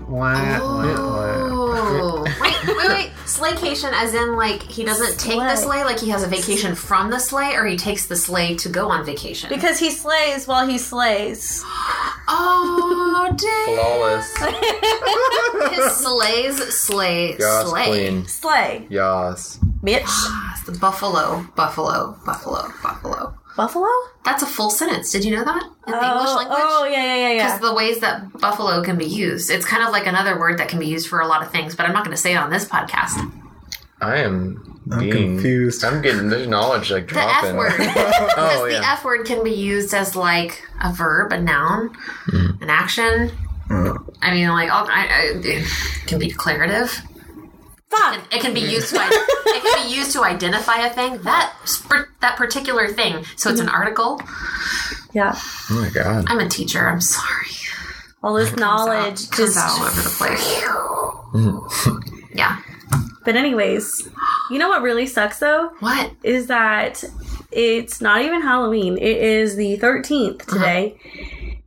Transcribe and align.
wait, 2.42 2.68
wait, 2.68 2.90
wait. 2.90 3.12
Slaycation, 3.26 3.92
as 3.94 4.14
in, 4.14 4.36
like, 4.36 4.62
he 4.64 4.84
doesn't 4.84 5.20
take 5.20 5.38
the 5.38 5.56
sleigh, 5.56 5.84
like 5.84 6.00
he 6.00 6.10
has 6.10 6.24
a 6.24 6.28
vacation 6.28 6.76
from 6.76 7.10
the 7.10 7.20
sleigh, 7.20 7.56
or 7.56 7.66
he 7.66 7.78
takes 7.78 8.08
the 8.08 8.16
sleigh 8.16 8.56
to 8.56 8.70
go 8.70 8.90
on 8.90 9.06
vacation? 9.06 9.50
Because 9.50 9.80
he 9.80 9.92
slays 9.92 10.48
while 10.48 10.68
he 10.68 10.78
slays. 10.78 11.64
oh, 12.28 13.30
dang. 13.38 13.76
Flawless. 13.76 14.38
His 15.76 15.92
sleighs 15.98 16.58
slay, 16.80 17.38
Yas, 17.38 17.70
slay. 17.70 17.88
queen. 17.88 18.28
Slay, 18.28 18.88
Yas. 18.90 19.60
bitch. 19.84 20.02
Ah, 20.06 20.62
the 20.66 20.72
buffalo, 20.80 21.46
buffalo, 21.56 22.18
buffalo, 22.26 22.72
buffalo. 22.82 23.39
Buffalo? 23.60 23.90
That's 24.24 24.42
a 24.42 24.46
full 24.46 24.70
sentence. 24.70 25.12
Did 25.12 25.26
you 25.26 25.36
know 25.36 25.44
that 25.44 25.64
in 25.86 25.92
the 25.92 25.98
English 25.98 26.30
oh, 26.30 26.36
language? 26.38 26.58
oh, 26.62 26.88
yeah, 26.90 27.04
yeah, 27.04 27.30
yeah, 27.34 27.34
Because 27.34 27.60
the 27.60 27.74
ways 27.74 28.00
that 28.00 28.32
buffalo 28.40 28.82
can 28.82 28.98
be 28.98 29.04
used, 29.04 29.50
it's 29.50 29.66
kind 29.66 29.84
of 29.84 29.92
like 29.92 30.08
another 30.08 30.40
word 30.40 30.60
that 30.60 30.70
can 30.70 30.80
be 30.80 30.88
used 30.88 31.10
for 31.10 31.20
a 31.20 31.28
lot 31.28 31.44
of 31.44 31.52
things, 31.52 31.76
but 31.76 31.86
I'm 31.86 31.92
not 31.92 32.06
going 32.06 32.16
to 32.16 32.22
say 32.22 32.32
it 32.32 32.38
on 32.38 32.52
this 32.52 32.64
podcast. 32.64 33.20
I 34.00 34.20
am 34.20 34.80
I'm 34.90 35.00
being 35.00 35.36
confused. 35.36 35.84
I'm 35.84 36.02
getting 36.02 36.30
there's 36.30 36.48
knowledge 36.48 36.90
like 36.90 37.08
The 37.10 37.16
dropping. 37.16 37.50
F 37.50 37.56
word. 37.58 37.72
Because 37.78 38.60
oh 38.62 38.70
the. 38.70 38.78
F 38.78 39.04
word 39.04 39.26
can 39.26 39.44
be 39.44 39.52
used 39.52 39.94
as 39.94 40.16
like 40.16 40.66
a 40.82 40.94
verb, 40.94 41.34
a 41.34 41.42
noun, 41.42 41.90
mm. 42.28 42.62
an 42.62 42.70
action. 42.70 43.30
Mm. 43.68 44.16
I 44.22 44.34
mean, 44.34 44.48
like, 44.48 44.72
all, 44.72 44.88
I, 44.88 45.06
I, 45.06 45.40
it 45.44 45.68
can 46.08 46.18
be 46.18 46.30
declarative. 46.30 47.02
Fuck. 47.90 48.34
It 48.34 48.42
can 48.42 48.54
be 48.54 48.60
used 48.60 48.90
to 48.90 48.96
it 49.02 49.64
can 49.64 49.88
be 49.88 49.96
used 49.96 50.12
to 50.14 50.24
identify 50.24 50.86
a 50.86 50.90
thing 50.90 51.22
that 51.24 51.54
that 52.22 52.38
particular 52.38 52.88
thing. 52.90 53.26
So 53.36 53.50
it's 53.50 53.60
an 53.60 53.70
article. 53.70 54.22
Yeah. 55.14 55.34
Oh 55.72 55.82
my 55.82 55.90
god. 55.90 56.26
I'm 56.28 56.40
a 56.40 56.48
teacher. 56.48 56.88
I'm 56.88 57.02
sorry. 57.02 57.48
All 58.22 58.34
this 58.34 58.56
knowledge 58.56 59.24
Out- 59.26 59.32
comes 59.32 59.56
just. 59.56 59.58
out 59.58 59.80
all 59.80 59.86
over 59.86 60.02
the 60.02 60.10
place. 60.10 60.64
Mm. 61.34 62.30
yeah. 62.34 62.62
But, 63.24 63.36
anyways, 63.36 64.10
you 64.50 64.58
know 64.58 64.70
what 64.70 64.82
really 64.82 65.06
sucks 65.06 65.40
though? 65.40 65.70
What? 65.80 66.12
Is 66.24 66.48
that 66.48 67.04
it's 67.52 68.02
not 68.02 68.22
even 68.22 68.42
Halloween. 68.42 68.98
It 68.98 69.18
is 69.18 69.56
the 69.56 69.78
13th 69.78 70.42
uh-huh. 70.42 70.54
today. 70.54 70.98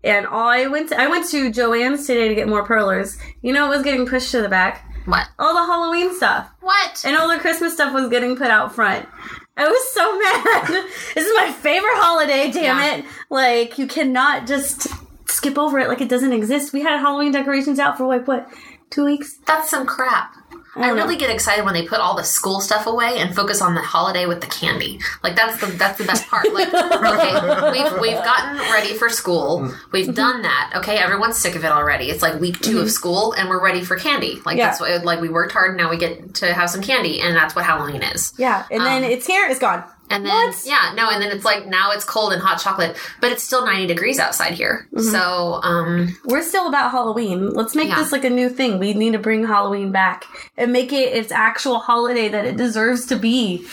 And 0.05 0.27
all 0.27 0.49
I 0.49 0.67
went 0.67 0.89
to, 0.89 1.01
I 1.01 1.07
went 1.07 1.29
to 1.31 1.53
Jo-Ann's 1.53 2.07
today 2.07 2.29
to 2.29 2.35
get 2.35 2.49
more 2.49 2.65
perlers. 2.65 3.17
You 3.43 3.53
know 3.53 3.67
it 3.67 3.77
was 3.77 3.83
getting 3.83 4.07
pushed 4.07 4.33
to 4.33 4.43
the 4.43 4.49
back? 4.49 4.92
What? 5.05 5.29
All 5.39 5.55
the 5.55 5.67
Halloween 5.73 6.15
stuff. 6.15 6.49
What? 6.61 7.03
And 7.05 7.17
all 7.17 7.29
the 7.29 7.39
Christmas 7.39 7.75
stuff 7.75 7.93
was 7.93 8.09
getting 8.09 8.37
put 8.37 8.49
out 8.49 8.75
front. 8.75 9.09
I 9.57 9.69
was 9.69 9.93
so 9.93 10.19
mad. 10.73 10.85
this 11.15 11.27
is 11.27 11.33
my 11.37 11.53
favorite 11.53 11.91
holiday, 11.97 12.51
damn 12.51 12.77
Yeah. 12.79 12.97
it. 12.97 13.05
Like, 13.31 13.79
you 13.79 13.87
cannot 13.87 14.47
just 14.47 14.87
skip 15.29 15.59
over 15.59 15.79
it 15.79 15.89
like 15.89 16.01
it 16.01 16.09
doesn't 16.09 16.33
exist. 16.33 16.73
We 16.73 16.83
had 16.83 17.01
Halloween 17.01 17.33
decorations 17.33 17.79
out 17.79 17.97
for 17.99 18.07
like, 18.07 18.27
what, 18.29 18.49
two 18.91 19.05
weeks? 19.05 19.39
That's 19.47 19.69
some 19.71 19.87
crap. 19.87 20.35
I 20.75 20.87
don't 20.87 20.97
know. 20.97 21.03
really 21.03 21.17
get 21.17 21.29
excited 21.29 21.65
when 21.65 21.75
they 21.75 21.87
put 21.87 22.01
all 22.01 22.17
the 22.17 22.25
school 22.25 22.61
stuff 22.61 22.87
away 22.87 23.19
and 23.19 23.35
focus 23.35 23.61
on 23.61 23.75
the 23.75 23.83
holiday 23.83 24.25
with 24.25 24.41
the 24.41 24.47
candy. 24.47 25.01
Like 25.23 25.37
that's 25.37 25.61
the 25.61 25.67
that's 25.67 25.99
the 25.99 26.05
best 26.05 26.27
part. 26.29 26.53
Like 26.53 26.69
okay, 26.73 27.71
we've 27.73 28.01
we've 28.01 28.25
gotten 28.25 28.59
ready 28.73 28.95
for 28.95 29.09
school. 29.09 29.71
We've 29.91 30.07
mm-hmm. 30.07 30.15
done 30.15 30.43
that. 30.43 30.73
Okay, 30.77 30.97
everyone's 30.97 31.37
sick 31.37 31.57
of 31.57 31.65
it 31.65 31.71
already. 31.71 32.07
It's 32.07 32.23
like 32.23 32.41
week 32.41 32.61
2 32.61 32.71
of 32.71 32.85
mm-hmm. 32.85 32.89
school 32.89 33.33
and 33.33 33.49
we're 33.49 33.63
ready 33.63 33.85
for 33.85 33.97
candy. 33.97 34.41
Like 34.47 34.57
Yeah. 34.57 34.69
that's 34.69 34.81
what 34.81 35.05
like 35.05 35.21
we 35.21 35.29
worked 35.29 35.53
hard. 35.53 35.71
And 35.71 35.79
now 35.79 35.91
we 35.91 35.99
get 35.99 36.35
to 36.37 36.55
have 36.55 36.71
some 36.71 36.83
candy, 36.83 37.21
and 37.21 37.37
that's 37.37 37.55
what 37.55 37.65
Halloween 37.65 38.03
is. 38.03 38.33
Yeah. 38.39 38.65
And 38.71 38.81
then 38.81 39.05
um, 39.05 39.11
it's 39.11 39.27
here, 39.27 39.47
it's 39.49 39.61
gone. 39.61 39.85
And 40.13 40.27
then 40.27 40.49
What? 40.49 40.63
yeah, 40.67 40.93
no, 40.95 41.09
and 41.11 41.23
then 41.23 41.31
it's 41.33 41.45
like 41.45 41.67
now 41.67 41.91
it's 41.93 42.05
cold 42.05 42.33
and 42.33 42.41
hot 42.43 42.61
chocolate, 42.61 42.97
but 43.21 43.33
it's 43.33 43.43
still 43.43 43.65
ninety 43.65 43.87
degrees 43.87 44.19
outside 44.19 44.53
here. 44.55 44.87
Mm-hmm. 44.93 45.11
So 45.11 45.61
um, 45.63 46.17
We're 46.25 46.43
still 46.43 46.69
about 46.69 46.91
Halloween. 46.91 47.51
Let's 47.51 47.75
make 47.75 47.89
Yeah. 47.89 47.97
this 47.97 48.13
like 48.13 48.25
a 48.25 48.31
new 48.31 48.49
thing. 48.49 48.79
We 48.79 48.95
need 48.95 49.13
to 49.13 49.19
bring 49.19 49.47
Halloween 49.47 49.91
back 49.93 50.25
and 50.57 50.73
make 50.73 50.93
it 50.93 51.13
its 51.17 51.33
actual 51.33 51.79
holiday 51.79 52.29
that 52.29 52.45
it 52.45 52.57
deserves 52.57 53.07
to 53.07 53.17
be. 53.17 53.67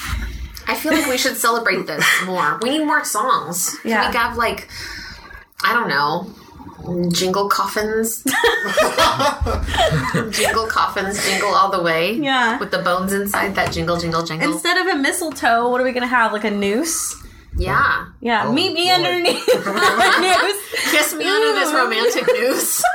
I 0.67 0.75
feel 0.75 0.93
like 0.93 1.07
we 1.07 1.17
should 1.17 1.35
celebrate 1.35 1.87
this 1.87 2.05
more. 2.25 2.59
We 2.61 2.69
need 2.77 2.85
more 2.85 3.03
songs. 3.03 3.75
Yeah. 3.83 4.03
Can 4.03 4.11
we 4.11 4.17
have 4.17 4.37
like 4.37 4.69
I 5.63 5.73
don't 5.73 5.89
know. 5.89 6.31
Jingle 7.11 7.49
coffins. 7.49 8.23
jingle 10.31 10.67
coffins, 10.67 11.23
jingle 11.25 11.49
all 11.53 11.71
the 11.71 11.81
way. 11.81 12.13
Yeah. 12.13 12.57
With 12.59 12.71
the 12.71 12.79
bones 12.79 13.13
inside 13.13 13.55
that 13.55 13.71
jingle, 13.73 13.97
jingle, 13.97 14.23
jingle. 14.23 14.51
Instead 14.51 14.77
of 14.77 14.87
a 14.87 14.97
mistletoe, 14.97 15.69
what 15.69 15.81
are 15.81 15.83
we 15.83 15.91
gonna 15.91 16.07
have? 16.07 16.31
Like 16.33 16.43
a 16.45 16.51
noose? 16.51 17.15
yeah. 17.57 18.05
Yeah, 18.21 18.45
Oh, 18.47 18.53
meet 18.53 18.73
me 18.73 18.85
boy. 18.85 18.93
underneath 18.93 19.45
the 19.47 20.19
noose. 20.21 20.91
Kiss 20.91 21.13
me 21.15 21.25
under 21.25 21.59
this 21.59 21.73
romantic 21.73 22.27
noose. 22.27 22.77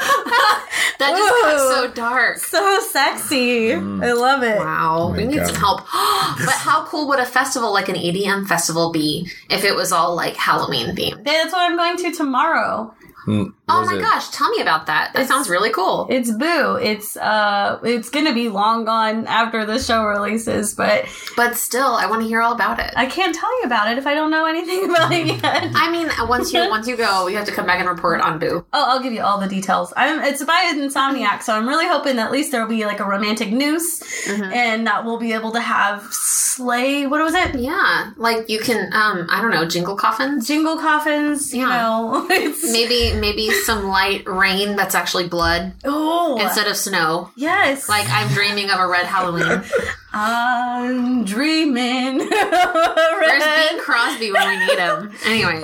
that 0.98 1.10
just 1.16 1.42
got 1.42 1.58
so 1.58 1.90
dark. 1.92 2.38
So 2.38 2.80
sexy. 2.80 3.70
Mm. 3.70 4.04
I 4.04 4.12
love 4.12 4.42
it. 4.42 4.58
Wow, 4.58 4.96
oh 5.10 5.12
we 5.12 5.24
need 5.26 5.36
God. 5.38 5.46
some 5.48 5.56
help. 5.56 5.80
but 6.38 6.54
how 6.54 6.84
cool 6.86 7.08
would 7.08 7.18
a 7.18 7.26
festival 7.26 7.72
like 7.72 7.88
an 7.88 7.96
EDM 7.96 8.46
festival 8.46 8.92
be 8.92 9.28
if 9.50 9.64
it 9.64 9.74
was 9.74 9.92
all 9.92 10.14
like 10.14 10.36
Halloween 10.36 10.94
themed? 10.94 11.24
That's 11.24 11.52
what 11.52 11.68
I'm 11.70 11.76
going 11.76 11.96
to 11.98 12.12
tomorrow. 12.16 12.94
Hmm. 13.24 13.44
Oh 13.66 13.82
my 13.86 13.98
gosh, 13.98 14.28
tell 14.28 14.50
me 14.50 14.60
about 14.60 14.86
that. 14.86 15.12
That 15.14 15.26
sounds 15.26 15.48
really 15.48 15.70
cool. 15.70 16.06
It's 16.10 16.30
Boo. 16.30 16.76
It's 16.76 17.16
uh 17.16 17.78
it's 17.82 18.10
gonna 18.10 18.34
be 18.34 18.50
long 18.50 18.84
gone 18.84 19.26
after 19.26 19.64
the 19.64 19.78
show 19.78 20.04
releases, 20.04 20.74
but 20.74 21.06
But 21.34 21.56
still, 21.56 21.94
I 21.94 22.06
want 22.06 22.20
to 22.22 22.28
hear 22.28 22.42
all 22.42 22.52
about 22.52 22.78
it. 22.78 22.92
I 22.94 23.06
can't 23.06 23.34
tell 23.34 23.50
you 23.60 23.64
about 23.66 23.90
it 23.90 23.96
if 23.96 24.06
I 24.06 24.12
don't 24.14 24.30
know 24.30 24.44
anything 24.44 24.84
about 24.90 25.10
it 25.12 25.26
yet. 25.26 25.70
I 25.74 25.90
mean, 25.90 26.10
once 26.28 26.52
you 26.52 26.68
once 26.68 26.86
you 26.86 26.96
go, 26.96 27.26
you 27.26 27.36
have 27.38 27.46
to 27.46 27.52
come 27.52 27.64
back 27.64 27.80
and 27.80 27.88
report 27.88 28.20
on 28.20 28.38
Boo. 28.38 28.66
Oh, 28.72 28.84
I'll 28.90 29.02
give 29.02 29.14
you 29.14 29.22
all 29.22 29.40
the 29.40 29.48
details. 29.48 29.94
I'm 29.96 30.20
it's 30.22 30.44
by 30.44 30.70
Insomniac, 30.74 31.42
so 31.42 31.54
I'm 31.54 31.66
really 31.66 31.86
hoping 31.88 32.16
that 32.16 32.26
at 32.26 32.32
least 32.32 32.52
there'll 32.52 32.68
be 32.68 32.84
like 32.84 33.00
a 33.00 33.04
romantic 33.04 33.50
noose 33.50 34.02
and 34.28 34.86
that 34.86 35.06
we'll 35.06 35.18
be 35.18 35.32
able 35.32 35.52
to 35.52 35.60
have 35.60 36.06
sleigh 36.10 37.06
what 37.06 37.20
was 37.22 37.34
it? 37.34 37.54
Yeah, 37.58 38.12
like 38.16 38.48
you 38.48 38.60
can, 38.60 38.92
um, 38.92 39.26
I 39.30 39.40
don't 39.40 39.50
know, 39.50 39.66
jingle 39.66 39.96
coffins. 39.96 40.46
Jingle 40.46 40.76
coffins, 40.76 41.52
you 41.54 41.60
Yeah. 41.60 41.78
know. 41.80 42.26
Maybe 42.28 43.12
maybe 43.18 43.50
some 43.64 43.86
light 43.88 44.26
rain 44.28 44.76
that's 44.76 44.94
actually 44.94 45.28
blood 45.28 45.72
Oh 45.84 46.38
instead 46.40 46.66
of 46.66 46.76
snow. 46.76 47.30
yes. 47.36 47.88
Like 47.88 48.06
I'm 48.08 48.28
dreaming 48.32 48.70
of 48.70 48.78
a 48.80 48.86
red 48.86 49.06
Halloween. 49.06 49.62
I'm 50.16 51.24
dreaming. 51.24 52.18
Where's 52.28 53.44
Bing 53.44 53.80
Crosby 53.80 54.30
when 54.30 54.48
we 54.48 54.66
need 54.66 54.78
him? 54.78 55.12
Anyway. 55.26 55.62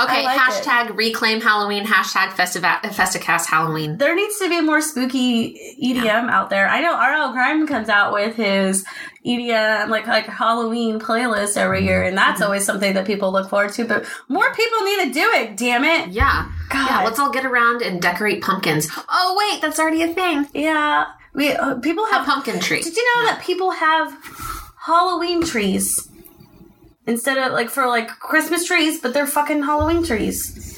Okay, 0.00 0.24
like 0.24 0.38
hashtag 0.38 0.96
reclaim 0.96 1.40
Halloween, 1.40 1.84
hashtag 1.84 2.30
Festiva- 2.30 2.80
Festicast 2.80 3.46
Halloween. 3.46 3.98
there 3.98 4.14
needs 4.14 4.38
to 4.38 4.48
be 4.48 4.62
more 4.62 4.80
spooky 4.80 5.76
EDM 5.82 6.30
out 6.30 6.48
there. 6.48 6.66
I 6.66 6.80
know 6.80 6.94
RL 6.94 7.32
Grime 7.32 7.66
comes 7.66 7.90
out 7.90 8.12
with 8.12 8.36
his 8.36 8.86
EDM 9.26 9.88
like 9.88 10.06
like 10.06 10.24
Halloween 10.26 10.98
playlist 10.98 11.58
every 11.58 11.84
year, 11.84 12.02
and 12.02 12.16
that's 12.16 12.36
mm-hmm. 12.36 12.44
always 12.44 12.64
something 12.64 12.94
that 12.94 13.06
people 13.06 13.32
look 13.32 13.50
forward 13.50 13.72
to. 13.74 13.84
But 13.84 14.06
more 14.28 14.52
people 14.54 14.80
need 14.84 15.08
to 15.08 15.12
do 15.12 15.30
it. 15.34 15.56
Damn 15.58 15.84
it! 15.84 16.08
Yeah. 16.08 16.50
God. 16.70 16.90
Yeah, 16.90 17.04
let's 17.04 17.18
all 17.18 17.30
get 17.30 17.44
around 17.44 17.82
and 17.82 18.00
decorate 18.00 18.42
pumpkins. 18.42 18.88
Oh, 19.10 19.36
wait, 19.38 19.60
that's 19.60 19.78
already 19.78 20.02
a 20.02 20.08
thing. 20.08 20.48
Yeah, 20.54 21.04
we 21.34 21.52
uh, 21.52 21.76
people 21.76 22.04
A 22.04 22.10
have. 22.12 22.26
pumpkin 22.26 22.60
tree. 22.60 22.80
Did 22.82 22.96
you 22.96 23.04
know 23.16 23.26
that 23.26 23.42
people 23.42 23.70
have 23.70 24.16
Halloween 24.86 25.42
trees 25.44 26.08
instead 27.06 27.38
of 27.38 27.52
like 27.52 27.70
for 27.70 27.86
like 27.86 28.08
Christmas 28.08 28.66
trees, 28.66 29.00
but 29.00 29.14
they're 29.14 29.26
fucking 29.26 29.62
Halloween 29.62 30.04
trees? 30.04 30.68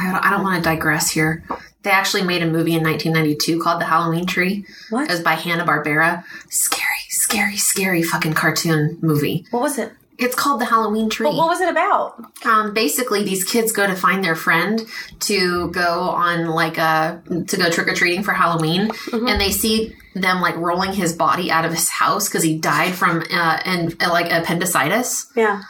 I 0.00 0.10
don't, 0.12 0.24
I 0.24 0.30
don't 0.30 0.42
want 0.42 0.62
to 0.62 0.68
digress 0.68 1.10
here. 1.10 1.44
They 1.82 1.90
actually 1.90 2.22
made 2.22 2.42
a 2.42 2.46
movie 2.46 2.74
in 2.74 2.82
1992 2.82 3.60
called 3.62 3.80
The 3.80 3.86
Halloween 3.86 4.26
Tree. 4.26 4.64
What? 4.90 5.08
It 5.08 5.12
was 5.12 5.20
by 5.20 5.34
Hanna 5.34 5.64
Barbera. 5.64 6.24
Scary, 6.50 6.84
scary, 7.08 7.56
scary 7.56 8.02
fucking 8.02 8.34
cartoon 8.34 8.98
movie. 9.00 9.46
What 9.50 9.60
was 9.60 9.78
it? 9.78 9.92
It's 10.18 10.34
called 10.34 10.60
The 10.60 10.64
Halloween 10.64 11.08
Tree. 11.08 11.26
But 11.28 11.36
what 11.36 11.46
was 11.48 11.60
it 11.60 11.68
about? 11.68 12.22
um, 12.44 12.74
basically, 12.74 13.22
these 13.22 13.44
kids 13.44 13.70
go 13.72 13.86
to 13.86 13.94
find 13.94 14.22
their 14.24 14.34
friend 14.34 14.82
to 15.20 15.70
go 15.70 16.00
on 16.10 16.46
like 16.48 16.76
a 16.78 17.22
to 17.46 17.56
go 17.56 17.70
trick 17.70 17.86
or 17.88 17.94
treating 17.94 18.22
for 18.24 18.32
Halloween, 18.32 18.90
and 19.12 19.40
they 19.40 19.50
see 19.50 19.94
them 20.14 20.40
like 20.40 20.56
rolling 20.56 20.92
his 20.92 21.12
body 21.12 21.50
out 21.50 21.64
of 21.64 21.72
his 21.72 21.88
house 21.88 22.28
because 22.28 22.42
he 22.42 22.58
died 22.58 22.94
from 22.94 23.22
uh, 23.32 23.60
and 23.64 23.94
uh, 24.02 24.10
like 24.10 24.32
appendicitis. 24.32 25.30
Yeah. 25.36 25.62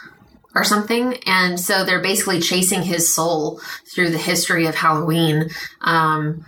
or 0.55 0.63
something. 0.63 1.15
And 1.27 1.59
so 1.59 1.85
they're 1.85 2.01
basically 2.01 2.39
chasing 2.41 2.81
his 2.81 3.13
soul 3.13 3.61
through 3.93 4.09
the 4.09 4.17
history 4.17 4.65
of 4.65 4.73
Halloween. 4.73 5.51
Um, 5.81 6.43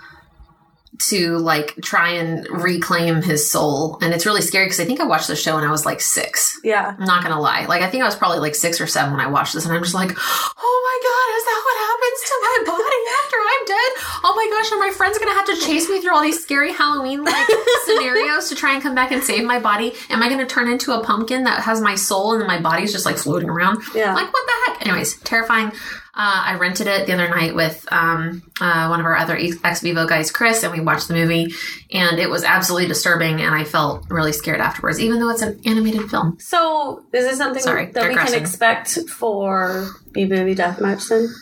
to 1.09 1.37
like 1.37 1.75
try 1.81 2.11
and 2.11 2.47
reclaim 2.49 3.21
his 3.21 3.49
soul. 3.49 3.97
And 4.01 4.13
it's 4.13 4.25
really 4.25 4.41
scary 4.41 4.65
because 4.65 4.79
I 4.79 4.85
think 4.85 4.99
I 4.99 5.05
watched 5.05 5.27
the 5.27 5.35
show 5.35 5.55
when 5.55 5.63
I 5.63 5.71
was 5.71 5.85
like 5.85 6.01
six. 6.01 6.59
Yeah. 6.63 6.95
I'm 6.97 7.05
not 7.05 7.23
gonna 7.23 7.39
lie. 7.39 7.65
Like 7.65 7.81
I 7.81 7.89
think 7.89 8.03
I 8.03 8.05
was 8.05 8.15
probably 8.15 8.39
like 8.39 8.55
six 8.55 8.79
or 8.79 8.87
seven 8.87 9.11
when 9.11 9.21
I 9.21 9.27
watched 9.27 9.53
this, 9.53 9.65
and 9.65 9.73
I'm 9.73 9.81
just 9.81 9.95
like, 9.95 10.11
oh 10.11 10.77
my 10.87 10.97
god, 11.03 11.27
is 11.37 11.43
that 11.45 11.61
what 11.65 11.77
happens 11.87 12.19
to 12.29 12.35
my 12.41 12.57
body 12.77 13.01
after 13.23 13.37
I'm 13.37 13.65
dead? 13.65 13.91
Oh 14.23 14.33
my 14.35 14.57
gosh, 14.57 14.71
are 14.71 14.79
my 14.79 14.91
friends 14.95 15.17
gonna 15.17 15.33
have 15.33 15.47
to 15.47 15.55
chase 15.65 15.89
me 15.89 16.01
through 16.01 16.13
all 16.13 16.21
these 16.21 16.41
scary 16.43 16.71
Halloween 16.71 17.23
like 17.23 17.47
scenarios 17.85 18.49
to 18.49 18.55
try 18.55 18.73
and 18.73 18.83
come 18.83 18.95
back 18.95 19.11
and 19.11 19.23
save 19.23 19.43
my 19.43 19.59
body? 19.59 19.93
Am 20.09 20.21
I 20.21 20.29
gonna 20.29 20.45
turn 20.45 20.69
into 20.69 20.91
a 20.93 21.03
pumpkin 21.03 21.43
that 21.45 21.61
has 21.63 21.81
my 21.81 21.95
soul 21.95 22.33
and 22.33 22.41
then 22.41 22.47
my 22.47 22.59
body's 22.61 22.91
just 22.91 23.05
like 23.05 23.17
floating 23.17 23.49
around? 23.49 23.81
Yeah. 23.95 24.13
Like 24.13 24.31
what 24.31 24.45
the 24.45 24.71
heck? 24.71 24.87
Anyways, 24.87 25.17
terrifying. 25.19 25.71
Uh, 26.13 26.43
I 26.45 26.57
rented 26.57 26.87
it 26.87 27.07
the 27.07 27.13
other 27.13 27.29
night 27.29 27.55
with 27.55 27.87
um, 27.89 28.43
uh, 28.59 28.87
one 28.87 28.99
of 28.99 29.05
our 29.05 29.15
other 29.15 29.37
ex 29.63 29.79
vivo 29.81 30.05
guys, 30.05 30.29
Chris, 30.29 30.61
and 30.61 30.73
we 30.73 30.81
watched 30.81 31.07
the 31.07 31.13
movie, 31.13 31.53
and 31.93 32.19
it 32.19 32.29
was 32.29 32.43
absolutely 32.43 32.89
disturbing, 32.89 33.39
and 33.39 33.55
I 33.55 33.63
felt 33.63 34.05
really 34.09 34.33
scared 34.33 34.59
afterwards, 34.59 34.99
even 34.99 35.19
though 35.21 35.29
it's 35.29 35.41
an 35.41 35.61
animated 35.65 36.09
film. 36.09 36.37
So, 36.39 37.05
is 37.13 37.23
this 37.25 37.37
something 37.37 37.63
Sorry, 37.63 37.85
that 37.91 38.09
we 38.09 38.15
can 38.15 38.33
expect 38.33 38.99
for 39.09 39.89
B 40.11 40.25
Movie 40.25 40.53
Deathmatch 40.53 41.07
then? 41.07 41.33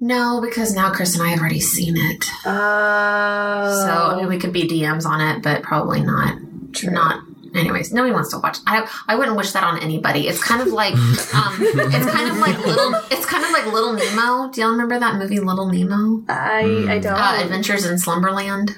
No, 0.00 0.40
because 0.40 0.74
now 0.74 0.90
Chris 0.92 1.14
and 1.14 1.22
I 1.22 1.28
have 1.28 1.38
already 1.38 1.60
seen 1.60 1.96
it, 1.96 2.24
Oh. 2.44 3.80
so 3.80 3.92
I 3.92 4.16
mean, 4.16 4.26
we 4.28 4.38
could 4.38 4.52
be 4.52 4.68
DMs 4.68 5.06
on 5.06 5.20
it, 5.20 5.42
but 5.42 5.62
probably 5.62 6.00
not. 6.00 6.36
Not. 6.82 7.23
Anyways, 7.54 7.92
nobody 7.92 8.12
wants 8.12 8.30
to 8.30 8.38
watch. 8.38 8.58
I 8.66 8.88
I 9.06 9.14
wouldn't 9.16 9.36
wish 9.36 9.52
that 9.52 9.62
on 9.64 9.78
anybody. 9.78 10.26
It's 10.28 10.42
kind 10.42 10.60
of 10.60 10.68
like 10.68 10.92
um, 11.34 11.56
it's 11.60 12.10
kind 12.10 12.30
of 12.30 12.38
like 12.38 12.58
little. 12.66 12.94
It's 13.10 13.26
kind 13.26 13.44
of 13.44 13.50
like 13.52 13.66
Little 13.72 13.92
Nemo. 13.92 14.50
Do 14.50 14.60
y'all 14.60 14.70
remember 14.70 14.98
that 14.98 15.16
movie, 15.16 15.38
Little 15.40 15.68
Nemo? 15.70 16.24
I, 16.28 16.86
I 16.88 16.98
don't. 16.98 17.14
Uh, 17.14 17.38
Adventures 17.42 17.84
in 17.86 17.98
Slumberland. 17.98 18.76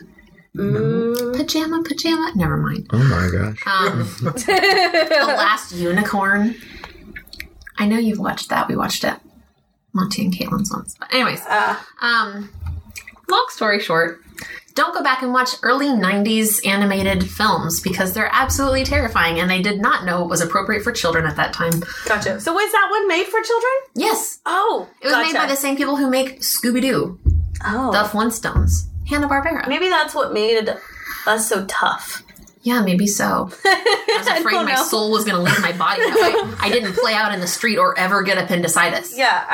Mm. 0.55 1.37
Pajama, 1.37 1.83
pajama. 1.83 2.33
Never 2.35 2.57
mind. 2.57 2.87
Oh 2.91 2.99
my 2.99 3.29
gosh. 3.31 3.61
Um, 3.67 3.99
the 4.23 5.25
Last 5.37 5.73
Unicorn. 5.73 6.55
I 7.79 7.87
know 7.87 7.99
you've 7.99 8.19
watched 8.19 8.49
that. 8.49 8.69
We 8.69 8.75
watched 8.77 9.05
it. 9.05 9.15
Monty 9.93 10.25
and 10.25 10.35
Caitlin's 10.35 10.73
once. 10.73 10.95
But 10.99 11.13
anyways, 11.13 11.43
Uh, 11.47 11.77
um, 12.01 12.51
long 13.29 13.47
story 13.51 13.81
short, 13.81 14.21
don't 14.77 14.95
go 14.95 15.03
back 15.03 15.23
and 15.23 15.33
watch 15.33 15.51
early 15.63 15.87
90s 15.89 16.65
animated 16.67 17.29
films 17.29 17.81
because 17.81 18.13
they're 18.13 18.31
absolutely 18.33 18.85
terrifying 18.85 19.41
and 19.41 19.51
they 19.51 19.61
did 19.61 19.81
not 19.81 20.05
know 20.05 20.21
what 20.21 20.29
was 20.31 20.41
appropriate 20.41 20.83
for 20.85 20.93
children 20.93 21.27
at 21.27 21.35
that 21.37 21.53
time. 21.53 21.83
gotcha. 22.07 22.39
So, 22.41 22.53
was 22.53 22.71
that 22.73 22.89
one 22.91 23.09
made 23.09 23.25
for 23.27 23.41
children? 23.43 23.73
Yes, 23.95 24.39
Oh, 24.47 24.89
it 25.01 25.07
was 25.07 25.17
made 25.17 25.35
by 25.35 25.47
the 25.47 25.57
same 25.57 25.77
people 25.77 25.97
who 25.97 26.09
make 26.09 26.41
Scooby 26.41 26.81
Doo, 26.81 27.19
Oh, 27.65 27.91
the 27.91 28.05
Flintstones, 28.09 28.71
Hanna 29.09 29.29
Barbera. 29.29 29.67
maybe 29.69 29.89
that's 29.89 30.15
what 30.15 30.33
made 30.33 30.69
us 31.27 31.49
so 31.49 31.65
tough. 31.67 32.23
Yeah, 32.67 32.83
maybe 32.83 33.07
so. 33.07 33.49
I 33.65 34.15
was 34.19 34.27
afraid 34.27 34.55
don't 34.55 34.65
my 34.65 34.75
know. 34.75 34.83
soul 34.83 35.13
was 35.13 35.25
going 35.25 35.37
to 35.37 35.41
leave 35.43 35.61
my 35.63 35.71
body. 35.71 36.01
That 36.01 36.17
way 36.51 36.57
I 36.61 36.69
didn't 36.69 36.95
play 36.95 37.15
out 37.15 37.33
in 37.33 37.39
the 37.39 37.47
street 37.47 37.79
or 37.79 37.97
ever 37.97 38.25
get 38.25 38.39
appendicitis. 38.39 39.17
Yeah, 39.17 39.45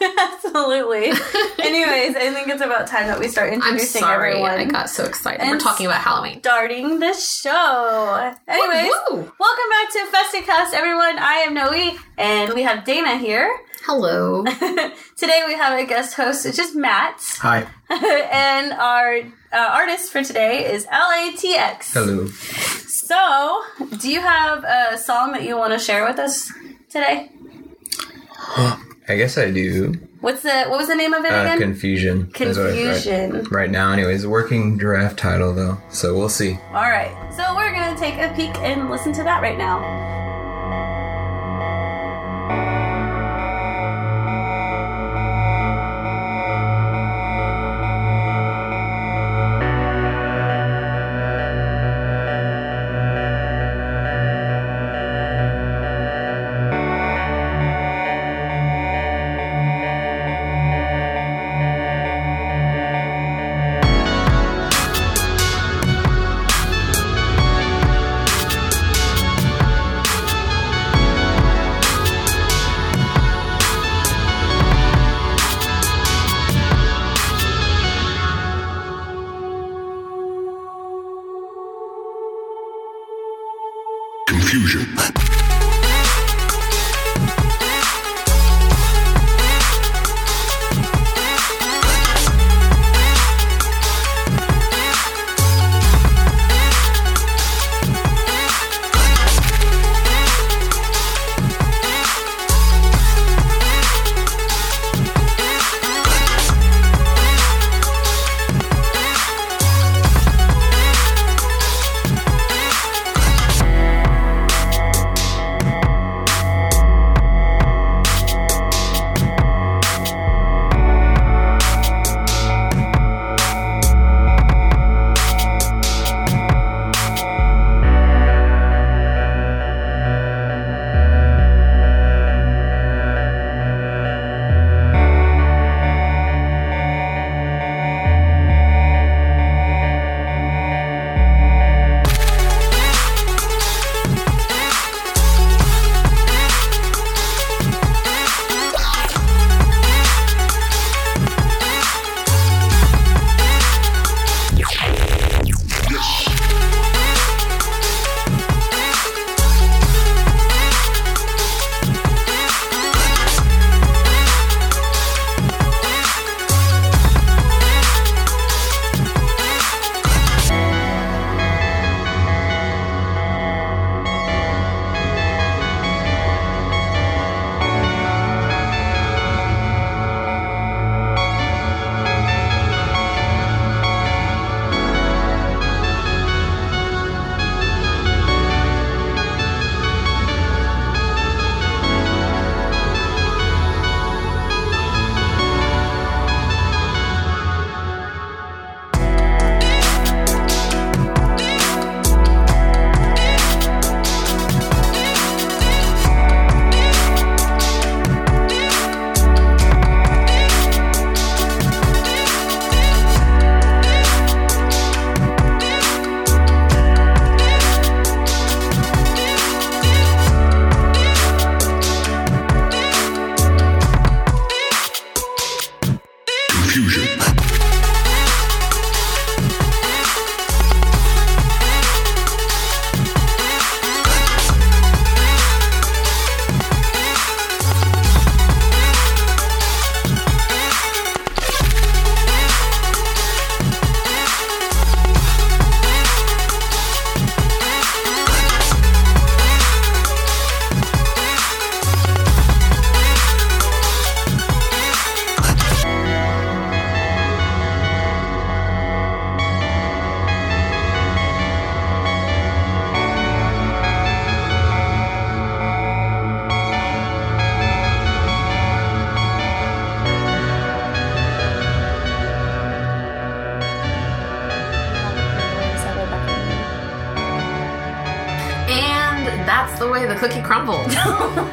absolutely. 0.32 1.10
Anyways, 1.58 2.16
I 2.16 2.32
think 2.32 2.48
it's 2.48 2.62
about 2.62 2.86
time 2.86 3.08
that 3.08 3.20
we 3.20 3.28
start 3.28 3.48
I'm 3.52 3.56
introducing 3.56 4.00
sorry, 4.00 4.30
everyone. 4.30 4.52
I 4.52 4.64
got 4.64 4.88
so 4.88 5.04
excited. 5.04 5.42
And 5.42 5.50
We're 5.50 5.58
talking 5.58 5.84
about 5.84 6.00
Halloween. 6.00 6.38
starting 6.38 7.00
the 7.00 7.12
show. 7.12 8.32
Anyways, 8.48 8.92
Woo! 9.10 9.16
welcome 9.38 9.68
back 9.68 9.92
to 9.92 10.06
Festicast, 10.10 10.72
everyone. 10.72 11.18
I 11.18 11.44
am 11.46 11.52
Noe, 11.52 11.98
and 12.16 12.54
we 12.54 12.62
have 12.62 12.86
Dana 12.86 13.18
here. 13.18 13.54
Hello. 13.84 14.42
Today 14.44 15.42
we 15.46 15.52
have 15.52 15.78
a 15.78 15.84
guest 15.84 16.14
host, 16.14 16.46
which 16.46 16.58
is 16.58 16.74
Matt, 16.74 17.20
Hi. 17.40 17.66
and 17.90 18.72
our 18.72 19.20
uh, 19.54 19.70
artist 19.72 20.10
for 20.12 20.22
today 20.22 20.72
is 20.72 20.86
LATX. 20.86 21.92
Hello. 21.92 22.26
So, 22.26 23.62
do 23.98 24.10
you 24.10 24.20
have 24.20 24.64
a 24.64 24.98
song 24.98 25.32
that 25.32 25.42
you 25.44 25.56
want 25.56 25.72
to 25.72 25.78
share 25.78 26.04
with 26.06 26.18
us 26.18 26.50
today? 26.88 27.30
I 29.06 29.16
guess 29.16 29.36
I 29.36 29.50
do. 29.50 29.92
What's 30.20 30.42
the 30.42 30.64
what 30.68 30.78
was 30.78 30.88
the 30.88 30.94
name 30.94 31.12
of 31.12 31.24
it 31.26 31.32
Uh, 31.32 31.42
again? 31.42 31.58
confusion. 31.58 32.30
is 32.40 32.56
what 32.56 32.66
I- 32.68 32.70
right- 32.70 32.74
Confusion. 33.02 33.44
Right 33.50 33.70
now, 33.70 33.92
anyways, 33.92 34.26
working 34.26 34.78
draft 34.78 35.18
title 35.18 35.52
though, 35.52 35.76
so 35.90 36.16
we'll 36.16 36.30
see. 36.30 36.58
All 36.68 36.88
right, 36.90 37.12
so 37.36 37.54
we're 37.54 37.72
gonna 37.72 37.98
take 37.98 38.14
a 38.14 38.32
peek 38.34 38.54
and 38.62 38.90
listen 38.90 39.12
to 39.12 39.22
that 39.24 39.42
right 39.42 39.58
now. 39.58 39.82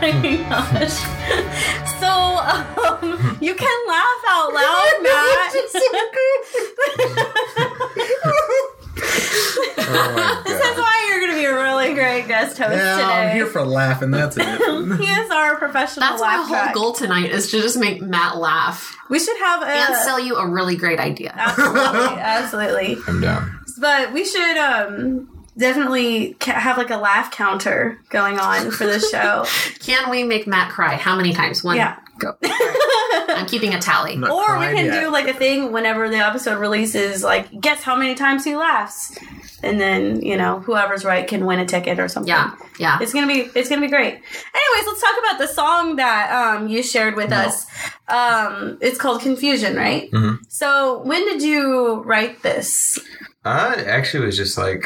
My 0.01 0.12
gosh. 0.50 0.98
So, 2.01 2.08
um, 2.10 3.38
you 3.39 3.53
can 3.53 3.88
laugh 3.88 4.24
out 4.27 4.51
loud, 4.55 4.91
Matt. 5.03 5.53
Oh 9.93 10.13
my 10.15 10.41
This 10.46 10.60
is 10.60 10.77
why 10.77 11.08
you're 11.10 11.20
going 11.20 11.31
to 11.31 11.38
be 11.38 11.46
a 11.46 11.53
really 11.53 11.93
great 11.93 12.27
guest 12.27 12.58
host 12.58 12.72
Yeah, 12.75 12.96
today. 12.96 13.03
I'm 13.29 13.36
here 13.36 13.48
for 13.48 13.65
laughing. 13.65 14.12
That's 14.12 14.38
it. 14.38 14.43
he 14.46 15.05
is 15.05 15.31
our 15.31 15.55
professional 15.58 16.08
That's 16.10 16.22
my 16.22 16.36
whole 16.38 16.48
track. 16.48 16.74
goal 16.74 16.93
tonight 16.93 17.31
is 17.31 17.51
to 17.51 17.62
just 17.62 17.77
make 17.77 18.01
Matt 18.01 18.38
laugh 18.38 18.96
We 19.10 19.20
should 19.20 19.38
have 19.38 19.62
a 19.62 19.65
and 19.67 19.96
sell 19.98 20.20
you 20.20 20.36
a 20.38 20.48
really 20.48 20.75
great 20.75 21.00
idea. 21.00 21.31
absolutely, 21.36 22.20
absolutely. 22.20 22.98
I'm 23.08 23.22
down. 23.22 23.60
But 23.79 24.13
we 24.13 24.25
should 24.25 24.58
um 24.58 25.40
definitely 25.58 26.36
have 26.41 26.77
like 26.77 26.89
a 26.89 26.98
laugh 26.98 27.31
counter 27.31 28.00
going 28.10 28.39
on 28.39 28.72
for 28.72 28.86
this 28.86 29.10
show. 29.10 29.46
Can 29.79 30.10
we 30.10 30.24
make 30.24 30.48
Matt 30.48 30.72
cry? 30.72 30.96
How 30.96 31.15
many 31.15 31.34
times? 31.34 31.63
One. 31.63 31.77
Yeah. 31.77 32.00
Go. 32.20 32.36
I'm 32.43 33.46
keeping 33.48 33.74
a 33.74 33.79
tally. 33.79 34.13
Or 34.15 34.60
we 34.60 34.65
can 34.67 34.86
yet. 34.86 35.01
do 35.01 35.10
like 35.10 35.27
a 35.27 35.34
thing 35.34 35.72
whenever 35.72 36.08
the 36.10 36.17
episode 36.17 36.60
releases, 36.60 37.24
like 37.24 37.60
guess 37.60 37.81
how 37.81 37.96
many 37.96 38.13
times 38.13 38.43
he 38.43 38.55
laughs, 38.55 39.17
and 39.63 39.81
then 39.81 40.22
you 40.22 40.38
know 40.38 40.60
whoever's 40.60 41.03
right 41.03 41.27
can 41.27 41.46
win 41.46 41.60
a 41.60 41.65
ticket 41.65 41.98
or 42.00 42.08
something. 42.08 42.29
Yeah. 42.29 42.55
Yeah. 42.79 43.00
It's 43.01 43.12
gonna 43.13 43.27
be 43.27 43.50
it's 43.55 43.70
gonna 43.70 43.81
be 43.81 43.88
great. 43.88 44.13
Anyways, 44.13 44.88
let's 44.88 45.01
talk 45.01 45.15
about 45.20 45.39
the 45.39 45.48
song 45.48 45.96
that 45.96 46.31
um, 46.31 46.67
you 46.67 46.84
shared 46.84 47.15
with 47.15 47.31
us. 47.31 47.65
Um, 48.08 48.77
it's 48.81 49.00
called 49.00 49.22
Confusion, 49.22 49.75
right? 49.75 50.12
Mhm. 50.12 50.39
So 50.50 51.01
when 51.03 51.25
did 51.25 51.41
you 51.41 52.03
write 52.03 52.43
this? 52.43 53.00
Uh, 53.43 53.74
it 53.77 53.88
actually 53.88 54.25
was 54.25 54.38
just 54.38 54.58
like 54.58 54.86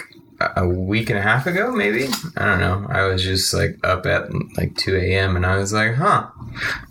a 0.55 0.67
week 0.67 1.09
and 1.09 1.17
a 1.19 1.21
half 1.21 1.47
ago, 1.47 1.71
maybe. 1.71 2.07
I 2.37 2.45
don't 2.45 2.59
know. 2.59 2.85
I 2.89 3.03
was 3.03 3.23
just 3.23 3.53
like 3.53 3.77
up 3.83 4.05
at 4.05 4.29
like 4.57 4.75
2 4.77 4.95
a.m. 4.95 5.35
and 5.35 5.45
I 5.45 5.57
was 5.57 5.73
like, 5.73 5.95
huh. 5.95 6.27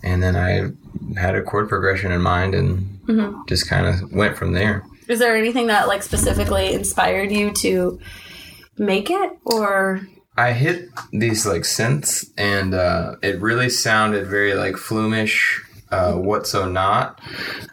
And 0.03 0.21
then 0.21 0.35
I 0.35 0.71
had 1.19 1.35
a 1.35 1.41
chord 1.41 1.69
progression 1.69 2.11
in 2.11 2.21
mind 2.21 2.53
and 2.55 2.99
Mhm. 3.07 3.47
just 3.47 3.67
kind 3.69 3.85
of 3.85 4.11
went 4.13 4.35
from 4.37 4.53
there. 4.53 4.83
Is 5.07 5.19
there 5.19 5.35
anything 5.35 5.67
that 5.67 5.87
like 5.87 6.01
specifically 6.03 6.73
inspired 6.73 7.31
you 7.31 7.51
to 7.61 7.99
make 8.77 9.09
it, 9.11 9.31
or 9.45 10.01
I 10.37 10.51
hit 10.53 10.89
these 11.13 11.45
like 11.45 11.61
synths 11.61 12.25
and 12.37 12.73
uh, 12.73 13.15
it 13.21 13.39
really 13.39 13.69
sounded 13.69 14.27
very 14.27 14.53
like 14.55 14.75
flumish, 14.75 15.61
uh, 15.91 16.13
what 16.13 16.47
so 16.47 16.67
not. 16.67 17.21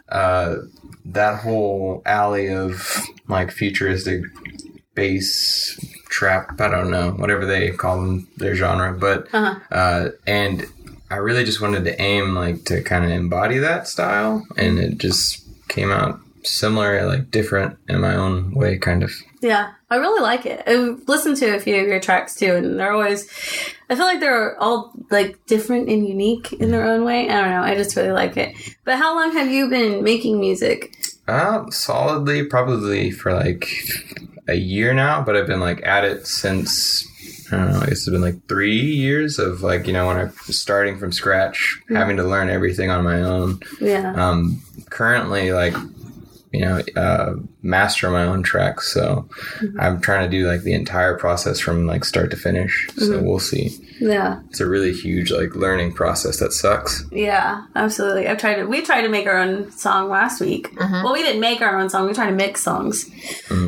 Uh, 0.09 0.57
that 1.05 1.39
whole 1.41 2.01
alley 2.05 2.47
of 2.53 3.01
like 3.27 3.51
futuristic 3.51 4.21
bass 4.95 5.77
trap, 6.09 6.59
I 6.61 6.67
don't 6.69 6.91
know, 6.91 7.11
whatever 7.11 7.45
they 7.45 7.71
call 7.71 8.01
them, 8.01 8.27
their 8.37 8.55
genre, 8.55 8.93
but 8.93 9.27
Uh-huh. 9.33 9.59
uh, 9.71 10.09
and 10.27 10.65
I 11.09 11.17
really 11.17 11.43
just 11.43 11.61
wanted 11.61 11.83
to 11.85 12.01
aim 12.01 12.35
like 12.35 12.65
to 12.65 12.81
kind 12.81 13.05
of 13.05 13.11
embody 13.11 13.57
that 13.59 13.87
style, 13.87 14.45
and 14.57 14.79
it 14.79 14.97
just 14.97 15.43
came 15.67 15.91
out 15.91 16.19
similar, 16.43 17.05
like 17.05 17.31
different 17.31 17.77
in 17.87 18.01
my 18.01 18.15
own 18.15 18.53
way, 18.53 18.77
kind 18.77 19.01
of. 19.03 19.11
Yeah, 19.41 19.71
I 19.89 19.95
really 19.97 20.21
like 20.21 20.45
it. 20.45 20.61
I've 20.67 21.07
listened 21.07 21.37
to 21.37 21.55
a 21.55 21.59
few 21.59 21.75
of 21.81 21.87
your 21.87 21.99
tracks 21.99 22.35
too, 22.35 22.55
and 22.55 22.79
they're 22.79 22.91
always. 22.93 23.27
I 23.89 23.95
feel 23.95 24.05
like 24.05 24.19
they're 24.21 24.57
all 24.59 24.91
like 25.11 25.45
different 25.45 25.89
and 25.89 26.07
unique 26.07 26.53
in 26.53 26.71
their 26.71 26.83
own 26.85 27.03
way. 27.05 27.29
I 27.29 27.41
don't 27.41 27.49
know. 27.51 27.61
I 27.61 27.75
just 27.75 27.95
really 27.95 28.11
like 28.11 28.35
it. 28.37 28.55
But 28.83 28.97
how 28.97 29.15
long 29.15 29.33
have 29.33 29.49
you 29.51 29.69
been 29.69 30.03
making 30.03 30.39
music? 30.39 30.95
Uh, 31.27 31.69
solidly, 31.69 32.43
probably 32.45 33.11
for 33.11 33.33
like 33.33 33.67
a 34.47 34.55
year 34.55 34.93
now, 34.93 35.21
but 35.21 35.35
I've 35.35 35.47
been 35.47 35.59
like 35.59 35.85
at 35.85 36.03
it 36.03 36.27
since 36.27 37.07
I 37.51 37.57
don't 37.57 37.71
know. 37.71 37.79
I 37.79 37.85
guess 37.85 37.99
it's 37.99 38.09
been 38.09 38.21
like 38.21 38.47
three 38.47 38.81
years 38.81 39.39
of 39.39 39.61
like 39.61 39.87
you 39.87 39.93
know 39.93 40.07
when 40.07 40.17
I 40.17 40.25
was 40.47 40.59
starting 40.59 40.97
from 40.97 41.11
scratch, 41.11 41.81
having 41.89 42.17
to 42.17 42.23
learn 42.23 42.49
everything 42.49 42.89
on 42.89 43.03
my 43.03 43.21
own. 43.21 43.59
Yeah. 43.79 44.13
Um, 44.13 44.61
currently 44.89 45.51
like 45.51 45.75
you 46.51 46.61
know 46.61 46.81
uh, 46.95 47.35
master 47.63 48.11
my 48.11 48.23
own 48.23 48.43
tracks, 48.43 48.93
so 48.93 49.27
mm-hmm. 49.59 49.79
I'm 49.79 50.01
trying 50.01 50.29
to 50.29 50.37
do 50.37 50.45
like 50.45 50.61
the 50.61 50.73
entire 50.73 51.17
process 51.17 51.59
from 51.59 51.87
like 51.87 52.05
start 52.05 52.29
to 52.31 52.37
finish. 52.37 52.89
So 52.97 53.05
mm-hmm. 53.05 53.25
we'll 53.25 53.39
see. 53.39 53.71
Yeah. 53.99 54.41
It's 54.49 54.59
a 54.59 54.67
really 54.67 54.91
huge 54.93 55.31
like 55.31 55.55
learning 55.55 55.93
process 55.93 56.39
that 56.39 56.51
sucks. 56.51 57.05
Yeah. 57.11 57.65
Absolutely. 57.75 58.27
I've 58.27 58.37
tried 58.37 58.55
to. 58.55 58.65
We 58.65 58.81
tried 58.81 59.03
to 59.03 59.09
make 59.09 59.25
our 59.27 59.37
own 59.37 59.71
song 59.71 60.09
last 60.09 60.41
week. 60.41 60.71
Mm-hmm. 60.75 61.03
Well, 61.03 61.13
we 61.13 61.23
didn't 61.23 61.41
make 61.41 61.61
our 61.61 61.79
own 61.79 61.89
song. 61.89 62.07
We 62.07 62.13
tried 62.13 62.29
to 62.29 62.35
mix 62.35 62.61
songs. 62.61 63.09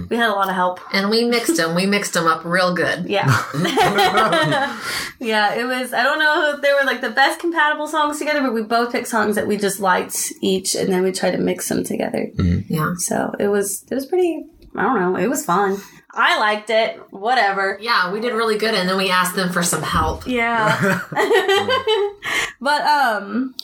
We 0.09 0.17
had 0.17 0.29
a 0.29 0.33
lot 0.33 0.49
of 0.49 0.55
help. 0.55 0.79
And 0.93 1.09
we 1.09 1.23
mixed 1.25 1.55
them. 1.57 1.75
We 1.75 1.85
mixed 1.85 2.13
them 2.13 2.27
up 2.27 2.43
real 2.43 2.75
good. 2.75 3.07
Yeah. 3.07 3.25
yeah, 5.19 5.55
it 5.55 5.65
was 5.65 5.93
I 5.93 6.03
don't 6.03 6.19
know 6.19 6.53
if 6.53 6.61
they 6.61 6.73
were 6.73 6.85
like 6.85 7.01
the 7.01 7.09
best 7.09 7.39
compatible 7.39 7.87
songs 7.87 8.19
together, 8.19 8.41
but 8.41 8.53
we 8.53 8.63
both 8.63 8.91
picked 8.91 9.07
songs 9.07 9.35
that 9.35 9.47
we 9.47 9.57
just 9.57 9.79
liked 9.79 10.33
each 10.41 10.75
and 10.75 10.91
then 10.91 11.03
we 11.03 11.11
tried 11.11 11.31
to 11.31 11.37
mix 11.37 11.69
them 11.69 11.83
together. 11.83 12.29
Yeah. 12.67 12.95
So 12.97 13.33
it 13.39 13.47
was 13.47 13.84
it 13.89 13.95
was 13.95 14.05
pretty 14.05 14.45
I 14.75 14.83
don't 14.83 14.99
know, 14.99 15.15
it 15.17 15.27
was 15.27 15.45
fun. 15.45 15.77
I 16.11 16.37
liked 16.39 16.69
it. 16.69 16.99
Whatever. 17.11 17.77
Yeah, 17.81 18.11
we 18.11 18.19
did 18.21 18.33
really 18.33 18.57
good, 18.57 18.73
and 18.73 18.87
then 18.87 18.97
we 18.97 19.09
asked 19.09 19.35
them 19.35 19.51
for 19.51 19.63
some 19.63 19.81
help. 19.81 20.27
Yeah. 20.27 21.01
but 22.61 22.81
um 22.81 23.55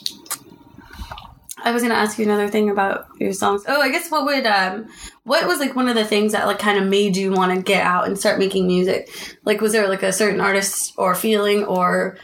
I 1.64 1.70
was 1.70 1.82
gonna 1.82 1.94
ask 1.94 2.18
you 2.18 2.24
another 2.24 2.48
thing 2.48 2.70
about 2.70 3.08
your 3.18 3.32
songs. 3.32 3.64
Oh, 3.68 3.80
I 3.80 3.90
guess 3.90 4.10
what 4.10 4.24
would 4.24 4.46
um 4.46 4.88
what 5.24 5.46
was 5.46 5.60
like 5.60 5.76
one 5.76 5.88
of 5.88 5.94
the 5.94 6.04
things 6.04 6.32
that 6.32 6.46
like 6.46 6.58
kind 6.58 6.78
of 6.78 6.88
made 6.88 7.16
you 7.16 7.32
want 7.32 7.54
to 7.54 7.62
get 7.62 7.84
out 7.84 8.06
and 8.06 8.18
start 8.18 8.38
making 8.38 8.66
music? 8.66 9.10
Like 9.44 9.60
was 9.60 9.72
there 9.72 9.88
like 9.88 10.02
a 10.02 10.12
certain 10.12 10.40
artist 10.40 10.92
or 10.96 11.14
feeling 11.14 11.64
or 11.64 12.18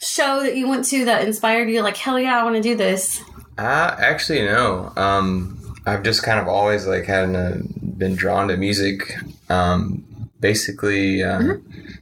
show 0.00 0.42
that 0.42 0.56
you 0.56 0.68
went 0.68 0.84
to 0.86 1.06
that 1.06 1.26
inspired 1.26 1.68
you 1.68 1.82
like 1.82 1.96
hell 1.96 2.18
yeah, 2.18 2.38
I 2.38 2.44
want 2.44 2.56
to 2.56 2.62
do 2.62 2.76
this? 2.76 3.22
Uh, 3.56 3.96
actually, 3.98 4.42
no. 4.42 4.92
Um, 4.96 5.57
I've 5.88 6.02
just 6.02 6.22
kind 6.22 6.38
of 6.38 6.48
always 6.48 6.86
like 6.86 7.06
had 7.06 7.30
a, 7.30 7.60
been 7.96 8.14
drawn 8.14 8.48
to 8.48 8.56
music. 8.56 9.14
Um, 9.48 10.04
basically, 10.40 11.22
uh, 11.22 11.56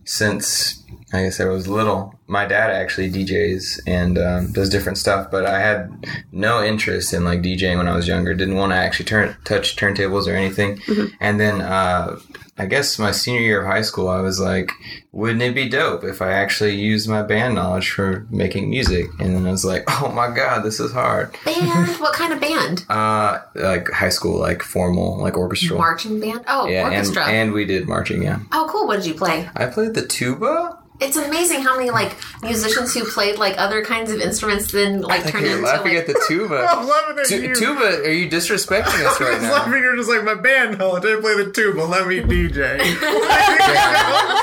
since 0.05 0.83
I 1.13 1.23
guess 1.23 1.39
I 1.39 1.45
was 1.45 1.69
little. 1.69 2.15
My 2.27 2.47
dad 2.47 2.71
actually 2.71 3.11
DJs 3.11 3.81
and 3.87 4.19
um, 4.19 4.53
does 4.53 4.69
different 4.69 4.99
stuff, 4.99 5.31
but 5.31 5.47
I 5.47 5.61
had 5.61 6.05
no 6.33 6.65
interest 6.65 7.13
in 7.13 7.25
like 7.25 7.43
DJing 7.43 7.77
when 7.77 7.87
I 7.87 7.95
was 7.95 8.09
younger. 8.09 8.35
Didn't 8.35 8.57
want 8.57 8.73
to 8.73 8.77
actually 8.77 9.05
turn 9.07 9.37
touch 9.45 9.77
turntables 9.77 10.27
or 10.27 10.35
anything. 10.35 10.81
And 11.21 11.39
then 11.39 11.61
uh, 11.61 12.19
I 12.59 12.67
guess 12.67 12.99
my 12.99 13.13
senior 13.13 13.41
year 13.41 13.61
of 13.61 13.67
high 13.67 13.83
school, 13.83 14.09
I 14.09 14.21
was 14.21 14.41
like, 14.41 14.73
wouldn't 15.13 15.43
it 15.43 15.55
be 15.55 15.69
dope 15.69 16.03
if 16.03 16.21
I 16.21 16.33
actually 16.33 16.75
used 16.75 17.09
my 17.09 17.23
band 17.23 17.55
knowledge 17.55 17.91
for 17.91 18.27
making 18.31 18.71
music? 18.71 19.07
And 19.21 19.37
then 19.37 19.47
I 19.47 19.51
was 19.51 19.65
like, 19.65 19.85
oh 20.03 20.11
my 20.11 20.35
god, 20.35 20.65
this 20.65 20.81
is 20.81 20.91
hard. 20.91 21.37
Band? 21.45 21.89
what 22.01 22.15
kind 22.15 22.33
of 22.33 22.41
band? 22.41 22.85
Uh, 22.89 23.41
like 23.55 23.91
high 23.91 24.09
school, 24.09 24.41
like 24.41 24.63
formal, 24.63 25.19
like 25.19 25.37
orchestral. 25.37 25.79
Marching 25.79 26.19
band? 26.19 26.45
Oh, 26.49 26.67
yeah, 26.67 26.87
and, 26.87 26.95
orchestra. 26.95 27.27
and 27.27 27.53
we 27.53 27.65
did 27.65 27.87
marching. 27.87 28.23
Yeah, 28.23 28.41
oh, 28.53 28.67
cool. 28.71 28.87
What 28.87 28.97
did 28.97 29.07
you 29.07 29.15
play? 29.15 29.49
I 29.55 29.67
played 29.67 29.95
the 29.95 30.05
tuba. 30.07 30.83
It's 30.99 31.17
amazing 31.17 31.61
how 31.62 31.76
many 31.76 31.91
like 31.91 32.17
musicians 32.43 32.95
who 32.95 33.05
played 33.05 33.38
like 33.38 33.59
other 33.59 33.85
kinds 33.85 34.11
of 34.11 34.21
instruments 34.21 34.73
then 34.73 35.03
like 35.03 35.25
Like 35.25 35.33
turned 35.33 35.45
you're 35.47 35.57
into 35.57 35.67
laughing 35.67 35.95
like 35.95 36.00
at 36.00 36.07
the 36.07 36.25
tuba. 36.26 36.67
I'm 36.71 36.87
laughing 36.88 37.19
at 37.19 37.26
Tu- 37.26 37.43
you. 37.43 37.55
tuba, 37.55 37.85
are 38.05 38.11
you 38.11 38.29
disrespecting 38.31 39.05
us 39.07 39.21
I 39.21 39.25
right 39.31 39.43
now? 39.43 39.53
laughing. 39.53 39.73
You're 39.75 39.97
just 39.97 40.09
like 40.09 40.25
my 40.25 40.35
band 40.35 40.79
knowledge. 40.79 41.05
I 41.05 41.21
play 41.21 41.35
the 41.45 41.53
tuba. 41.53 41.83
Let 41.83 42.07
me 42.07 42.21
DJ. 42.21 42.79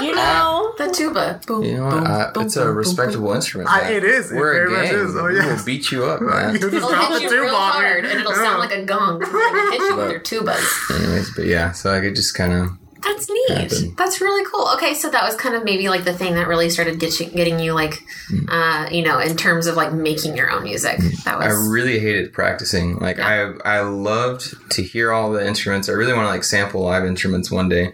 You 0.00 0.14
know? 0.14 0.72
the 0.78 0.90
tuba. 0.90 1.40
Boom, 1.46 1.62
You 1.62 1.76
know 1.76 1.84
what? 1.86 1.90
boom, 1.94 2.06
Uh, 2.06 2.30
boom, 2.32 2.42
it's 2.46 2.56
a 2.56 2.60
boom, 2.60 2.68
boom, 2.68 2.76
respectable 2.76 3.26
boom. 3.26 3.36
instrument. 3.36 3.68
I- 3.70 3.82
man. 3.82 3.92
it 3.92 4.04
is. 4.04 4.32
It 4.32 4.36
We're 4.36 4.52
very 4.54 4.66
a 4.74 4.78
much 4.78 4.90
gang. 4.90 5.00
is. 5.08 5.16
Oh, 5.16 5.24
We 5.26 5.34
yes. 5.34 5.58
will 5.58 5.64
beat 5.66 5.90
you 5.92 6.04
up, 6.06 6.20
man. 6.22 6.54
you 6.54 6.60
just 6.60 6.72
It'll 6.74 6.88
drop 6.88 7.08
hit 7.10 7.16
the 7.16 7.20
you 7.22 7.28
tuba 7.28 7.42
real 7.42 7.54
on 7.54 7.68
me. 7.82 7.86
hard, 7.86 8.04
and 8.06 8.20
it'll 8.20 8.32
sound 8.32 8.58
like 8.60 8.72
a 8.72 8.82
gong. 8.84 9.18
They're 9.18 9.28
gonna 9.28 9.70
hit 9.72 9.80
you 9.80 9.96
with 9.96 10.08
their 10.08 10.20
tubas. 10.20 10.90
Anyways, 11.02 11.34
but 11.36 11.44
yeah, 11.44 11.72
so 11.72 11.92
I 11.92 12.00
could 12.00 12.14
just 12.16 12.34
kind 12.34 12.52
of 12.54 12.70
That's 13.02 13.28
neat. 13.28 13.50
Happen. 13.50 13.94
That's 13.96 14.20
really 14.20 14.44
cool. 14.50 14.68
Okay, 14.74 14.94
so 14.94 15.10
that 15.10 15.24
was 15.24 15.34
kind 15.36 15.54
of 15.54 15.64
maybe 15.64 15.88
like 15.88 16.04
the 16.04 16.12
thing 16.12 16.34
that 16.34 16.46
really 16.48 16.70
started 16.70 16.98
getting, 17.00 17.30
getting 17.30 17.58
you 17.58 17.72
like, 17.72 18.02
uh, 18.48 18.88
you 18.90 19.02
know, 19.02 19.18
in 19.18 19.36
terms 19.36 19.66
of 19.66 19.76
like 19.76 19.92
making 19.92 20.36
your 20.36 20.50
own 20.50 20.64
music. 20.64 20.98
That 21.24 21.40
I 21.40 21.48
really 21.48 21.98
hated 21.98 22.32
practicing. 22.32 22.98
Like 22.98 23.18
I 23.18 23.52
I 23.64 23.80
loved 23.80 24.54
to 24.72 24.82
hear 24.82 25.12
all 25.12 25.32
the 25.32 25.46
instruments. 25.46 25.88
I 25.88 25.92
really 25.92 26.12
want 26.12 26.26
to 26.26 26.30
like 26.30 26.44
sample 26.44 26.82
live 26.82 27.04
instruments 27.04 27.50
one 27.50 27.68
day. 27.68 27.92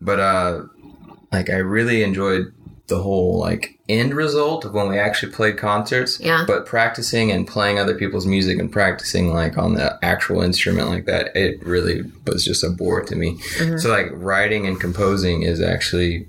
But 0.00 0.20
uh 0.20 0.62
like 1.32 1.50
I 1.50 1.56
really 1.56 2.02
enjoyed 2.02 2.52
the 2.88 3.02
whole 3.02 3.38
like 3.38 3.76
end 3.88 4.14
result 4.14 4.64
of 4.64 4.74
when 4.74 4.88
we 4.88 4.98
actually 4.98 5.32
played 5.32 5.56
concerts. 5.56 6.18
Yeah. 6.20 6.44
But 6.46 6.66
practicing 6.66 7.30
and 7.30 7.46
playing 7.46 7.78
other 7.78 7.94
people's 7.94 8.26
music 8.26 8.58
and 8.58 8.70
practicing 8.70 9.32
like 9.32 9.56
on 9.58 9.74
the 9.74 9.98
actual 10.04 10.42
instrument 10.42 10.88
like 10.88 11.04
that, 11.06 11.34
it 11.36 11.64
really 11.64 12.02
was 12.26 12.44
just 12.44 12.64
a 12.64 12.70
bore 12.70 13.02
to 13.02 13.16
me. 13.16 13.38
Mm-hmm. 13.58 13.78
So 13.78 13.90
like 13.90 14.08
writing 14.12 14.66
and 14.66 14.80
composing 14.80 15.42
is 15.42 15.60
actually 15.60 16.26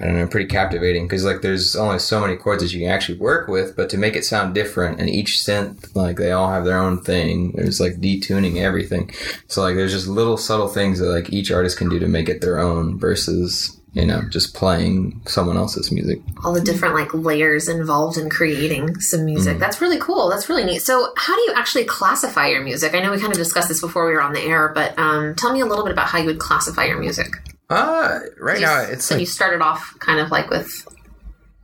I 0.00 0.04
don't 0.04 0.16
know, 0.16 0.26
pretty 0.26 0.48
captivating 0.48 1.06
because 1.06 1.24
like 1.24 1.42
there's 1.42 1.76
only 1.76 1.98
so 1.98 2.20
many 2.20 2.36
chords 2.36 2.62
that 2.62 2.72
you 2.72 2.80
can 2.80 2.90
actually 2.90 3.18
work 3.18 3.48
with, 3.48 3.76
but 3.76 3.90
to 3.90 3.98
make 3.98 4.16
it 4.16 4.24
sound 4.24 4.54
different 4.54 5.00
and 5.00 5.10
each 5.10 5.38
synth 5.38 5.94
like 5.94 6.16
they 6.16 6.32
all 6.32 6.50
have 6.50 6.64
their 6.64 6.78
own 6.78 7.00
thing. 7.00 7.52
There's 7.52 7.80
like 7.80 7.94
detuning 7.94 8.56
everything. 8.56 9.10
So 9.46 9.62
like 9.62 9.76
there's 9.76 9.92
just 9.92 10.08
little 10.08 10.36
subtle 10.36 10.68
things 10.68 10.98
that 11.00 11.06
like 11.06 11.32
each 11.32 11.50
artist 11.50 11.78
can 11.78 11.88
do 11.88 11.98
to 11.98 12.08
make 12.08 12.28
it 12.28 12.40
their 12.40 12.58
own 12.58 12.98
versus 12.98 13.77
you 13.92 14.04
know, 14.04 14.22
just 14.28 14.54
playing 14.54 15.22
someone 15.26 15.56
else's 15.56 15.90
music. 15.90 16.20
all 16.44 16.52
the 16.52 16.60
different 16.60 16.94
like 16.94 17.12
layers 17.14 17.68
involved 17.68 18.16
in 18.16 18.28
creating 18.28 19.00
some 19.00 19.24
music. 19.24 19.56
Mm. 19.56 19.60
That's 19.60 19.80
really 19.80 19.98
cool. 19.98 20.28
That's 20.28 20.48
really 20.48 20.64
neat. 20.64 20.82
So, 20.82 21.12
how 21.16 21.34
do 21.34 21.40
you 21.42 21.52
actually 21.56 21.84
classify 21.84 22.48
your 22.48 22.62
music? 22.62 22.94
I 22.94 23.00
know 23.00 23.10
we 23.10 23.18
kind 23.18 23.32
of 23.32 23.38
discussed 23.38 23.68
this 23.68 23.80
before 23.80 24.06
we 24.06 24.12
were 24.12 24.22
on 24.22 24.32
the 24.32 24.42
air, 24.42 24.70
but 24.74 24.98
um, 24.98 25.34
tell 25.34 25.52
me 25.52 25.60
a 25.60 25.66
little 25.66 25.84
bit 25.84 25.92
about 25.92 26.08
how 26.08 26.18
you 26.18 26.26
would 26.26 26.38
classify 26.38 26.84
your 26.84 26.98
music. 26.98 27.28
Uh, 27.70 28.20
right 28.40 28.60
now 28.60 28.80
it's 28.80 29.04
so 29.04 29.14
like 29.14 29.20
you 29.20 29.26
started 29.26 29.60
off 29.60 29.94
kind 29.98 30.20
of 30.20 30.30
like 30.30 30.48
with 30.48 30.88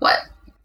what? 0.01 0.19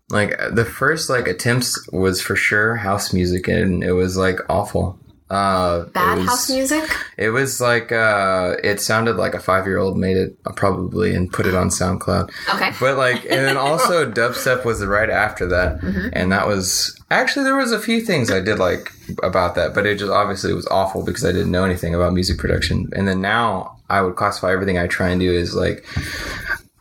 like 0.10 0.38
the 0.52 0.66
first 0.66 1.10
like 1.10 1.28
attempts 1.28 1.88
was 1.92 2.22
for 2.22 2.36
sure 2.36 2.76
house 2.76 3.14
music 3.14 3.48
and 3.48 3.84
it 3.84 3.94
was 3.94 4.18
like 4.18 4.40
awful. 4.50 5.00
Uh, 5.30 5.84
Bad 5.86 6.18
was- 6.18 6.28
house 6.28 6.50
music? 6.50 6.90
It 7.18 7.30
was 7.30 7.62
like 7.62 7.92
uh, 7.92 8.56
it 8.64 8.82
sounded 8.82 9.16
like 9.16 9.36
a 9.36 9.40
five 9.40 9.66
year 9.68 9.78
old 9.78 9.98
made 9.98 10.18
it 10.18 10.36
uh, 10.46 10.52
probably 10.54 11.14
and 11.14 11.32
put 11.32 11.46
it 11.46 11.54
on 11.54 11.70
SoundCloud. 11.70 12.32
Okay. 12.56 12.72
But 12.80 12.98
like, 12.98 13.24
and 13.26 13.46
then 13.46 13.58
also 13.70 14.10
dubstep 14.10 14.66
was 14.66 14.84
right 14.84 15.10
after 15.10 15.46
that, 15.48 15.84
and 16.14 16.32
that 16.32 16.48
was 16.48 17.00
actually 17.12 17.44
there 17.44 17.56
was 17.56 17.72
a 17.72 17.80
few 17.80 18.02
things 18.02 18.32
I 18.32 18.40
did 18.40 18.58
like 18.58 18.92
about 19.22 19.56
that, 19.56 19.74
but 19.76 19.86
it 19.86 20.00
just 20.00 20.12
obviously 20.12 20.54
was 20.54 20.68
awful 20.68 21.04
because 21.04 21.24
I 21.24 21.32
didn't 21.32 21.52
know 21.52 21.64
anything 21.64 21.94
about 21.94 22.14
music 22.14 22.38
production. 22.40 22.90
And 22.94 23.08
then 23.08 23.22
now 23.22 23.78
I 23.90 24.02
would 24.02 24.16
classify 24.16 24.52
everything 24.52 24.78
I 24.78 24.88
try 24.88 25.10
and 25.10 25.20
do 25.20 25.38
as 25.38 25.56
like, 25.56 25.86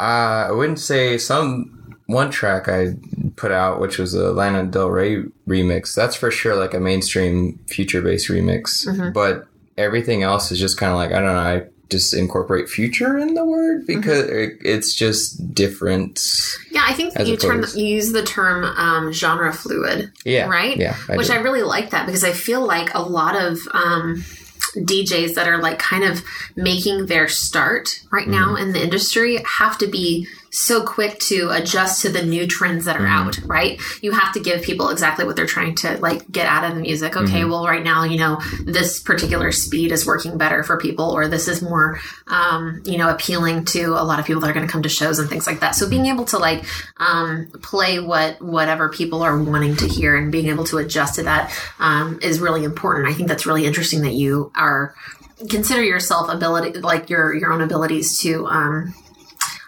uh, 0.01 0.49
I 0.49 0.53
wouldn't 0.53 0.81
say 0.81 1.19
some 1.19 1.97
one 2.07 2.31
track 2.31 2.69
I 2.69 2.95
put 3.39 3.53
out, 3.53 3.81
which 3.81 3.99
was 3.99 4.15
a 4.15 4.33
Lana 4.33 4.65
Del 4.65 4.91
Rey 4.91 5.23
remix. 5.47 5.95
That's 5.95 6.17
for 6.17 6.31
sure 6.31 6.57
like 6.57 6.75
a 6.75 6.81
mainstream 6.81 7.59
future 7.67 8.03
bass 8.03 8.29
remix, 8.29 9.13
but 9.15 9.47
everything 9.77 10.23
else 10.23 10.51
is 10.51 10.59
just 10.59 10.77
kind 10.79 10.93
of 10.93 10.99
like 10.99 11.13
I 11.13 11.21
don't 11.21 11.35
know. 11.35 11.39
I 11.39 11.67
just 11.91 12.13
incorporate 12.13 12.69
future 12.69 13.17
in 13.17 13.33
the 13.33 13.45
word 13.47 13.87
because 13.87 14.29
it, 14.29 14.59
it's 14.61 14.95
just 14.95 15.55
different. 15.55 16.23
Yeah, 16.71 16.85
I 16.87 16.93
think 16.93 17.19
you 17.19 17.37
term 17.39 17.65
you 17.75 17.87
use 17.87 18.13
the 18.13 18.23
term 18.23 18.65
um, 18.65 19.11
genre 19.13 19.53
fluid. 19.55 20.13
Yeah, 20.25 20.49
right? 20.49 20.77
Yeah, 20.77 20.97
I 21.09 21.17
Which 21.17 21.29
do. 21.29 21.33
I 21.33 21.37
really 21.37 21.63
like 21.63 21.91
that 21.91 22.05
because 22.05 22.25
I 22.25 22.33
feel 22.33 22.67
like 22.67 22.93
a 22.93 23.01
lot 23.01 23.35
of 23.43 23.59
um, 23.73 24.23
DJs 24.77 25.35
that 25.35 25.49
are 25.49 25.63
like 25.63 25.79
kind 25.79 26.05
of 26.05 26.23
making 26.57 27.07
their 27.07 27.27
start 27.29 28.03
right 28.13 28.29
now 28.29 28.49
Mm-hmm. 28.49 28.63
in 28.63 28.73
the 28.73 28.83
industry 28.83 29.43
have 29.47 29.79
to 29.79 29.87
be 29.87 30.27
so 30.51 30.85
quick 30.85 31.19
to 31.21 31.51
adjust 31.51 32.03
to 32.03 32.09
the 32.09 32.23
new 32.23 32.47
trends 32.47 32.85
that 32.85 32.97
are 32.97 33.01
Mm-hmm. 33.09 33.29
out, 33.29 33.39
right? 33.45 33.81
You 34.03 34.13
have 34.13 34.33
to 34.35 34.41
give 34.41 34.63
people 34.63 34.91
exactly 34.91 35.25
what 35.25 35.37
they're 35.37 35.47
trying 35.47 35.75
to 35.77 35.97
like 35.99 36.31
get 36.31 36.47
out 36.47 36.65
of 36.65 36.75
the 36.75 36.81
music. 36.81 37.17
Okay, 37.17 37.41
Mm-hmm. 37.41 37.51
well, 37.51 37.65
right 37.67 37.83
now, 37.83 38.05
you 38.05 38.19
know, 38.19 38.41
this 38.65 39.01
particular 39.01 39.53
speed 39.53 39.93
is 39.93 40.07
working 40.07 40.37
better 40.39 40.63
for 40.63 40.79
people, 40.79 41.11
or 41.11 41.29
this 41.29 41.49
is 41.49 41.63
more, 41.63 42.01
um, 42.27 42.83
you 42.85 42.99
know, 42.99 43.09
appealing 43.09 43.65
to 43.67 43.89
a 43.95 44.05
lot 44.05 44.19
of 44.19 44.27
people 44.27 44.41
that 44.43 44.51
are 44.51 44.53
going 44.53 44.67
to 44.67 44.73
come 44.73 44.83
to 44.83 44.89
shows 44.89 45.19
and 45.19 45.29
things 45.29 45.47
like 45.47 45.61
that. 45.61 45.75
So 45.75 45.89
being 45.89 46.07
able 46.07 46.25
to 46.27 46.39
like 46.39 46.65
um, 46.97 47.51
play 47.63 48.01
what 48.01 48.41
whatever 48.43 48.89
people 48.89 49.23
are 49.23 49.41
wanting 49.43 49.77
to 49.77 49.87
hear 49.89 50.17
and 50.17 50.31
being 50.33 50.47
able 50.49 50.65
to 50.65 50.79
adjust 50.79 51.15
to 51.17 51.23
that 51.25 51.53
um, 51.79 52.19
is 52.23 52.41
really 52.41 52.65
important. 52.65 53.09
I 53.09 53.13
think 53.15 53.29
that's 53.29 53.47
really 53.47 53.65
interesting 53.67 54.03
that 54.03 54.15
you 54.15 54.51
are 54.55 54.95
consider 55.51 55.83
yourself 55.83 56.29
ability 56.29 56.81
like 56.81 57.09
your 57.11 57.33
your 57.35 57.53
own 57.53 57.61
abilities 57.61 58.19
to 58.21 58.47
um, 58.49 58.93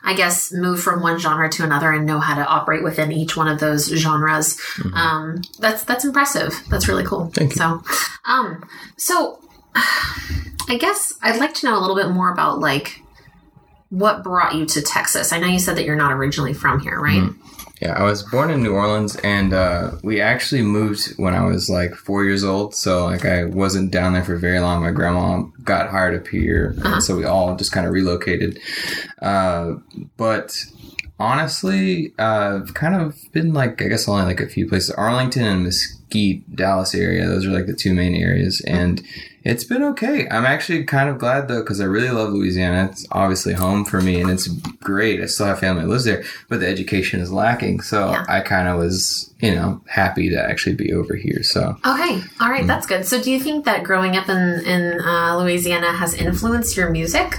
I 0.02 0.14
guess 0.14 0.52
move 0.52 0.80
from 0.80 1.02
one 1.02 1.18
genre 1.18 1.48
to 1.50 1.64
another 1.64 1.92
and 1.92 2.06
know 2.06 2.20
how 2.20 2.34
to 2.34 2.46
operate 2.46 2.82
within 2.82 3.12
each 3.12 3.36
one 3.36 3.48
of 3.48 3.60
those 3.60 3.86
genres. 3.86 4.58
Um, 4.94 5.42
that's 5.58 5.84
that's 5.84 6.04
impressive. 6.04 6.54
That's 6.70 6.88
really 6.88 7.04
cool. 7.04 7.30
Thank 7.34 7.52
you. 7.52 7.56
So, 7.56 7.82
um, 8.24 8.66
so 8.96 9.40
I 9.74 10.78
guess 10.78 11.14
I'd 11.22 11.38
like 11.38 11.54
to 11.54 11.66
know 11.66 11.78
a 11.78 11.80
little 11.80 11.96
bit 11.96 12.08
more 12.10 12.32
about 12.32 12.60
like 12.60 13.02
what 13.90 14.22
brought 14.22 14.54
you 14.54 14.66
to 14.66 14.82
Texas. 14.82 15.32
I 15.32 15.40
know 15.40 15.48
you 15.48 15.58
said 15.58 15.76
that 15.76 15.84
you're 15.84 15.96
not 15.96 16.12
originally 16.12 16.54
from 16.54 16.80
here, 16.80 16.98
right? 16.98 17.30
Yeah, 17.80 17.94
I 17.94 18.02
was 18.02 18.22
born 18.22 18.50
in 18.50 18.62
New 18.62 18.74
Orleans, 18.74 19.16
and 19.16 19.54
uh, 19.54 19.92
we 20.02 20.20
actually 20.20 20.60
moved 20.60 21.14
when 21.16 21.34
I 21.34 21.46
was 21.46 21.70
like 21.70 21.94
four 21.94 22.24
years 22.24 22.44
old. 22.44 22.74
So 22.74 23.06
like 23.06 23.24
I 23.24 23.44
wasn't 23.44 23.90
down 23.90 24.12
there 24.12 24.22
for 24.22 24.36
very 24.36 24.60
long. 24.60 24.82
My 24.82 24.90
grandma 24.90 25.42
got 25.64 25.88
hired 25.88 26.14
up 26.14 26.28
here, 26.28 26.74
and 26.84 27.02
so 27.02 27.16
we 27.16 27.24
all 27.24 27.56
just 27.56 27.72
kind 27.72 27.86
of 27.86 27.94
relocated. 27.94 28.58
Uh, 29.22 29.76
but 30.18 30.54
honestly, 31.18 32.12
uh, 32.18 32.60
I've 32.60 32.74
kind 32.74 33.00
of 33.00 33.16
been 33.32 33.54
like 33.54 33.80
I 33.80 33.88
guess 33.88 34.06
only 34.06 34.24
like 34.24 34.40
a 34.40 34.48
few 34.48 34.68
places: 34.68 34.90
Arlington 34.90 35.44
and 35.44 35.64
Mesquite, 35.64 36.54
Dallas 36.54 36.94
area. 36.94 37.26
Those 37.26 37.46
are 37.46 37.50
like 37.50 37.66
the 37.66 37.74
two 37.74 37.94
main 37.94 38.14
areas, 38.14 38.60
and 38.66 39.02
it's 39.42 39.64
been 39.64 39.82
okay. 39.82 40.28
I'm 40.28 40.44
actually 40.44 40.84
kind 40.84 41.08
of 41.08 41.18
glad 41.18 41.48
though 41.48 41.60
because 41.60 41.80
I 41.80 41.84
really 41.84 42.10
love 42.10 42.30
Louisiana. 42.32 42.88
It's 42.90 43.06
obviously 43.12 43.54
home 43.54 43.84
for 43.84 44.00
me, 44.00 44.20
and 44.20 44.30
it's 44.30 44.48
great. 44.48 45.20
I 45.20 45.26
still 45.26 45.46
have 45.46 45.60
family 45.60 45.82
that 45.82 45.88
lives 45.88 46.04
there, 46.04 46.24
but 46.48 46.60
the 46.60 46.68
education 46.68 47.20
is 47.20 47.32
lacking. 47.32 47.80
So 47.80 48.10
Yeah. 48.10 48.24
I 48.28 48.40
kind 48.40 48.68
of 48.68 48.78
was, 48.78 49.32
you 49.40 49.54
know, 49.54 49.80
happy 49.88 50.28
to 50.30 50.36
actually 50.36 50.74
be 50.76 50.92
over 50.92 51.14
here. 51.14 51.42
So 51.42 51.76
Okay, 51.86 52.22
all 52.40 52.50
right, 52.50 52.66
that's 52.66 52.86
good. 52.86 53.06
So, 53.06 53.22
do 53.22 53.30
you 53.30 53.40
think 53.40 53.64
that 53.64 53.82
growing 53.82 54.16
up 54.16 54.28
in 54.28 54.60
in 54.66 55.00
uh, 55.00 55.38
Louisiana 55.38 55.92
has 55.92 56.14
influenced 56.14 56.76
your 56.76 56.90
music? 56.90 57.38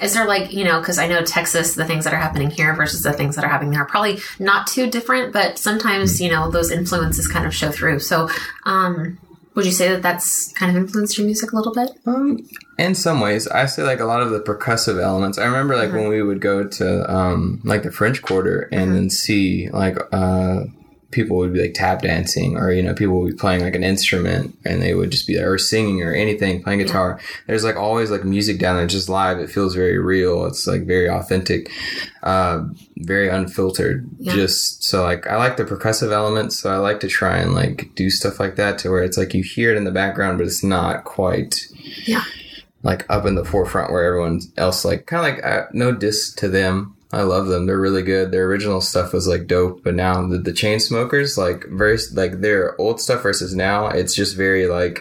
Is 0.00 0.12
there 0.12 0.26
like 0.26 0.52
you 0.52 0.64
know 0.64 0.80
because 0.80 0.98
I 0.98 1.06
know 1.06 1.22
Texas, 1.22 1.74
the 1.74 1.84
things 1.86 2.04
that 2.04 2.12
are 2.12 2.18
happening 2.18 2.50
here 2.50 2.74
versus 2.74 3.02
the 3.02 3.12
things 3.12 3.36
that 3.36 3.44
are 3.44 3.48
happening 3.48 3.70
there 3.72 3.82
are 3.82 3.86
probably 3.86 4.18
not 4.38 4.66
too 4.66 4.90
different, 4.90 5.32
but 5.32 5.58
sometimes 5.58 6.20
you 6.20 6.28
know 6.28 6.50
those 6.50 6.70
influences 6.70 7.28
kind 7.28 7.46
of 7.46 7.54
show 7.54 7.70
through. 7.70 8.00
So, 8.00 8.28
um, 8.64 9.18
would 9.56 9.64
you 9.64 9.72
say 9.72 9.88
that 9.88 10.02
that's 10.02 10.52
kind 10.52 10.70
of 10.70 10.80
influenced 10.80 11.16
your 11.16 11.26
music 11.26 11.52
a 11.52 11.56
little 11.56 11.72
bit? 11.72 11.90
Um, 12.04 12.46
in 12.78 12.94
some 12.94 13.20
ways, 13.20 13.48
I 13.48 13.64
say 13.66 13.82
like 13.82 14.00
a 14.00 14.04
lot 14.04 14.20
of 14.20 14.30
the 14.30 14.38
percussive 14.38 15.02
elements. 15.02 15.38
I 15.38 15.46
remember 15.46 15.76
like 15.76 15.92
when 15.92 16.08
we 16.08 16.22
would 16.22 16.40
go 16.40 16.62
to 16.64 17.12
um 17.12 17.60
like 17.64 17.82
the 17.82 17.90
French 17.90 18.20
Quarter 18.22 18.68
and 18.70 18.94
then 18.94 19.10
see 19.10 19.70
like 19.70 19.96
uh 20.12 20.64
people 21.12 21.36
would 21.36 21.52
be 21.52 21.62
like 21.62 21.72
tap 21.74 22.02
dancing 22.02 22.56
or 22.56 22.72
you 22.72 22.82
know 22.82 22.92
people 22.92 23.20
would 23.20 23.30
be 23.32 23.36
playing 23.38 23.60
like 23.62 23.74
an 23.76 23.84
instrument 23.84 24.56
and 24.64 24.82
they 24.82 24.92
would 24.92 25.10
just 25.10 25.26
be 25.26 25.34
there 25.36 25.52
or 25.52 25.56
singing 25.58 26.02
or 26.02 26.12
anything 26.12 26.62
playing 26.62 26.80
guitar. 26.80 27.20
There's 27.46 27.62
like 27.64 27.76
always 27.76 28.10
like 28.10 28.24
music 28.24 28.58
down 28.58 28.76
there 28.76 28.86
just 28.86 29.08
live. 29.08 29.38
It 29.38 29.48
feels 29.50 29.74
very 29.74 29.98
real. 29.98 30.46
It's 30.46 30.66
like 30.66 30.82
very 30.84 31.08
authentic, 31.08 31.70
uh, 32.22 32.64
very 32.98 33.28
unfiltered. 33.28 34.08
Yeah. 34.18 34.34
Just 34.34 34.82
so 34.84 35.02
like 35.04 35.26
I 35.26 35.36
like 35.36 35.56
the 35.56 35.64
percussive 35.64 36.10
elements, 36.12 36.58
so 36.58 36.72
I 36.72 36.76
like 36.78 37.00
to 37.00 37.08
try 37.08 37.36
and 37.36 37.54
like 37.54 37.90
do 37.94 38.10
stuff 38.10 38.40
like 38.40 38.56
that 38.56 38.78
to 38.78 38.90
where 38.90 39.02
it's 39.04 39.16
like 39.16 39.32
you 39.32 39.42
hear 39.44 39.70
it 39.72 39.76
in 39.76 39.84
the 39.84 39.92
background, 39.92 40.38
but 40.38 40.46
it's 40.46 40.64
not 40.64 41.04
quite 41.04 41.66
Yeah. 42.04 42.24
like 42.82 43.06
up 43.08 43.26
in 43.26 43.36
the 43.36 43.44
forefront 43.44 43.92
where 43.92 44.04
everyone 44.04 44.40
else 44.56 44.84
like 44.84 45.06
kind 45.06 45.24
of 45.26 45.34
like 45.36 45.44
uh, 45.46 45.66
no 45.72 45.92
diss 45.92 46.32
to 46.34 46.48
them. 46.48 46.95
I 47.12 47.22
love 47.22 47.46
them. 47.46 47.66
They're 47.66 47.78
really 47.80 48.02
good. 48.02 48.32
Their 48.32 48.46
original 48.46 48.80
stuff 48.80 49.12
was 49.12 49.26
like 49.28 49.46
dope, 49.46 49.84
but 49.84 49.94
now 49.94 50.26
the, 50.26 50.38
the 50.38 50.52
Chainsmokers 50.52 51.36
like 51.38 51.64
very 51.70 51.98
like 52.14 52.40
their 52.40 52.80
old 52.80 53.00
stuff 53.00 53.22
versus 53.22 53.54
now, 53.54 53.86
it's 53.88 54.14
just 54.14 54.36
very 54.36 54.66
like 54.66 55.00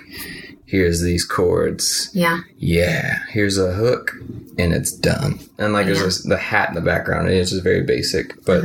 here's 0.67 1.01
these 1.01 1.23
chords. 1.25 2.09
Yeah, 2.13 2.39
Yeah, 2.57 3.19
here's 3.29 3.57
a 3.57 3.71
hook 3.73 4.13
and 4.57 4.73
it's 4.73 4.91
done. 4.91 5.39
And 5.57 5.73
like 5.73 5.85
Yeah. 5.87 5.93
there's 5.93 6.03
this, 6.17 6.23
the 6.23 6.37
hat 6.37 6.69
in 6.69 6.75
the 6.75 6.81
background 6.81 7.27
and 7.27 7.35
it's 7.37 7.51
just 7.51 7.63
very 7.63 7.81
basic. 7.83 8.43
But 8.45 8.63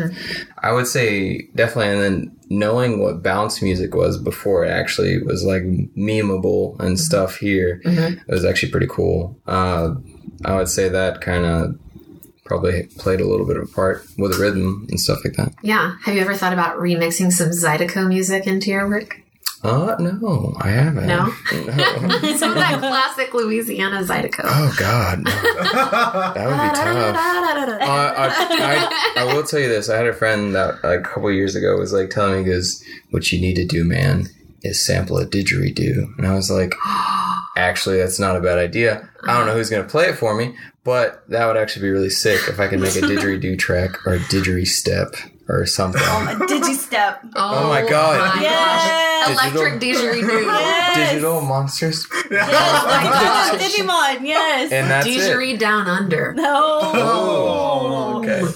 I 0.59 0.73
would 0.73 0.87
say 0.87 1.49
definitely 1.55 1.93
and 1.95 2.03
then 2.03 2.37
knowing 2.49 3.01
what 3.01 3.23
bounce 3.23 3.63
music 3.63 3.95
was 3.95 4.19
before 4.19 4.65
it 4.65 4.71
actually 4.71 5.23
was 5.23 5.45
like 5.45 5.63
memeable 5.97 6.79
and 6.81 6.99
stuff 6.99 7.37
here 7.37 7.81
it 7.85 8.19
was 8.29 8.45
actually 8.45 8.73
pretty 8.73 8.89
cool. 8.89 9.39
Uh, 9.47 9.95
I 10.45 10.57
would 10.57 10.69
say 10.69 10.89
that 10.89 11.21
kind 11.21 11.45
of 11.45 11.79
probably 12.51 12.83
played 12.99 13.21
a 13.21 13.29
little 13.29 13.47
bit 13.47 13.57
of 13.57 13.63
a 13.63 13.73
part 13.73 14.05
with 14.19 14.33
the 14.33 14.39
rhythm 14.43 14.85
and 14.91 14.99
stuff 14.99 15.21
like 15.25 15.35
that. 15.35 15.55
yeah. 15.63 15.95
Have 16.03 16.17
you 16.17 16.21
ever 16.21 16.35
thought 16.35 16.53
about 16.53 16.79
remixing 16.79 17.31
some 17.31 17.51
Zydeco 17.51 18.09
music 18.09 18.45
into 18.49 18.71
your 18.71 18.89
work? 18.89 19.21
Uh, 19.63 19.95
no, 20.01 20.57
I 20.61 20.71
haven't. 20.71 21.07
No? 21.07 21.33
No. 21.53 22.19
Some 22.37 22.53
of 22.53 22.57
that 22.57 22.79
classic 22.79 23.35
Louisiana 23.35 24.03
Zydeco. 24.03 24.41
oh 24.43 24.75
God, 24.79 25.19
no. 25.23 25.31
that 25.33 26.47
would 26.47 26.57
be 26.57 26.77
tough. 26.77 27.17
Uh, 27.83 28.15
I, 28.19 29.15
I, 29.17 29.23
I 29.23 29.35
will 29.35 29.45
tell 29.45 29.61
you 29.61 29.69
this. 29.69 29.89
I 29.91 29.97
had 29.99 30.07
a 30.07 30.15
friend 30.15 30.55
that 30.55 30.83
a 30.83 31.01
couple 31.03 31.31
years 31.31 31.55
ago 31.55 31.77
was 31.77 31.93
like 31.93 32.09
telling 32.11 32.43
me, 32.43 32.51
"Goes, 32.51 32.83
what 33.11 33.31
you 33.31 33.41
need 33.41 33.55
to 33.57 33.67
do, 33.67 33.85
man, 33.85 34.29
is 34.63 34.85
sample 34.85 35.19
a 35.19 35.27
didgeridoo." 35.27 36.17
And 36.17 36.27
I 36.27 36.35
was 36.35 36.51
like, 36.51 36.75
"Actually, 37.57 37.99
that's 37.99 38.19
not 38.19 38.37
a 38.37 38.41
bad 38.41 38.59
idea. 38.59 39.09
I 39.27 39.37
don't 39.37 39.47
know 39.47 39.55
who's 39.55 39.71
gonna 39.71 39.85
play 39.85 40.07
it 40.07 40.17
for 40.17 40.35
me, 40.35 40.55
but 40.85 41.23
that 41.29 41.47
would 41.47 41.57
actually 41.57 41.83
be 41.83 41.91
really 41.91 42.11
sick 42.11 42.41
if 42.49 42.59
I 42.61 42.69
could 42.69 42.81
make 42.81 42.97
a 42.97 43.01
didgeridoo 43.01 43.59
track 43.67 44.07
or 44.07 44.15
a 44.15 44.19
didgeridoo 44.19 44.67
step 44.67 45.15
or 45.49 45.67
something." 45.67 46.01
Did 46.47 46.67
you 46.67 46.75
step? 46.75 47.21
Oh, 47.37 47.65
oh 47.65 47.69
my 47.69 47.83
God. 47.89 48.37
my 48.37 48.43
Yes. 48.43 49.27
gosh. 49.29 49.53
Electric 49.53 49.81
didgeridoo. 49.81 50.47
Yes. 50.91 51.11
Digital 51.13 51.41
monsters, 51.41 52.05
gosh. 52.07 52.31
Digimon, 53.61 54.27
yes. 54.27 54.73
and 54.73 54.91
that's 54.91 55.07
it. 55.07 55.11
Didgeridoo 55.21 55.59
down 55.59 55.87
under. 55.87 56.33
no. 56.35 56.81
Oh, 56.83 58.19
okay. 58.19 58.41
Oh. 58.43 58.55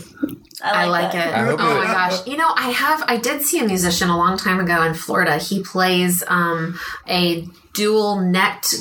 I 0.64 0.86
like 0.86 1.12
that. 1.12 1.28
it. 1.28 1.34
I 1.34 1.44
hope 1.44 1.60
oh 1.60 1.70
it- 1.70 1.84
my 1.84 1.92
gosh! 1.92 2.26
You 2.26 2.36
know, 2.36 2.52
I 2.56 2.70
have. 2.70 3.02
I 3.06 3.16
did 3.16 3.42
see 3.42 3.58
a 3.58 3.64
musician 3.64 4.08
a 4.08 4.16
long 4.16 4.36
time 4.38 4.60
ago 4.60 4.82
in 4.82 4.94
Florida. 4.94 5.36
He 5.38 5.62
plays 5.62 6.22
um, 6.26 6.78
a 7.08 7.46
dual 7.72 8.20
necked 8.20 8.72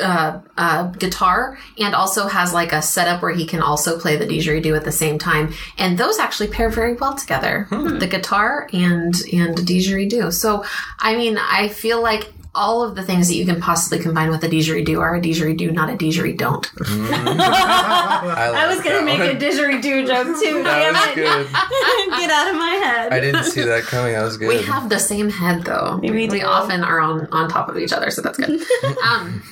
uh, 0.00 0.38
uh, 0.56 0.84
guitar 0.92 1.58
and 1.80 1.96
also 1.96 2.28
has 2.28 2.54
like 2.54 2.72
a 2.72 2.80
setup 2.80 3.20
where 3.20 3.32
he 3.32 3.44
can 3.44 3.60
also 3.60 3.98
play 3.98 4.14
the 4.16 4.24
didgeridoo 4.24 4.76
at 4.76 4.84
the 4.84 4.92
same 4.92 5.18
time. 5.18 5.52
And 5.78 5.98
those 5.98 6.20
actually 6.20 6.46
pair 6.48 6.68
very 6.70 6.94
well 6.94 7.16
together. 7.16 7.66
The 7.70 8.06
guitar 8.06 8.68
and 8.72 9.12
and 9.32 9.56
didgeridoo. 9.56 10.32
So, 10.32 10.64
I 11.00 11.16
mean, 11.16 11.38
I 11.38 11.68
feel 11.68 12.00
like. 12.00 12.32
All 12.56 12.82
of 12.82 12.94
the 12.94 13.02
things 13.02 13.28
that 13.28 13.34
you 13.34 13.44
can 13.44 13.60
possibly 13.60 13.98
combine 13.98 14.30
with 14.30 14.42
a 14.42 14.48
didgeridoo 14.48 14.98
are 14.98 15.14
a 15.14 15.20
didgeridoo, 15.20 15.72
not 15.72 15.90
a 15.90 15.92
didgeridoo. 15.92 16.38
Don't. 16.38 16.70
I, 16.80 18.52
I 18.56 18.66
was 18.74 18.82
gonna 18.82 19.02
make 19.04 19.20
a 19.20 19.34
didgeridoo 19.36 20.06
joke 20.06 20.40
too. 20.42 20.62
That 20.62 20.80
Damn 20.80 20.94
was 20.94 21.08
it! 21.08 21.14
good. 21.14 21.46
Get 22.18 22.30
out 22.30 22.48
of 22.50 22.56
my 22.56 22.80
head. 22.82 23.12
I 23.12 23.20
didn't 23.20 23.44
see 23.44 23.62
that 23.62 23.82
coming. 23.82 24.14
That 24.14 24.22
was 24.22 24.36
good. 24.36 24.48
We 24.48 24.62
have 24.62 24.88
the 24.88 24.98
same 24.98 25.28
head 25.30 25.64
though. 25.64 25.98
We 26.02 26.10
We, 26.10 26.26
do. 26.26 26.40
often 26.46 26.82
are 26.82 27.00
on 27.00 27.26
on 27.32 27.48
top 27.48 27.68
of 27.68 27.76
each 27.76 27.92
other, 27.92 28.10
so 28.10 28.22
that's 28.22 28.38
good. 28.38 28.50
um, 29.04 29.42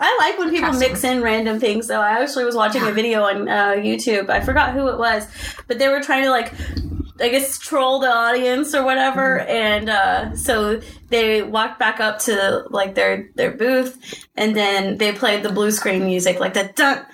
I 0.00 0.16
like 0.18 0.38
when 0.38 0.50
people 0.50 0.72
mix 0.74 1.02
in 1.04 1.22
random 1.22 1.58
things. 1.60 1.86
So 1.86 2.00
I 2.00 2.22
actually 2.22 2.44
was 2.44 2.54
watching 2.54 2.82
a 2.82 2.92
video 2.92 3.22
on 3.22 3.48
uh, 3.48 3.72
YouTube. 3.76 4.28
I 4.28 4.40
forgot 4.40 4.74
who 4.74 4.88
it 4.88 4.98
was, 4.98 5.26
but 5.66 5.78
they 5.78 5.88
were 5.88 6.00
trying 6.02 6.24
to 6.24 6.30
like, 6.30 6.52
I 7.20 7.28
guess, 7.28 7.58
troll 7.58 8.00
the 8.00 8.08
audience 8.08 8.74
or 8.74 8.84
whatever. 8.84 9.40
And 9.40 9.88
uh, 9.88 10.36
so 10.36 10.80
they 11.10 11.42
walked 11.42 11.78
back 11.78 12.00
up 12.00 12.18
to 12.20 12.64
like 12.70 12.94
their 12.94 13.30
their 13.36 13.52
booth, 13.52 14.26
and 14.36 14.56
then 14.56 14.98
they 14.98 15.12
played 15.12 15.42
the 15.42 15.52
blue 15.52 15.70
screen 15.70 16.04
music, 16.06 16.40
like 16.40 16.54
the 16.54 16.72
dun. 16.74 17.06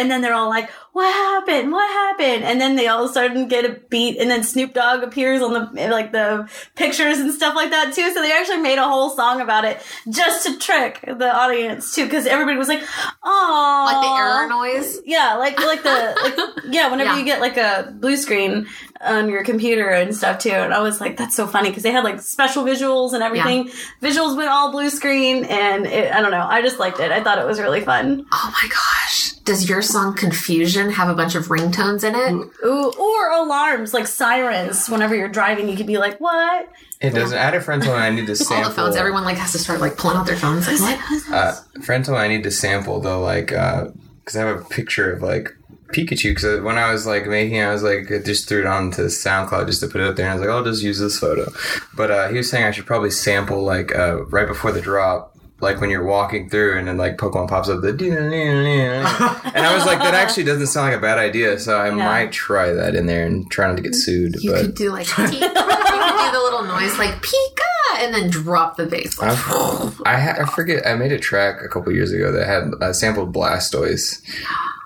And 0.00 0.10
then 0.10 0.22
they're 0.22 0.34
all 0.34 0.48
like, 0.48 0.70
"What 0.92 1.12
happened? 1.12 1.72
What 1.72 1.88
happened?" 1.90 2.44
And 2.44 2.60
then 2.60 2.76
they 2.76 2.88
all 2.88 3.06
started 3.08 3.34
to 3.34 3.44
get 3.46 3.64
a 3.64 3.78
beat, 3.90 4.18
and 4.18 4.30
then 4.30 4.42
Snoop 4.42 4.72
Dogg 4.72 5.02
appears 5.02 5.42
on 5.42 5.52
the 5.52 5.88
like 5.88 6.12
the 6.12 6.48
pictures 6.74 7.18
and 7.18 7.32
stuff 7.32 7.54
like 7.54 7.70
that 7.70 7.92
too. 7.94 8.10
So 8.12 8.22
they 8.22 8.32
actually 8.32 8.58
made 8.62 8.78
a 8.78 8.88
whole 8.88 9.10
song 9.10 9.40
about 9.40 9.64
it 9.64 9.80
just 10.08 10.46
to 10.46 10.58
trick 10.58 11.00
the 11.06 11.30
audience 11.34 11.94
too, 11.94 12.04
because 12.04 12.26
everybody 12.26 12.56
was 12.56 12.68
like, 12.68 12.82
"Oh, 13.22 13.84
like 13.86 14.02
the 14.02 14.16
error 14.16 14.48
noise. 14.48 15.00
yeah, 15.04 15.34
like 15.36 15.58
like 15.60 15.82
the 15.82 16.16
like, 16.22 16.64
yeah. 16.74 16.90
Whenever 16.90 17.10
Yeah. 17.10 17.18
you 17.18 17.24
get 17.24 17.40
like 17.40 17.56
a 17.56 17.92
blue 18.00 18.16
screen 18.16 18.66
on 19.02 19.28
your 19.30 19.42
computer 19.44 19.88
and 19.90 20.14
stuff 20.14 20.38
too, 20.40 20.50
and 20.50 20.72
I 20.74 20.80
was 20.80 21.00
like, 21.00 21.16
that's 21.16 21.34
so 21.36 21.46
funny 21.46 21.68
because 21.70 21.82
they 21.82 21.90
had 21.92 22.04
like 22.04 22.20
special 22.20 22.64
visuals 22.64 23.12
and 23.12 23.22
everything. 23.22 23.70
Visuals 24.02 24.36
went 24.36 24.50
all 24.50 24.70
blue 24.72 24.90
screen, 24.90 25.44
and 25.44 25.86
it, 25.86 26.12
I 26.12 26.20
don't 26.20 26.30
know. 26.30 26.46
I 26.48 26.62
just 26.62 26.78
liked 26.78 27.00
it. 27.00 27.10
I 27.12 27.22
thought 27.22 27.38
it 27.38 27.46
was 27.46 27.60
really 27.60 27.80
fun. 27.80 28.26
Oh 28.32 28.54
my 28.62 28.68
gosh! 28.68 29.32
Does 29.50 29.68
your 29.68 29.82
song 29.82 30.14
"Confusion" 30.14 30.90
have 30.90 31.08
a 31.08 31.14
bunch 31.14 31.34
of 31.34 31.46
ringtones 31.46 32.04
in 32.04 32.14
it? 32.14 32.50
Ooh, 32.64 32.92
or 32.92 33.32
alarms 33.32 33.92
like 33.92 34.06
sirens. 34.06 34.88
Whenever 34.88 35.16
you're 35.16 35.28
driving, 35.28 35.68
you 35.68 35.76
could 35.76 35.88
be 35.88 35.98
like, 35.98 36.20
"What?" 36.20 36.68
It 37.00 37.10
doesn't. 37.10 37.36
I 37.36 37.42
had 37.42 37.54
a 37.56 37.60
friend 37.60 37.82
told 37.82 37.96
me 37.96 38.02
I 38.04 38.10
need 38.10 38.26
to 38.26 38.32
All 38.34 38.36
sample. 38.36 38.68
the 38.68 38.76
phones, 38.76 38.94
everyone 38.94 39.24
like 39.24 39.38
has 39.38 39.50
to 39.50 39.58
start 39.58 39.80
like 39.80 39.96
pulling 39.96 40.16
out 40.16 40.26
their 40.26 40.36
phones. 40.36 40.68
Like 40.80 41.00
what? 41.00 41.22
Uh, 41.32 41.54
friend 41.82 42.04
told 42.04 42.18
me 42.18 42.24
I 42.24 42.28
need 42.28 42.44
to 42.44 42.52
sample 42.52 43.00
though, 43.00 43.20
like, 43.20 43.48
because 43.48 44.36
I 44.36 44.46
have 44.46 44.60
a 44.60 44.64
picture 44.66 45.12
of 45.12 45.20
like 45.20 45.48
Pikachu. 45.92 46.30
Because 46.32 46.60
when 46.60 46.78
I 46.78 46.92
was 46.92 47.04
like 47.04 47.26
making, 47.26 47.56
it, 47.56 47.64
I 47.64 47.72
was 47.72 47.82
like, 47.82 48.08
I 48.12 48.20
just 48.20 48.48
threw 48.48 48.60
it 48.60 48.66
onto 48.66 49.06
SoundCloud 49.06 49.66
just 49.66 49.80
to 49.80 49.88
put 49.88 50.00
it 50.00 50.06
up 50.06 50.14
there, 50.14 50.26
and 50.26 50.30
I 50.30 50.34
was 50.36 50.42
like, 50.46 50.50
I'll 50.50 50.62
just 50.62 50.84
use 50.84 51.00
this 51.00 51.18
photo. 51.18 51.50
But 51.96 52.12
uh, 52.12 52.28
he 52.28 52.36
was 52.36 52.48
saying 52.48 52.66
I 52.66 52.70
should 52.70 52.86
probably 52.86 53.10
sample 53.10 53.64
like 53.64 53.92
uh, 53.96 54.24
right 54.26 54.46
before 54.46 54.70
the 54.70 54.80
drop. 54.80 55.29
Like 55.60 55.80
when 55.80 55.90
you're 55.90 56.04
walking 56.04 56.48
through 56.48 56.78
and 56.78 56.88
then 56.88 56.96
like 56.96 57.16
Pokemon 57.16 57.48
pops 57.48 57.68
up 57.68 57.82
the 57.82 57.88
and 57.90 59.66
I 59.66 59.74
was 59.74 59.84
like 59.86 59.98
that 59.98 60.14
actually 60.14 60.44
doesn't 60.44 60.68
sound 60.68 60.88
like 60.90 60.98
a 60.98 61.00
bad 61.00 61.18
idea 61.18 61.58
so 61.58 61.78
I 61.78 61.90
might 61.90 62.32
try 62.32 62.72
that 62.72 62.94
in 62.94 63.06
there 63.06 63.26
and 63.26 63.50
try 63.50 63.68
not 63.68 63.76
to 63.76 63.82
get 63.82 63.94
sued 63.94 64.36
You 64.42 64.52
but 64.52 64.60
could 64.62 64.74
do 64.74 64.90
like 64.90 65.06
you 65.18 65.24
could 65.24 65.30
do 65.30 65.38
the 65.38 66.40
little 66.42 66.64
noise 66.64 66.96
like 66.98 67.14
Pika, 67.22 67.69
and 68.00 68.14
then 68.14 68.30
drop 68.30 68.76
the 68.76 68.86
bass. 68.86 69.18
Like, 69.18 69.30
I've, 69.32 69.38
ha- 69.38 70.36
I 70.40 70.44
forget. 70.54 70.86
I 70.86 70.94
made 70.94 71.12
a 71.12 71.18
track 71.18 71.62
a 71.64 71.68
couple 71.68 71.92
years 71.92 72.12
ago 72.12 72.32
that 72.32 72.46
had 72.46 72.70
uh, 72.82 72.92
sampled 72.92 73.32
Blastoise, 73.34 74.20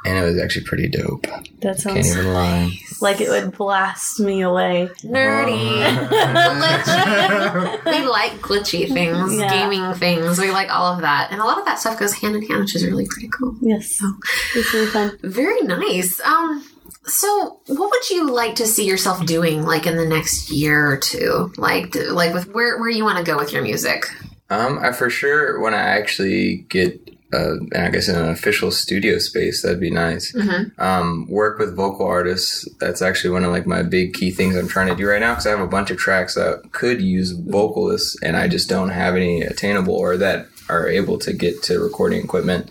and 0.04 0.18
it 0.18 0.22
was 0.22 0.38
actually 0.38 0.64
pretty 0.64 0.88
dope. 0.88 1.26
That 1.62 1.78
sounds 1.80 1.94
Can't 1.94 2.06
sounds 2.06 2.18
even 2.18 2.32
lie. 2.34 2.78
like 3.00 3.20
it 3.20 3.28
would 3.28 3.52
blast 3.56 4.20
me 4.20 4.42
away. 4.42 4.88
nerdy, 5.04 5.82
glitchy. 6.08 7.84
we 7.86 8.06
like 8.06 8.32
glitchy 8.40 8.92
things, 8.92 9.38
Yeah. 9.38 9.48
gaming 9.48 9.94
things. 9.94 10.38
We 10.38 10.50
like 10.50 10.70
all 10.70 10.94
of 10.94 11.00
that, 11.02 11.28
and 11.30 11.40
a 11.40 11.44
lot 11.44 11.58
of 11.58 11.64
that 11.64 11.78
stuff 11.78 11.98
goes 11.98 12.12
hand 12.14 12.36
in 12.36 12.42
hand, 12.46 12.60
which 12.62 12.74
is 12.76 12.84
really 12.84 13.06
pretty 13.08 13.28
cool. 13.28 13.56
Yes, 13.60 13.92
so, 13.98 14.12
it's 14.54 14.72
really 14.74 14.86
fun. 14.86 15.18
Very 15.22 15.60
nice. 15.62 16.20
Um, 16.20 16.64
so 17.06 17.60
what 17.66 17.90
would 17.90 18.10
you 18.10 18.30
like 18.30 18.56
to 18.56 18.66
see 18.66 18.86
yourself 18.86 19.24
doing, 19.26 19.62
like 19.62 19.86
in 19.86 19.96
the 19.96 20.06
next 20.06 20.50
year 20.50 20.90
or 20.90 20.96
two? 20.96 21.52
Like, 21.56 21.94
like 21.94 22.34
with 22.34 22.52
where 22.52 22.78
where 22.78 22.90
you 22.90 23.04
want 23.04 23.18
to 23.18 23.24
go 23.24 23.36
with 23.36 23.52
your 23.52 23.62
music? 23.62 24.04
Um, 24.50 24.78
I 24.80 24.92
for 24.92 25.10
sure 25.10 25.60
when 25.60 25.74
I 25.74 25.78
actually 25.78 26.66
get, 26.68 27.00
uh, 27.32 27.54
I 27.74 27.88
guess 27.88 28.08
in 28.08 28.16
an 28.16 28.28
official 28.28 28.70
studio 28.70 29.18
space, 29.18 29.62
that'd 29.62 29.80
be 29.80 29.90
nice. 29.90 30.32
Mm-hmm. 30.32 30.80
Um, 30.80 31.26
work 31.28 31.58
with 31.58 31.76
vocal 31.76 32.06
artists. 32.06 32.68
That's 32.80 33.02
actually 33.02 33.30
one 33.30 33.44
of 33.44 33.52
like 33.52 33.66
my 33.66 33.82
big 33.82 34.14
key 34.14 34.30
things 34.30 34.56
I'm 34.56 34.68
trying 34.68 34.88
to 34.88 34.96
do 34.96 35.08
right 35.08 35.20
now 35.20 35.32
because 35.32 35.46
I 35.46 35.50
have 35.50 35.60
a 35.60 35.66
bunch 35.66 35.90
of 35.90 35.98
tracks 35.98 36.34
that 36.34 36.72
could 36.72 37.00
use 37.00 37.32
vocalists, 37.32 38.16
and 38.22 38.36
I 38.36 38.48
just 38.48 38.68
don't 38.68 38.90
have 38.90 39.16
any 39.16 39.42
attainable 39.42 39.94
or 39.94 40.16
that 40.18 40.46
are 40.68 40.88
able 40.88 41.18
to 41.18 41.32
get 41.32 41.62
to 41.62 41.78
recording 41.78 42.24
equipment 42.24 42.70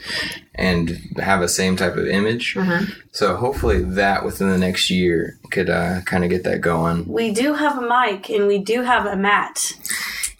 and 0.55 0.89
have 1.17 1.41
the 1.41 1.47
same 1.47 1.75
type 1.75 1.95
of 1.95 2.07
image. 2.07 2.55
Mm-hmm. 2.55 2.91
So 3.11 3.35
hopefully 3.35 3.83
that 3.83 4.23
within 4.23 4.49
the 4.49 4.57
next 4.57 4.89
year 4.89 5.37
could 5.51 5.69
uh, 5.69 6.01
kind 6.01 6.23
of 6.23 6.29
get 6.29 6.43
that 6.43 6.61
going. 6.61 7.07
We 7.07 7.31
do 7.31 7.53
have 7.53 7.77
a 7.77 7.81
mic 7.81 8.29
and 8.29 8.47
we 8.47 8.59
do 8.59 8.81
have 8.83 9.05
a 9.05 9.15
mat. 9.15 9.73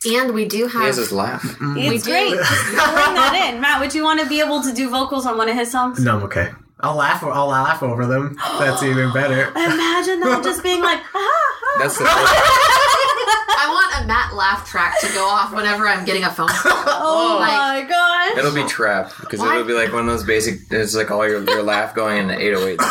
And 0.06 0.34
we 0.34 0.45
do 0.45 0.67
have. 0.67 0.82
He 0.82 0.88
has 0.88 0.97
have 0.97 1.06
his 1.06 1.12
laugh. 1.13 1.58
It's 1.62 2.04
do. 2.04 2.12
great. 2.12 2.32
Bring 2.32 2.41
that 2.41 3.52
in, 3.54 3.62
Matt. 3.62 3.80
Would 3.80 3.95
you 3.95 4.04
want 4.04 4.19
to 4.19 4.28
be 4.28 4.41
able 4.41 4.62
to 4.62 4.73
do 4.73 4.89
vocals 4.89 5.26
on 5.26 5.38
one 5.38 5.47
of 5.47 5.56
his 5.56 5.71
songs? 5.71 6.04
No, 6.04 6.17
I'm 6.17 6.23
okay. 6.23 6.52
I'll 6.82 6.97
laugh. 6.97 7.23
I'll 7.23 7.47
laugh 7.47 7.82
over 7.82 8.06
them. 8.06 8.36
That's 8.60 8.84
even 8.84 9.13
better. 9.13 9.47
Imagine 9.56 10.19
them 10.19 10.43
just 10.43 10.62
being 10.62 10.82
like, 10.82 10.99
ah, 10.99 11.15
ah. 11.15 11.78
That's 11.80 11.97
the 11.97 12.04
I 13.56 13.67
want 13.69 14.04
a 14.04 14.08
Matt 14.08 14.34
laugh 14.34 14.67
track 14.67 15.00
to 15.02 15.08
go 15.13 15.26
off 15.26 15.54
whenever 15.54 15.88
I'm 15.88 16.06
getting 16.06 16.24
a 16.24 16.30
phone 16.32 16.50
call. 16.50 16.72
oh 16.88 17.38
Like- 17.39 17.52
my 17.52 17.89
god. 17.89 18.38
It'll 18.38 18.54
be 18.54 18.63
trapped 18.67 19.19
because 19.19 19.39
it'll 19.41 19.63
be 19.63 19.74
like 19.74 19.91
one 19.93 20.02
of 20.02 20.08
those 20.08 20.24
basic. 20.24 20.60
It's 20.72 20.96
like 20.96 21.12
all 21.12 21.28
your, 21.28 21.43
your 21.43 21.62
laugh 21.63 21.93
going 21.96 22.17
in 22.17 22.28
the 22.28 22.38
808. 22.39 22.80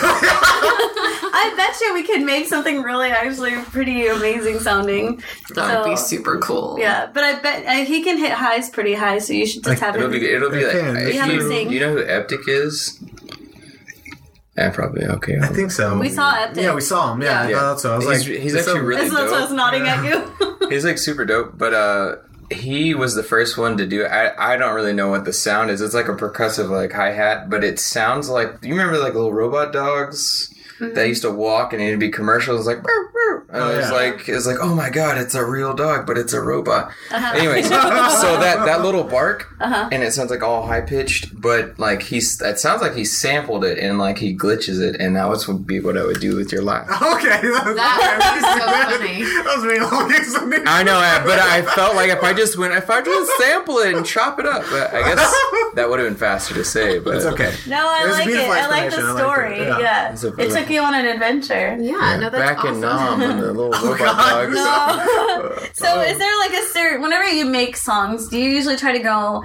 I 1.34 1.54
bet 1.56 1.80
you 1.80 1.94
we 1.94 2.02
could 2.04 2.22
make 2.22 2.46
something 2.46 2.82
really 2.82 3.08
actually 3.10 3.54
pretty 3.62 4.06
amazing 4.06 4.60
sounding. 4.60 5.22
That 5.54 5.82
would 5.84 5.90
be 5.90 5.96
super 5.96 6.38
cool. 6.38 6.76
Yeah, 6.78 7.10
but 7.12 7.24
I 7.24 7.38
bet 7.40 7.66
uh, 7.66 7.84
he 7.84 8.02
can 8.04 8.18
hit 8.18 8.32
highs 8.32 8.70
pretty 8.70 8.94
high, 8.94 9.18
so 9.18 9.32
you 9.32 9.46
should 9.46 9.64
just 9.64 9.80
have 9.80 9.96
It'll 9.96 10.06
him. 10.12 10.20
be 10.20 10.26
it'll 10.30 10.50
be 10.50 10.62
like 10.64 10.72
can. 10.72 10.96
if 10.96 11.14
you, 11.14 11.70
you 11.70 11.80
know 11.80 11.92
who 11.92 12.04
Eptic 12.04 12.46
is. 12.46 13.02
Yeah, 14.56 14.70
probably 14.70 15.06
okay. 15.06 15.38
I 15.40 15.46
think 15.46 15.70
so. 15.70 15.98
we 15.98 16.10
saw 16.10 16.34
Eptic. 16.34 16.56
Yeah, 16.62 16.74
we 16.74 16.82
saw 16.82 17.12
him. 17.14 17.22
Yeah, 17.22 17.48
Yeah. 17.48 17.56
I 17.56 17.60
thought 17.60 17.80
so. 17.80 17.94
I 17.94 17.96
was 17.96 18.04
He's- 18.06 18.28
like, 18.28 18.38
he's 18.42 18.54
it's 18.54 18.66
actually 18.68 18.80
so- 18.80 18.86
really- 18.86 19.00
That's 19.08 19.14
that's 19.14 19.30
what 19.30 19.38
I 19.40 19.44
was 19.44 19.52
nodding 19.52 19.88
at 19.88 20.04
you. 20.04 20.68
he's 20.68 20.84
like 20.84 20.98
super 20.98 21.24
dope, 21.24 21.56
but 21.56 21.72
uh, 21.72 22.16
he 22.50 22.94
was 22.94 23.14
the 23.14 23.22
first 23.22 23.56
one 23.56 23.78
to 23.78 23.86
do 23.86 24.02
it. 24.02 24.08
I 24.08 24.52
I 24.54 24.56
don't 24.58 24.74
really 24.74 24.92
know 24.92 25.08
what 25.08 25.24
the 25.24 25.32
sound 25.32 25.70
is. 25.70 25.80
It's 25.80 25.94
like 25.94 26.08
a 26.08 26.14
percussive 26.14 26.68
like 26.68 26.92
hi 26.92 27.12
hat, 27.12 27.48
but 27.48 27.64
it 27.64 27.78
sounds 27.80 28.28
like 28.28 28.58
you 28.62 28.72
remember 28.74 28.98
like 28.98 29.14
little 29.14 29.32
robot 29.32 29.72
dogs. 29.72 30.52
That 30.94 31.06
used 31.08 31.22
to 31.22 31.30
walk 31.30 31.72
and 31.72 31.80
it'd 31.80 32.00
be 32.00 32.10
commercials 32.10 32.66
like, 32.66 32.78
"Meow, 32.78 32.92
meow." 33.14 33.42
and 33.50 33.62
Oh, 33.62 33.70
it 33.72 33.76
was 33.78 33.86
yeah. 33.86 33.92
like, 33.92 34.28
it's 34.28 34.46
like, 34.46 34.56
oh 34.60 34.74
my 34.74 34.90
god, 34.90 35.16
it's 35.18 35.34
a 35.34 35.44
real 35.44 35.74
dog, 35.74 36.06
but 36.06 36.18
it's 36.18 36.32
a 36.32 36.40
robot. 36.40 36.90
Uh-huh. 37.10 37.36
Anyways, 37.38 37.68
so 37.68 37.76
that 38.40 38.64
that 38.66 38.82
little 38.82 39.04
bark, 39.04 39.54
uh-huh. 39.60 39.88
and 39.92 40.02
it 40.02 40.12
sounds 40.12 40.30
like 40.30 40.42
all 40.42 40.66
high 40.66 40.80
pitched, 40.80 41.40
but 41.40 41.78
like 41.78 42.02
he's 42.02 42.36
that 42.38 42.58
sounds 42.58 42.82
like 42.82 42.94
he 42.94 43.04
sampled 43.04 43.64
it 43.64 43.78
and 43.78 43.98
like 43.98 44.18
he 44.18 44.36
glitches 44.36 44.80
it, 44.80 45.00
and 45.00 45.16
that 45.16 45.28
was 45.28 45.46
would 45.48 45.66
be 45.66 45.80
what 45.80 45.96
I 45.96 46.04
would 46.04 46.20
do 46.20 46.36
with 46.36 46.50
your 46.52 46.62
laugh. 46.62 46.88
Okay, 46.90 47.28
that, 47.28 47.74
That 47.76 48.32
was 48.34 48.42
so 48.42 48.98
funny. 48.98 49.22
That 49.22 49.54
was 49.56 49.64
being 49.66 49.82
all 49.82 50.06
listening. 50.08 50.62
I 50.66 50.82
know, 50.82 50.98
but 51.24 51.38
I 51.38 51.62
felt 51.62 51.94
like 51.94 52.10
if 52.10 52.22
I 52.22 52.32
just 52.32 52.58
went, 52.58 52.74
if 52.74 52.88
I 52.90 53.02
just 53.02 53.30
sample 53.38 53.78
it 53.78 53.94
and 53.94 54.04
chop 54.04 54.38
it 54.40 54.46
up, 54.46 54.62
but 54.70 54.92
I 54.94 55.14
guess 55.14 55.34
that 55.74 55.88
would 55.88 55.98
have 56.00 56.08
been 56.08 56.16
faster 56.16 56.54
to 56.54 56.64
say. 56.64 56.98
But 57.02 57.16
It's 57.16 57.24
okay. 57.26 57.52
no, 57.68 57.76
I 57.88 58.02
It 58.04 58.06
was 58.08 58.16
like 58.18 58.26
it. 58.26 58.30
beautiful 58.30 58.52
I 58.52 58.66
like 58.66 58.82
explanation. 58.84 59.16
the 59.16 59.22
I 59.22 59.26
liked 59.26 59.34
story. 59.34 59.54
it, 59.58 59.68
yeah. 59.68 59.78
Yeah, 59.80 60.12
It's 60.12 60.24
a- 60.24 60.34
it 60.36 60.50
took 60.50 60.70
you 60.72 60.80
on 60.80 60.94
an 60.94 61.06
adventure. 61.06 61.76
Yeah, 61.80 62.16
no, 62.20 62.30
that's 62.30 62.36
back 62.36 62.58
awesome. 62.58 62.74
in 62.74 62.80
Nam, 62.80 63.20
when 63.20 63.38
the 63.38 63.52
little 63.52 63.70
robot 63.70 63.82
oh, 63.82 63.96
God, 63.98 64.54
dogs. 64.54 64.54
No. 65.74 65.88
so 65.88 66.00
um, 66.00 66.06
is 66.06 66.18
there 66.18 66.38
like 66.38 66.52
a 66.52 66.66
certain 66.68 67.02
whenever 67.02 67.26
you 67.28 67.44
make 67.44 67.76
songs, 67.76 68.28
do 68.28 68.38
you 68.38 68.50
usually 68.50 68.76
try 68.76 68.92
to 68.92 69.02
go, 69.02 69.44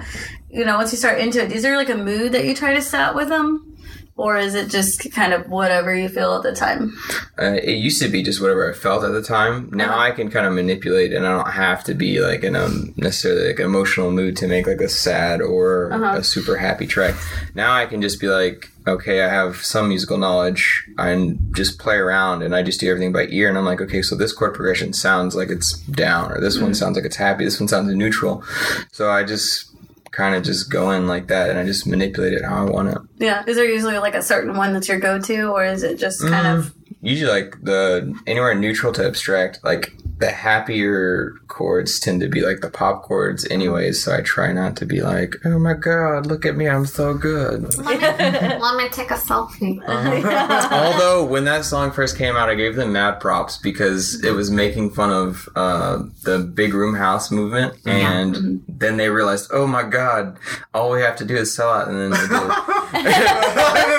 you 0.50 0.64
know, 0.64 0.76
once 0.76 0.92
you 0.92 0.98
start 0.98 1.18
into 1.20 1.42
it, 1.42 1.52
is 1.52 1.62
there 1.62 1.76
like 1.76 1.88
a 1.90 1.96
mood 1.96 2.32
that 2.32 2.44
you 2.44 2.54
try 2.54 2.74
to 2.74 2.82
set 2.82 3.14
with 3.14 3.28
them? 3.28 3.77
Or 4.18 4.36
is 4.36 4.54
it 4.54 4.68
just 4.68 5.10
kind 5.12 5.32
of 5.32 5.48
whatever 5.48 5.94
you 5.94 6.08
feel 6.08 6.34
at 6.34 6.42
the 6.42 6.52
time? 6.54 6.92
Uh, 7.40 7.54
it 7.62 7.76
used 7.78 8.02
to 8.02 8.08
be 8.08 8.22
just 8.22 8.40
whatever 8.42 8.68
I 8.70 8.74
felt 8.74 9.04
at 9.04 9.12
the 9.12 9.22
time. 9.22 9.70
Now 9.72 9.92
Uh-huh. 9.92 10.00
I 10.00 10.10
can 10.10 10.28
kind 10.30 10.46
of 10.46 10.52
manipulate, 10.52 11.12
and 11.14 11.26
I 11.26 11.30
don't 11.36 11.52
have 11.52 11.84
to 11.84 11.94
be 11.94 12.20
like 12.20 12.42
in 12.44 12.54
a 12.56 12.68
necessarily 12.96 13.46
like 13.48 13.60
emotional 13.60 14.10
mood 14.10 14.36
to 14.38 14.46
make 14.48 14.66
like 14.66 14.80
a 14.82 14.88
sad 14.88 15.40
or 15.40 15.90
Uh-huh. 15.92 16.16
a 16.18 16.24
super 16.24 16.56
happy 16.56 16.86
track. 16.86 17.14
Now 17.54 17.72
I 17.74 17.86
can 17.86 18.02
just 18.02 18.20
be 18.20 18.28
like, 18.28 18.68
okay, 18.86 19.22
I 19.22 19.28
have 19.28 19.56
some 19.56 19.88
musical 19.88 20.16
knowledge, 20.18 20.84
and 20.96 21.38
just 21.54 21.78
play 21.78 21.96
around, 21.96 22.42
and 22.42 22.54
I 22.56 22.62
just 22.62 22.80
do 22.80 22.88
everything 22.90 23.12
by 23.12 23.26
ear, 23.28 23.48
and 23.48 23.56
I'm 23.58 23.66
like, 23.66 23.82
okay, 23.82 24.00
so 24.02 24.16
this 24.16 24.32
chord 24.32 24.54
progression 24.54 24.92
sounds 24.94 25.36
like 25.36 25.50
it's 25.50 25.78
down, 26.04 26.32
or 26.32 26.40
this 26.40 26.56
Mm-hmm. 26.56 26.64
one 26.64 26.74
sounds 26.74 26.96
like 26.96 27.04
it's 27.04 27.16
happy, 27.16 27.44
this 27.44 27.60
one 27.60 27.68
sounds 27.68 27.94
neutral. 27.94 28.42
So 28.92 29.10
I 29.10 29.24
just 29.24 29.67
kind 30.18 30.34
of 30.34 30.42
just 30.42 30.68
go 30.68 30.90
in 30.90 31.06
like 31.06 31.28
that, 31.28 31.48
and 31.48 31.58
I 31.58 31.64
just 31.64 31.86
manipulate 31.86 32.32
it 32.32 32.44
how 32.44 32.66
I 32.66 32.70
want 32.70 32.88
it. 32.88 32.98
Yeah. 33.18 33.44
Is 33.46 33.56
there 33.56 33.64
usually 33.64 33.98
like 33.98 34.16
a 34.16 34.22
certain 34.22 34.56
one 34.56 34.72
that's 34.72 34.88
your 34.88 34.98
go-to, 34.98 35.52
or 35.52 35.64
is 35.64 35.84
it 35.84 35.96
just 35.96 36.20
kind 36.20 36.44
mm, 36.44 36.58
of? 36.58 36.74
usually 37.00 37.30
like 37.30 37.54
the 37.62 38.12
anywhere 38.26 38.54
neutral 38.56 38.92
to 38.92 39.06
abstract 39.06 39.60
like 39.62 39.92
the 40.18 40.32
happier 40.32 41.34
chords 41.58 41.98
tend 41.98 42.20
to 42.20 42.28
be 42.28 42.40
like 42.40 42.60
the 42.60 42.70
pop 42.70 43.02
chords 43.02 43.44
anyways 43.50 44.00
so 44.00 44.14
i 44.14 44.20
try 44.20 44.52
not 44.52 44.76
to 44.76 44.86
be 44.86 45.00
like 45.02 45.34
oh 45.44 45.58
my 45.58 45.74
god 45.74 46.24
look 46.24 46.46
at 46.46 46.56
me 46.56 46.68
i'm 46.68 46.86
so 46.86 47.12
good 47.14 47.76
Let 47.84 48.76
me 48.76 48.88
take 48.90 49.10
a 49.10 49.14
selfie. 49.14 49.82
Uh-huh. 49.88 50.68
although 50.70 51.24
when 51.24 51.44
that 51.44 51.64
song 51.64 51.90
first 51.90 52.16
came 52.16 52.36
out 52.36 52.48
i 52.48 52.54
gave 52.54 52.76
them 52.76 52.92
mad 52.92 53.18
props 53.20 53.56
because 53.56 54.22
it 54.22 54.30
was 54.32 54.50
making 54.50 54.90
fun 54.90 55.10
of 55.10 55.48
uh, 55.56 56.02
the 56.24 56.38
big 56.38 56.74
room 56.74 56.94
house 56.94 57.30
movement 57.32 57.74
and 57.86 58.34
mm-hmm. 58.34 58.56
then 58.68 58.96
they 58.96 59.08
realized 59.08 59.50
oh 59.52 59.66
my 59.66 59.82
god 59.82 60.38
all 60.74 60.90
we 60.92 61.00
have 61.00 61.16
to 61.16 61.24
do 61.24 61.34
is 61.34 61.52
sell 61.52 61.70
out 61.70 61.88
and 61.88 61.98
then 61.98 62.10
they 62.10 62.26
did. 62.28 62.50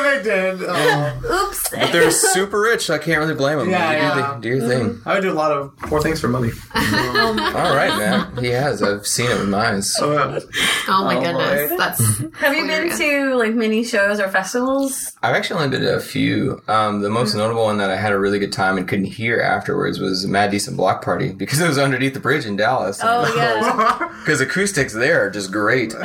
they 0.06 0.24
did. 0.24 0.68
Oh. 0.68 1.48
Oops. 1.48 1.70
but 1.72 1.92
they're 1.92 2.12
super 2.12 2.62
rich 2.62 2.86
so 2.86 2.94
i 2.94 2.98
can't 2.98 3.20
really 3.20 3.36
blame 3.36 3.58
them 3.58 3.70
Yeah, 3.70 3.92
You 3.92 3.98
do, 3.98 4.20
yeah. 4.20 4.34
the- 4.34 4.40
do 4.42 4.50
your 4.50 4.68
thing 4.68 4.84
mm-hmm. 4.90 5.10
I 5.10 5.16
would 5.16 5.22
do 5.22 5.32
a 5.32 5.34
lot 5.34 5.52
of 5.52 5.76
poor 5.78 6.02
things 6.02 6.20
for 6.22 6.28
money. 6.28 6.52
Mm-hmm. 6.80 7.40
Um, 7.40 7.49
all 7.56 7.76
right 7.76 7.98
man 7.98 8.38
he 8.38 8.48
has 8.48 8.82
i've 8.84 9.06
seen 9.08 9.30
it 9.30 9.38
with 9.40 9.50
my 9.50 9.74
eyes 9.74 9.96
Oh. 10.02 10.40
Oh 10.88 11.04
my 11.06 11.18
Oh, 11.18 11.22
goodness, 11.22 11.70
boy. 11.70 11.78
that's 11.78 12.18
Have 12.40 12.56
you 12.56 12.66
been 12.66 12.90
to 12.98 13.36
like 13.36 13.54
mini 13.54 13.84
shows 13.84 14.20
or 14.20 14.28
festivals? 14.30 15.16
I've 15.22 15.36
actually 15.36 15.64
only 15.64 15.78
been 15.78 15.86
to 15.86 15.96
a 15.96 16.00
few. 16.00 16.62
Um, 16.68 17.02
the 17.02 17.10
most 17.10 17.36
notable 17.36 17.66
one 17.66 17.78
that 17.78 17.90
I 17.92 17.96
had 17.96 18.12
a 18.12 18.18
really 18.20 18.40
good 18.40 18.52
time 18.54 18.78
and 18.78 18.88
couldn't 18.88 19.06
hear 19.06 19.40
afterwards 19.40 20.00
was 20.00 20.26
Mad 20.26 20.50
Decent 20.52 20.78
Block 20.78 21.04
Party 21.04 21.32
because 21.34 21.60
it 21.62 21.68
was 21.68 21.78
underneath 21.78 22.14
the 22.16 22.20
bridge 22.20 22.46
in 22.46 22.56
Dallas. 22.56 23.00
Oh 23.04 23.32
yeah. 23.36 24.10
Because 24.22 24.42
acoustics 24.42 24.94
there 24.94 25.26
are 25.26 25.30
just 25.30 25.52
great. 25.52 25.92
so 25.92 26.00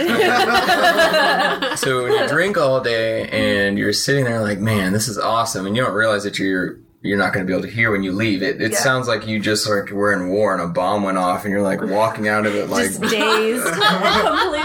when 2.05 2.13
you 2.13 2.29
drink 2.29 2.59
all 2.59 2.81
day 2.81 3.29
and 3.29 3.79
you're 3.79 3.93
sitting 3.93 4.25
there 4.25 4.41
like, 4.41 4.59
man, 4.59 4.93
this 4.93 5.09
is 5.09 5.19
awesome, 5.19 5.67
and 5.67 5.77
you 5.77 5.83
don't 5.83 5.95
realize 5.95 6.25
that 6.25 6.39
you're 6.39 6.79
you're 7.05 7.19
not 7.19 7.33
going 7.35 7.45
to 7.45 7.49
be 7.49 7.53
able 7.57 7.63
to 7.69 7.71
hear 7.73 7.93
when 7.93 8.03
you 8.03 8.13
leave. 8.13 8.43
It 8.43 8.61
it 8.63 8.73
Yeah. 8.73 8.79
sounds 8.79 9.07
like 9.07 9.27
you 9.27 9.39
just 9.39 9.69
like 9.69 9.91
were 9.91 10.13
in 10.13 10.29
war 10.31 10.53
and 10.55 10.63
a 10.63 10.67
bomb 10.67 11.03
went 11.03 11.19
off 11.19 11.45
and 11.45 11.53
you're 11.53 11.63
like 11.63 11.83
walking 11.83 12.27
out 12.29 12.47
of 12.47 12.55
it 12.55 12.69
like 12.71 12.87
Just 12.87 13.01
dazed. 13.03 13.67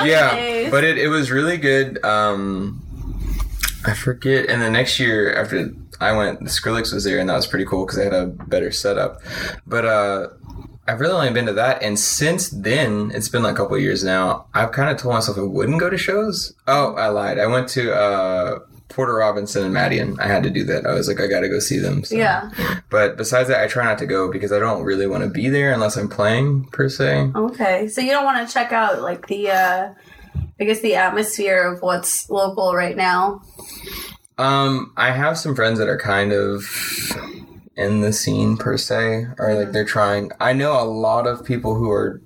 Yeah 0.07 0.33
dazed. 0.35 0.71
but 0.71 0.83
it, 0.83 0.97
it 0.97 1.09
was 1.09 1.29
really 1.31 1.57
good 1.57 2.03
um 2.05 2.81
i 3.85 3.93
forget 3.93 4.49
and 4.49 4.61
the 4.61 4.69
next 4.69 4.99
year 4.99 5.33
after 5.35 5.69
i 5.99 6.11
went 6.15 6.39
the 6.39 6.49
skrillex 6.49 6.93
was 6.93 7.03
there 7.03 7.19
and 7.19 7.29
that 7.29 7.35
was 7.35 7.47
pretty 7.47 7.65
cool 7.65 7.85
because 7.85 7.97
they 7.97 8.03
had 8.05 8.13
a 8.13 8.27
better 8.27 8.71
setup 8.71 9.21
but 9.67 9.85
uh 9.85 10.27
I've 10.87 10.99
really 10.99 11.13
only 11.13 11.31
been 11.31 11.45
to 11.45 11.53
that, 11.53 11.83
and 11.83 11.99
since 11.99 12.49
then, 12.49 13.11
it's 13.13 13.29
been 13.29 13.43
like 13.43 13.53
a 13.53 13.57
couple 13.57 13.75
of 13.75 13.81
years 13.83 14.03
now. 14.03 14.47
I've 14.55 14.71
kind 14.71 14.89
of 14.89 14.97
told 14.97 15.13
myself 15.13 15.37
I 15.37 15.41
wouldn't 15.41 15.79
go 15.79 15.87
to 15.87 15.99
shows. 15.99 16.55
Oh, 16.67 16.95
I 16.95 17.09
lied. 17.09 17.37
I 17.37 17.45
went 17.45 17.67
to 17.77 17.93
uh, 17.93 18.59
Porter 18.89 19.15
Robinson 19.15 19.63
and 19.63 19.73
Madeon. 19.73 20.19
I 20.19 20.27
had 20.27 20.43
to 20.43 20.49
do 20.49 20.63
that. 20.65 20.85
I 20.85 20.93
was 20.93 21.07
like, 21.07 21.21
I 21.21 21.27
got 21.27 21.41
to 21.41 21.49
go 21.49 21.59
see 21.59 21.77
them. 21.77 22.03
So. 22.03 22.15
yeah. 22.15 22.51
But 22.89 23.17
besides 23.17 23.49
that, 23.49 23.63
I 23.63 23.67
try 23.67 23.85
not 23.85 23.99
to 23.99 24.05
go 24.05 24.31
because 24.31 24.51
I 24.51 24.59
don't 24.59 24.83
really 24.83 25.07
want 25.07 25.23
to 25.23 25.29
be 25.29 25.47
there 25.49 25.71
unless 25.71 25.95
I'm 25.95 26.09
playing 26.09 26.65
per 26.65 26.89
se. 26.89 27.31
Okay. 27.35 27.87
So 27.87 28.01
you 28.01 28.11
don't 28.11 28.25
want 28.25 28.47
to 28.47 28.53
check 28.53 28.71
out 28.71 29.01
like 29.01 29.27
the 29.27 29.51
uh 29.51 29.93
I 30.59 30.63
guess 30.65 30.81
the 30.81 30.95
atmosphere 30.95 31.73
of 31.73 31.81
what's 31.81 32.29
local 32.29 32.75
right 32.75 32.97
now. 32.97 33.41
Um, 34.37 34.91
I 34.97 35.11
have 35.11 35.37
some 35.37 35.55
friends 35.55 35.79
that 35.79 35.87
are 35.87 35.97
kind 35.97 36.33
of 36.33 36.63
in 37.75 38.01
the 38.01 38.11
scene 38.11 38.57
per 38.57 38.77
se, 38.77 39.27
or 39.37 39.53
like 39.55 39.71
they're 39.71 39.85
trying. 39.85 40.31
I 40.39 40.53
know 40.53 40.81
a 40.81 40.83
lot 40.83 41.27
of 41.27 41.45
people 41.45 41.75
who 41.75 41.89
are 41.91 42.21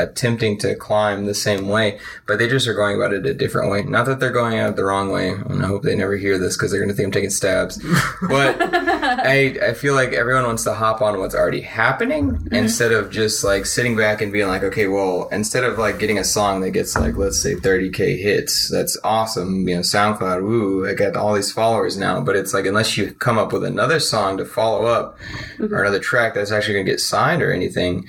attempting 0.00 0.58
to 0.58 0.74
climb 0.74 1.26
the 1.26 1.34
same 1.34 1.68
way, 1.68 1.98
but 2.26 2.38
they 2.38 2.48
just 2.48 2.66
are 2.66 2.74
going 2.74 2.96
about 2.96 3.12
it 3.12 3.26
a 3.26 3.34
different 3.34 3.70
way. 3.70 3.82
Not 3.82 4.06
that 4.06 4.20
they're 4.20 4.30
going 4.30 4.58
out 4.58 4.76
the 4.76 4.84
wrong 4.84 5.10
way, 5.10 5.30
and 5.30 5.62
I 5.62 5.66
hope 5.66 5.82
they 5.82 5.94
never 5.94 6.16
hear 6.16 6.38
this 6.38 6.56
because 6.56 6.70
they're 6.70 6.80
going 6.80 6.90
to 6.90 6.94
think 6.94 7.06
I'm 7.06 7.12
taking 7.12 7.30
stabs. 7.30 7.82
But 8.28 8.56
I, 8.60 9.56
I 9.62 9.74
feel 9.74 9.94
like 9.94 10.12
everyone 10.12 10.44
wants 10.44 10.64
to 10.64 10.74
hop 10.74 11.02
on 11.02 11.18
what's 11.18 11.34
already 11.34 11.60
happening 11.60 12.32
mm-hmm. 12.32 12.54
instead 12.54 12.92
of 12.92 13.10
just 13.10 13.44
like 13.44 13.66
sitting 13.66 13.96
back 13.96 14.20
and 14.20 14.32
being 14.32 14.48
like, 14.48 14.62
okay, 14.62 14.88
well, 14.88 15.28
instead 15.32 15.64
of 15.64 15.78
like 15.78 15.98
getting 15.98 16.18
a 16.18 16.24
song 16.24 16.60
that 16.60 16.70
gets 16.70 16.96
like, 16.96 17.16
let's 17.16 17.42
say 17.42 17.54
30k 17.54 18.20
hits, 18.20 18.70
that's 18.70 18.98
awesome. 19.04 19.68
You 19.68 19.76
know, 19.76 19.80
SoundCloud, 19.82 20.42
woo, 20.42 20.88
I 20.88 20.94
got 20.94 21.16
all 21.16 21.34
these 21.34 21.52
followers 21.52 21.96
now. 21.96 22.20
But 22.20 22.36
it's 22.36 22.54
like, 22.54 22.66
unless 22.66 22.96
you 22.96 23.12
come 23.12 23.38
up 23.38 23.52
with 23.52 23.64
another 23.64 24.00
song 24.00 24.36
to 24.38 24.44
follow 24.44 24.86
up 24.86 25.18
or 25.58 25.66
mm-hmm. 25.66 25.74
another 25.74 26.00
track 26.00 26.34
that's 26.34 26.52
actually 26.52 26.74
going 26.74 26.86
to 26.86 26.92
get 26.92 27.00
signed 27.00 27.42
or 27.42 27.52
anything, 27.52 28.06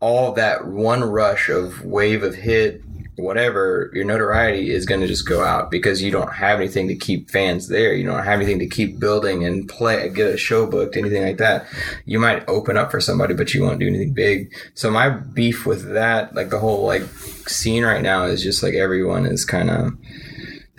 all 0.00 0.32
that 0.32 0.66
one 0.66 1.04
rush 1.04 1.29
of 1.48 1.84
wave 1.84 2.22
of 2.22 2.34
hit 2.34 2.82
whatever 3.20 3.90
your 3.94 4.04
notoriety 4.04 4.70
is 4.70 4.86
going 4.86 5.00
to 5.00 5.06
just 5.06 5.28
go 5.28 5.44
out 5.44 5.70
because 5.70 6.02
you 6.02 6.10
don't 6.10 6.32
have 6.32 6.58
anything 6.58 6.88
to 6.88 6.94
keep 6.94 7.30
fans 7.30 7.68
there. 7.68 7.92
You 7.92 8.04
don't 8.04 8.24
have 8.24 8.40
anything 8.40 8.58
to 8.60 8.66
keep 8.66 8.98
building 8.98 9.44
and 9.44 9.68
play 9.68 10.08
get 10.08 10.34
a 10.34 10.36
show 10.36 10.66
booked 10.66 10.96
anything 10.96 11.22
like 11.22 11.38
that. 11.38 11.66
You 12.04 12.18
might 12.18 12.48
open 12.48 12.76
up 12.76 12.90
for 12.90 13.00
somebody 13.00 13.34
but 13.34 13.52
you 13.54 13.62
won't 13.62 13.80
do 13.80 13.86
anything 13.86 14.12
big. 14.12 14.52
So 14.74 14.90
my 14.90 15.10
beef 15.10 15.66
with 15.66 15.92
that 15.92 16.34
like 16.34 16.50
the 16.50 16.58
whole 16.58 16.84
like 16.84 17.02
scene 17.46 17.84
right 17.84 18.02
now 18.02 18.24
is 18.24 18.42
just 18.42 18.62
like 18.62 18.74
everyone 18.74 19.26
is 19.26 19.44
kind 19.44 19.70
of 19.70 19.92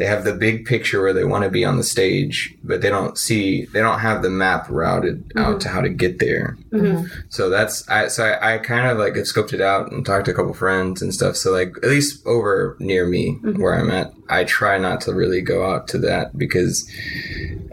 they 0.02 0.08
have 0.08 0.24
the 0.24 0.34
big 0.34 0.66
picture 0.66 1.00
where 1.00 1.14
they 1.14 1.24
want 1.24 1.44
to 1.44 1.50
be 1.52 1.64
on 1.64 1.78
the 1.78 1.84
stage, 1.84 2.56
but 2.64 2.82
they 2.82 2.90
don't 2.90 3.20
see, 3.20 3.66
they 3.66 3.82
don't 3.82 4.00
have 4.00 4.24
the 4.24 4.32
map 4.32 4.66
routed 4.68 5.32
out 5.36 5.62
to 5.62 5.68
mm-hmm. 5.68 5.76
how 5.76 5.82
to 5.82 5.90
get 5.90 6.18
there. 6.18 6.58
Mm-hmm. 6.72 7.06
So 7.30 7.52
that's, 7.52 7.88
I, 7.88 8.08
so 8.08 8.26
I, 8.26 8.56
I 8.56 8.58
kind 8.58 8.88
of 8.88 8.98
like 8.98 9.16
have 9.16 9.26
scoped 9.26 9.54
it 9.54 9.62
out 9.62 9.92
and 9.92 10.04
talked 10.04 10.26
to 10.26 10.32
a 10.32 10.34
couple 10.34 10.56
friends 10.56 11.04
and 11.04 11.14
stuff. 11.14 11.36
So 11.36 11.52
like, 11.52 11.76
at 11.84 11.90
least 11.90 12.26
over 12.26 12.76
near 12.80 13.06
me 13.06 13.38
mm-hmm. 13.44 13.62
where 13.62 13.76
I'm 13.76 13.92
at, 13.92 14.12
I 14.28 14.44
try 14.44 14.80
not 14.80 15.02
to 15.02 15.14
really 15.14 15.42
go 15.42 15.70
out 15.72 15.88
to 15.90 16.00
that 16.00 16.36
because 16.36 16.90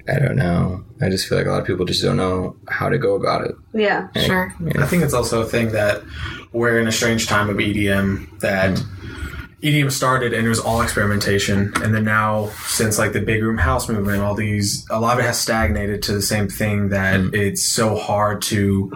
I 0.07 0.19
don't 0.19 0.37
know. 0.37 0.85
I 1.01 1.09
just 1.09 1.29
feel 1.29 1.38
like 1.38 1.47
a 1.47 1.51
lot 1.51 1.62
of 1.62 1.67
people 1.67 1.87
just 1.87 2.03
don't 2.03 2.19
know 2.19 2.57
how 2.69 2.91
to 2.91 2.99
go 2.99 3.14
about 3.14 3.47
it. 3.47 3.55
Yeah. 3.73 4.09
Sure. 4.19 4.55
I 4.77 4.85
think 4.85 5.03
it's 5.03 5.14
also 5.14 5.41
a 5.41 5.47
thing 5.47 5.73
that 5.73 6.03
we're 6.53 6.79
in 6.79 6.88
a 6.88 6.93
strange 6.93 7.27
time 7.27 7.49
of 7.49 7.57
EDM 7.57 8.41
that 8.41 8.79
EDM 9.62 9.90
started 9.90 10.33
and 10.33 10.47
it 10.47 10.49
was 10.49 10.61
all 10.61 10.83
experimentation, 10.83 11.73
and 11.83 11.94
then 11.94 12.05
now 12.05 12.49
since 12.66 12.99
like 12.99 13.12
the 13.12 13.21
big 13.21 13.42
room 13.42 13.59
house 13.59 13.88
movement, 13.88 14.23
all 14.23 14.35
these 14.35 14.87
a 14.88 15.01
lot 15.01 15.14
of 15.18 15.25
it 15.25 15.27
has 15.27 15.40
stagnated 15.40 16.03
to 16.05 16.12
the 16.12 16.23
same 16.23 16.49
thing 16.49 16.90
that 16.90 17.21
mm. 17.21 17.35
it's 17.35 17.64
so 17.64 17.97
hard 17.97 18.42
to. 18.42 18.92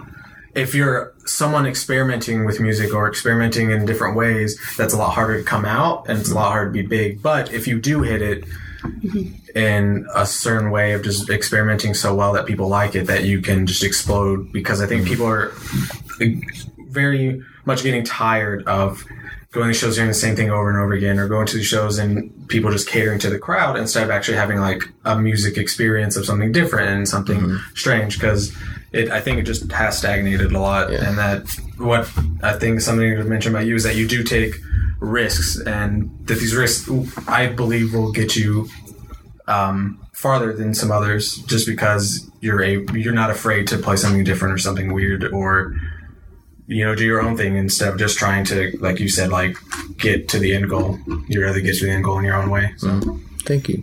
If 0.55 0.75
you're 0.75 1.13
someone 1.25 1.65
experimenting 1.65 2.45
with 2.45 2.59
music 2.59 2.93
or 2.93 3.09
experimenting 3.09 3.71
in 3.71 3.85
different 3.85 4.15
ways, 4.15 4.59
that's 4.77 4.93
a 4.93 4.97
lot 4.97 5.13
harder 5.13 5.39
to 5.39 5.43
come 5.43 5.65
out 5.65 6.07
and 6.07 6.19
it's 6.19 6.29
a 6.29 6.35
lot 6.35 6.51
harder 6.51 6.67
to 6.67 6.71
be 6.71 6.87
big. 6.87 7.23
But 7.23 7.51
if 7.51 7.67
you 7.67 7.81
do 7.81 8.03
hit 8.03 8.21
it, 8.21 8.45
mm-hmm. 8.83 9.57
in 9.57 10.07
a 10.13 10.25
certain 10.25 10.71
way 10.71 10.93
of 10.93 11.03
just 11.03 11.29
experimenting 11.29 11.93
so 11.93 12.13
well 12.13 12.33
that 12.33 12.45
people 12.45 12.67
like 12.67 12.95
it 12.95 13.07
that 13.07 13.23
you 13.23 13.41
can 13.41 13.65
just 13.65 13.83
explode 13.83 14.51
because 14.51 14.81
I 14.81 14.87
think 14.87 15.01
mm-hmm. 15.01 15.09
people 15.09 15.25
are 15.25 15.51
very 16.89 17.41
much 17.65 17.83
getting 17.83 18.03
tired 18.03 18.63
of 18.67 19.03
going 19.53 19.67
to 19.67 19.73
shows 19.73 19.95
doing 19.95 20.07
the 20.07 20.13
same 20.15 20.35
thing 20.35 20.49
over 20.49 20.67
and 20.69 20.79
over 20.79 20.93
again 20.93 21.19
or 21.19 21.27
going 21.27 21.45
to 21.45 21.57
the 21.57 21.63
shows 21.63 21.99
and 21.99 22.49
people 22.49 22.71
just 22.71 22.89
catering 22.89 23.19
to 23.19 23.29
the 23.29 23.37
crowd 23.37 23.77
instead 23.77 24.03
of 24.03 24.09
actually 24.09 24.35
having 24.35 24.59
like 24.59 24.83
a 25.05 25.17
music 25.17 25.57
experience 25.57 26.17
of 26.17 26.25
something 26.25 26.51
different 26.51 26.89
and 26.89 27.07
something 27.07 27.59
strange 27.75 28.19
because 28.19 28.51
it 28.91 29.09
I 29.11 29.21
think 29.21 29.37
it 29.37 29.43
just 29.43 29.71
has 29.71 29.97
stagnated 29.97 30.51
a 30.51 30.59
lot. 30.59 30.91
And 30.91 31.17
that 31.19 31.47
what 31.77 32.11
I 32.41 32.53
think 32.53 32.81
something 32.81 33.07
you 33.07 33.23
mentioned 33.23 33.55
about 33.55 33.67
you 33.67 33.75
is 33.75 33.83
that 33.83 33.95
you 33.95 34.07
do 34.07 34.23
take 34.23 34.55
risks 34.99 35.59
and 35.61 36.09
that 36.25 36.39
these 36.39 36.55
risks 36.55 36.89
I 37.27 37.47
believe 37.47 37.93
will 37.93 38.11
get 38.11 38.35
you 38.35 38.67
um, 39.47 40.03
farther 40.13 40.53
than 40.53 40.73
some 40.73 40.91
others 40.91 41.37
just 41.43 41.67
because 41.67 42.27
you're 42.41 42.63
a 42.63 42.83
you're 42.93 43.13
not 43.13 43.29
afraid 43.29 43.67
to 43.67 43.77
play 43.77 43.97
something 43.97 44.23
different 44.23 44.53
or 44.53 44.57
something 44.57 44.93
weird 44.93 45.25
or 45.31 45.75
you 46.67 46.85
know 46.85 46.95
do 46.95 47.05
your 47.05 47.21
own 47.21 47.35
thing 47.37 47.55
instead 47.55 47.89
of 47.89 47.99
just 47.99 48.17
trying 48.17 48.45
to 48.45 48.77
like 48.79 48.99
you 48.99 49.09
said 49.09 49.29
like 49.29 49.57
get 49.97 50.29
to 50.29 50.39
the 50.39 50.53
end 50.53 50.69
goal. 50.69 50.97
You 51.27 51.41
rather 51.41 51.59
get 51.59 51.77
to 51.77 51.85
the 51.85 51.91
end 51.91 52.03
goal 52.03 52.19
in 52.19 52.25
your 52.25 52.35
own 52.35 52.49
way 52.49 52.73
so. 52.77 52.99
Thank 53.45 53.69
you. 53.69 53.77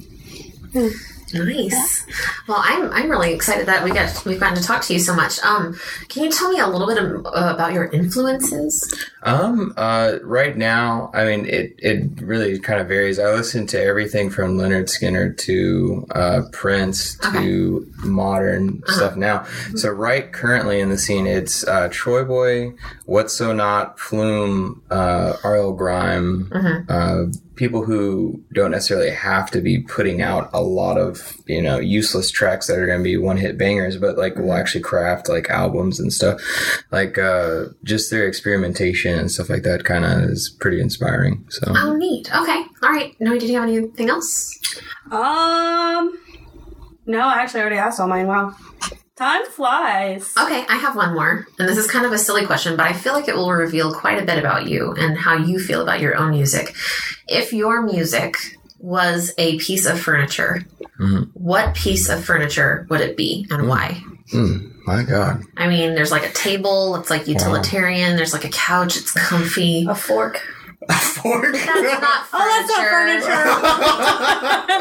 Hmm. 0.72 0.88
Nice. 1.32 2.06
Well, 2.48 2.60
I'm 2.60 2.90
I'm 2.92 3.10
really 3.10 3.32
excited 3.32 3.66
that 3.66 3.84
we 3.84 3.92
got 3.92 4.24
we've 4.24 4.40
gotten 4.40 4.56
to 4.56 4.62
talk 4.62 4.82
to 4.82 4.92
you 4.92 4.98
so 4.98 5.14
much. 5.14 5.38
Um, 5.40 5.78
can 6.08 6.24
you 6.24 6.30
tell 6.30 6.50
me 6.50 6.58
a 6.58 6.66
little 6.66 6.86
bit 6.86 6.98
of, 6.98 7.26
uh, 7.26 7.54
about 7.54 7.72
your 7.72 7.86
influences? 7.86 8.92
Um, 9.22 9.72
uh, 9.76 10.18
right 10.22 10.56
now, 10.56 11.10
I 11.14 11.24
mean, 11.26 11.46
it, 11.46 11.74
it 11.78 12.20
really 12.20 12.58
kind 12.58 12.80
of 12.80 12.88
varies. 12.88 13.18
I 13.18 13.30
listen 13.30 13.66
to 13.68 13.80
everything 13.80 14.30
from 14.30 14.56
Lynyrd 14.56 14.88
Skynyrd 14.88 15.36
to, 15.38 16.06
uh, 16.10 16.42
Prince 16.52 17.16
to 17.32 17.86
modern 17.98 18.82
stuff 18.86 19.16
now. 19.16 19.44
So 19.76 19.90
right 19.90 20.32
currently 20.32 20.80
in 20.80 20.88
the 20.88 20.98
scene, 20.98 21.26
it's, 21.26 21.66
uh, 21.66 21.88
TroyBoi, 21.90 22.76
What's 23.04 23.34
So 23.34 23.52
Not, 23.52 23.98
Flume, 24.00 24.82
uh, 24.90 25.36
R.L. 25.44 25.72
Grime, 25.74 26.50
uh, 26.88 27.24
people 27.56 27.84
who 27.84 28.42
don't 28.54 28.70
necessarily 28.70 29.10
have 29.10 29.50
to 29.50 29.60
be 29.60 29.80
putting 29.82 30.22
out 30.22 30.48
a 30.52 30.62
lot 30.62 30.96
of, 30.96 31.36
you 31.46 31.60
know, 31.60 31.78
useless 31.78 32.30
tracks 32.30 32.66
that 32.66 32.78
are 32.78 32.86
going 32.86 33.00
to 33.00 33.04
be 33.04 33.16
one 33.16 33.36
hit 33.36 33.58
bangers, 33.58 33.96
but 33.98 34.16
like 34.16 34.36
will 34.36 34.54
actually 34.54 34.80
craft 34.80 35.28
like 35.28 35.50
albums 35.50 36.00
and 36.00 36.12
stuff. 36.12 36.40
Like, 36.90 37.18
uh, 37.18 37.64
just 37.84 38.10
their 38.10 38.26
experimentation 38.26 39.18
and 39.18 39.30
stuff 39.30 39.50
like 39.50 39.62
that 39.64 39.84
kind 39.84 40.04
of 40.04 40.30
is 40.30 40.48
pretty 40.60 40.80
inspiring. 40.80 41.44
So, 41.50 41.72
Oh, 41.76 41.96
neat. 41.96 42.34
Okay. 42.34 42.64
All 42.82 42.90
right. 42.90 43.14
No, 43.20 43.38
did 43.38 43.50
you 43.50 43.58
have 43.60 43.68
anything 43.68 44.08
else? 44.08 44.58
Um, 45.10 46.18
no, 47.06 47.20
I 47.20 47.42
actually 47.42 47.60
already 47.60 47.76
asked 47.76 48.00
all 48.00 48.08
mine. 48.08 48.26
Wow, 48.26 48.54
time 49.20 49.44
flies. 49.44 50.32
Okay, 50.40 50.64
I 50.66 50.76
have 50.76 50.96
one 50.96 51.12
more, 51.12 51.46
and 51.58 51.68
this 51.68 51.76
is 51.76 51.86
kind 51.86 52.06
of 52.06 52.12
a 52.12 52.16
silly 52.18 52.46
question, 52.46 52.74
but 52.74 52.86
I 52.86 52.94
feel 52.94 53.12
like 53.12 53.28
it 53.28 53.36
will 53.36 53.52
reveal 53.52 53.92
quite 53.92 54.20
a 54.20 54.24
bit 54.24 54.38
about 54.38 54.66
you 54.66 54.94
and 54.98 55.18
how 55.18 55.36
you 55.36 55.58
feel 55.60 55.82
about 55.82 56.00
your 56.00 56.16
own 56.16 56.30
music. 56.30 56.74
If 57.28 57.52
your 57.52 57.82
music 57.82 58.36
was 58.78 59.34
a 59.36 59.58
piece 59.58 59.84
of 59.84 60.00
furniture, 60.00 60.64
Mhm. 60.98 61.28
what 61.34 61.74
piece 61.74 62.08
of 62.08 62.24
furniture 62.24 62.86
would 62.88 63.02
it 63.02 63.14
be 63.14 63.46
and 63.50 63.68
why? 63.68 64.02
mm, 64.32 64.72
my 64.86 65.02
God. 65.02 65.42
I 65.56 65.66
mean, 65.68 65.94
there's 65.96 66.12
like 66.12 66.24
a 66.24 66.32
table, 66.32 66.96
it's 66.96 67.10
like 67.10 67.26
utilitarian, 67.28 68.16
there's 68.16 68.32
like 68.32 68.44
a 68.46 68.48
couch, 68.48 68.96
it's 68.96 69.10
comfy. 69.10 69.86
A 69.88 69.94
fork. 69.94 70.40
Fork. 70.88 71.52
That's 71.52 72.00
not 72.00 72.26
furniture. 72.26 72.30
Oh, 72.32 72.46
that's 72.48 72.68
not 72.70 72.84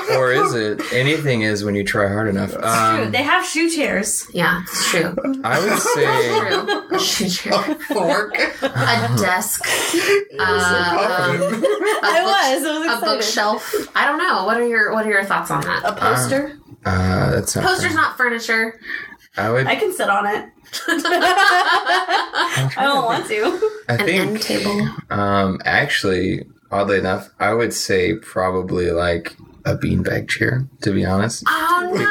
furniture. 0.07 0.13
or 0.17 0.31
is 0.31 0.53
it? 0.53 0.93
Anything 0.93 1.41
is 1.41 1.63
when 1.65 1.75
you 1.75 1.83
try 1.83 2.07
hard 2.07 2.29
enough. 2.29 2.51
True. 2.51 2.63
Um, 2.63 3.11
They 3.11 3.23
have 3.23 3.45
shoe 3.45 3.69
chairs. 3.69 4.25
Yeah, 4.33 4.61
it's 4.63 4.89
true. 4.89 5.13
I 5.43 5.59
would 5.59 5.79
say. 5.79 6.95
A 6.95 6.99
shoe 6.99 7.27
chair. 7.29 7.75
Fork. 7.75 8.35
A 8.37 9.15
desk. 9.19 9.61
Uh, 10.39 10.41
um, 10.41 11.41
I 12.01 12.21
was. 12.23 12.65
I 12.65 12.79
was 12.79 13.01
a 13.01 13.05
bookshelf. 13.05 13.73
I 13.95 14.05
don't 14.05 14.17
know. 14.19 14.45
What 14.45 14.57
are 14.57 14.67
your 14.67 14.93
What 14.93 15.05
are 15.05 15.09
your 15.11 15.25
thoughts 15.25 15.51
on 15.51 15.61
that? 15.61 15.83
A 15.85 15.93
poster. 15.93 16.57
Uh, 16.85 17.31
that's 17.31 17.55
not. 17.55 17.65
Poster's 17.65 17.87
fair. 17.91 17.95
not 17.95 18.15
furniture. 18.15 18.79
I 19.37 19.49
would. 19.51 19.67
I 19.67 19.75
can 19.75 19.93
sit 19.93 20.09
on 20.09 20.25
it. 20.25 20.49
I 20.87 22.71
don't 22.77 23.05
want 23.05 23.27
to. 23.27 23.69
I 23.87 23.93
An 23.95 24.09
end 24.09 24.41
think. 24.41 24.63
table. 24.63 24.87
Um, 25.09 25.59
actually, 25.65 26.45
oddly 26.71 26.97
enough, 26.97 27.29
I 27.39 27.53
would 27.53 27.73
say 27.73 28.15
probably 28.15 28.91
like 28.91 29.35
a 29.65 29.75
beanbag 29.75 30.29
chair. 30.29 30.67
To 30.81 30.91
be 30.91 31.05
honest, 31.05 31.43
Oh, 31.47 31.91
nice. 31.93 32.07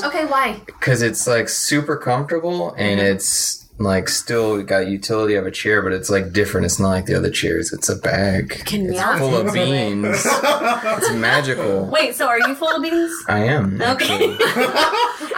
Because- 0.00 0.04
okay, 0.14 0.24
why? 0.26 0.60
because 0.66 1.02
it's 1.02 1.26
like 1.26 1.48
super 1.48 1.96
comfortable 1.96 2.74
and 2.76 3.00
it's 3.00 3.62
like 3.78 4.08
still 4.08 4.62
got 4.62 4.88
utility 4.88 5.34
of 5.34 5.44
a 5.46 5.50
chair, 5.50 5.82
but 5.82 5.92
it's 5.92 6.08
like 6.08 6.32
different. 6.32 6.64
It's 6.64 6.78
not 6.80 6.88
like 6.88 7.04
the 7.06 7.14
other 7.14 7.28
chairs. 7.30 7.72
It's 7.74 7.88
a 7.90 7.96
bag. 7.96 8.62
Can 8.64 8.86
it's 8.86 8.96
melt 8.96 9.18
full 9.18 9.36
of 9.36 9.52
beans. 9.52 10.06
it's 10.24 11.12
magical. 11.12 11.86
Wait, 11.86 12.14
so 12.16 12.26
are 12.26 12.38
you 12.38 12.54
full 12.54 12.74
of 12.74 12.82
beans? 12.82 13.12
I 13.28 13.40
am. 13.44 13.80
Okay. 13.82 14.34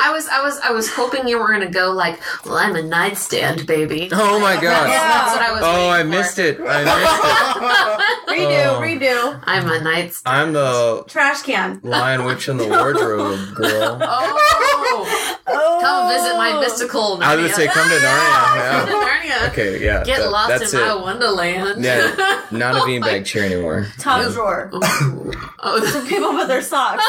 I 0.01 0.13
was, 0.13 0.27
I 0.29 0.43
was, 0.43 0.59
I 0.61 0.71
was 0.71 0.89
hoping 0.93 1.27
you 1.29 1.39
were 1.39 1.49
gonna 1.49 1.71
go 1.71 1.91
like, 1.93 2.21
well, 2.45 2.57
I'm 2.57 2.77
a 2.77 2.83
nightstand 2.83 3.67
baby. 3.67 4.09
Oh 4.13 4.39
my 4.39 4.55
god. 4.55 4.89
That's 4.89 5.33
what 5.33 5.43
I 5.43 5.53
was. 5.53 5.63
Oh, 5.63 5.89
I 5.89 5.99
waiting 5.99 6.13
for. 6.13 6.19
missed 6.19 6.39
it. 6.39 6.61
I 6.61 6.85
missed 8.35 8.39
it. 8.39 8.39
redo, 8.39 8.67
Oh. 8.67 8.81
redo. 8.81 9.41
I'm 9.45 9.69
a 9.71 9.81
nightstand. 9.83 10.37
I'm 10.37 10.53
the 10.53 11.05
Trash 11.09 11.43
can. 11.43 11.81
lion 11.83 12.25
witch 12.25 12.49
in 12.49 12.57
the 12.57 12.67
wardrobe 12.69 13.55
girl. 13.55 13.99
Oh, 14.01 15.38
Oh. 15.51 15.79
come 15.81 16.09
visit 16.13 16.37
my 16.37 16.61
mystical. 16.61 17.19
Narnia. 17.19 17.23
I 17.23 17.37
was 17.37 17.51
gonna 17.53 17.55
say, 17.55 17.67
come 17.69 17.89
to 17.89 17.95
Narnia. 17.95 17.99
Come 18.79 18.87
to 18.87 18.93
Yeah. 18.93 19.09
Narnia. 19.09 19.49
Okay, 19.51 19.85
yeah. 19.85 20.05
Get 20.05 20.19
that- 20.19 20.31
lost 20.31 20.49
that's 20.51 20.73
in 20.75 20.81
it. 20.81 20.83
my 20.87 20.95
wonderland. 20.95 21.85
Yeah, 21.85 22.45
not 22.51 22.75
a 22.77 22.81
beanbag 22.81 23.25
chair 23.27 23.45
anymore. 23.45 23.87
Top 23.99 24.31
drawer. 24.33 24.71
oh, 24.73 25.85
some 25.93 26.07
People 26.07 26.31
put 26.31 26.49
their 26.49 26.63
socks. 26.63 27.05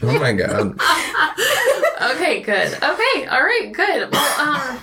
Oh 0.00 0.18
my 0.20 0.32
god. 0.32 0.78
okay, 2.16 2.40
good. 2.42 2.72
Okay, 2.74 3.26
all 3.26 3.42
right, 3.42 3.70
good. 3.72 4.12
Well, 4.12 4.40
um, 4.40 4.78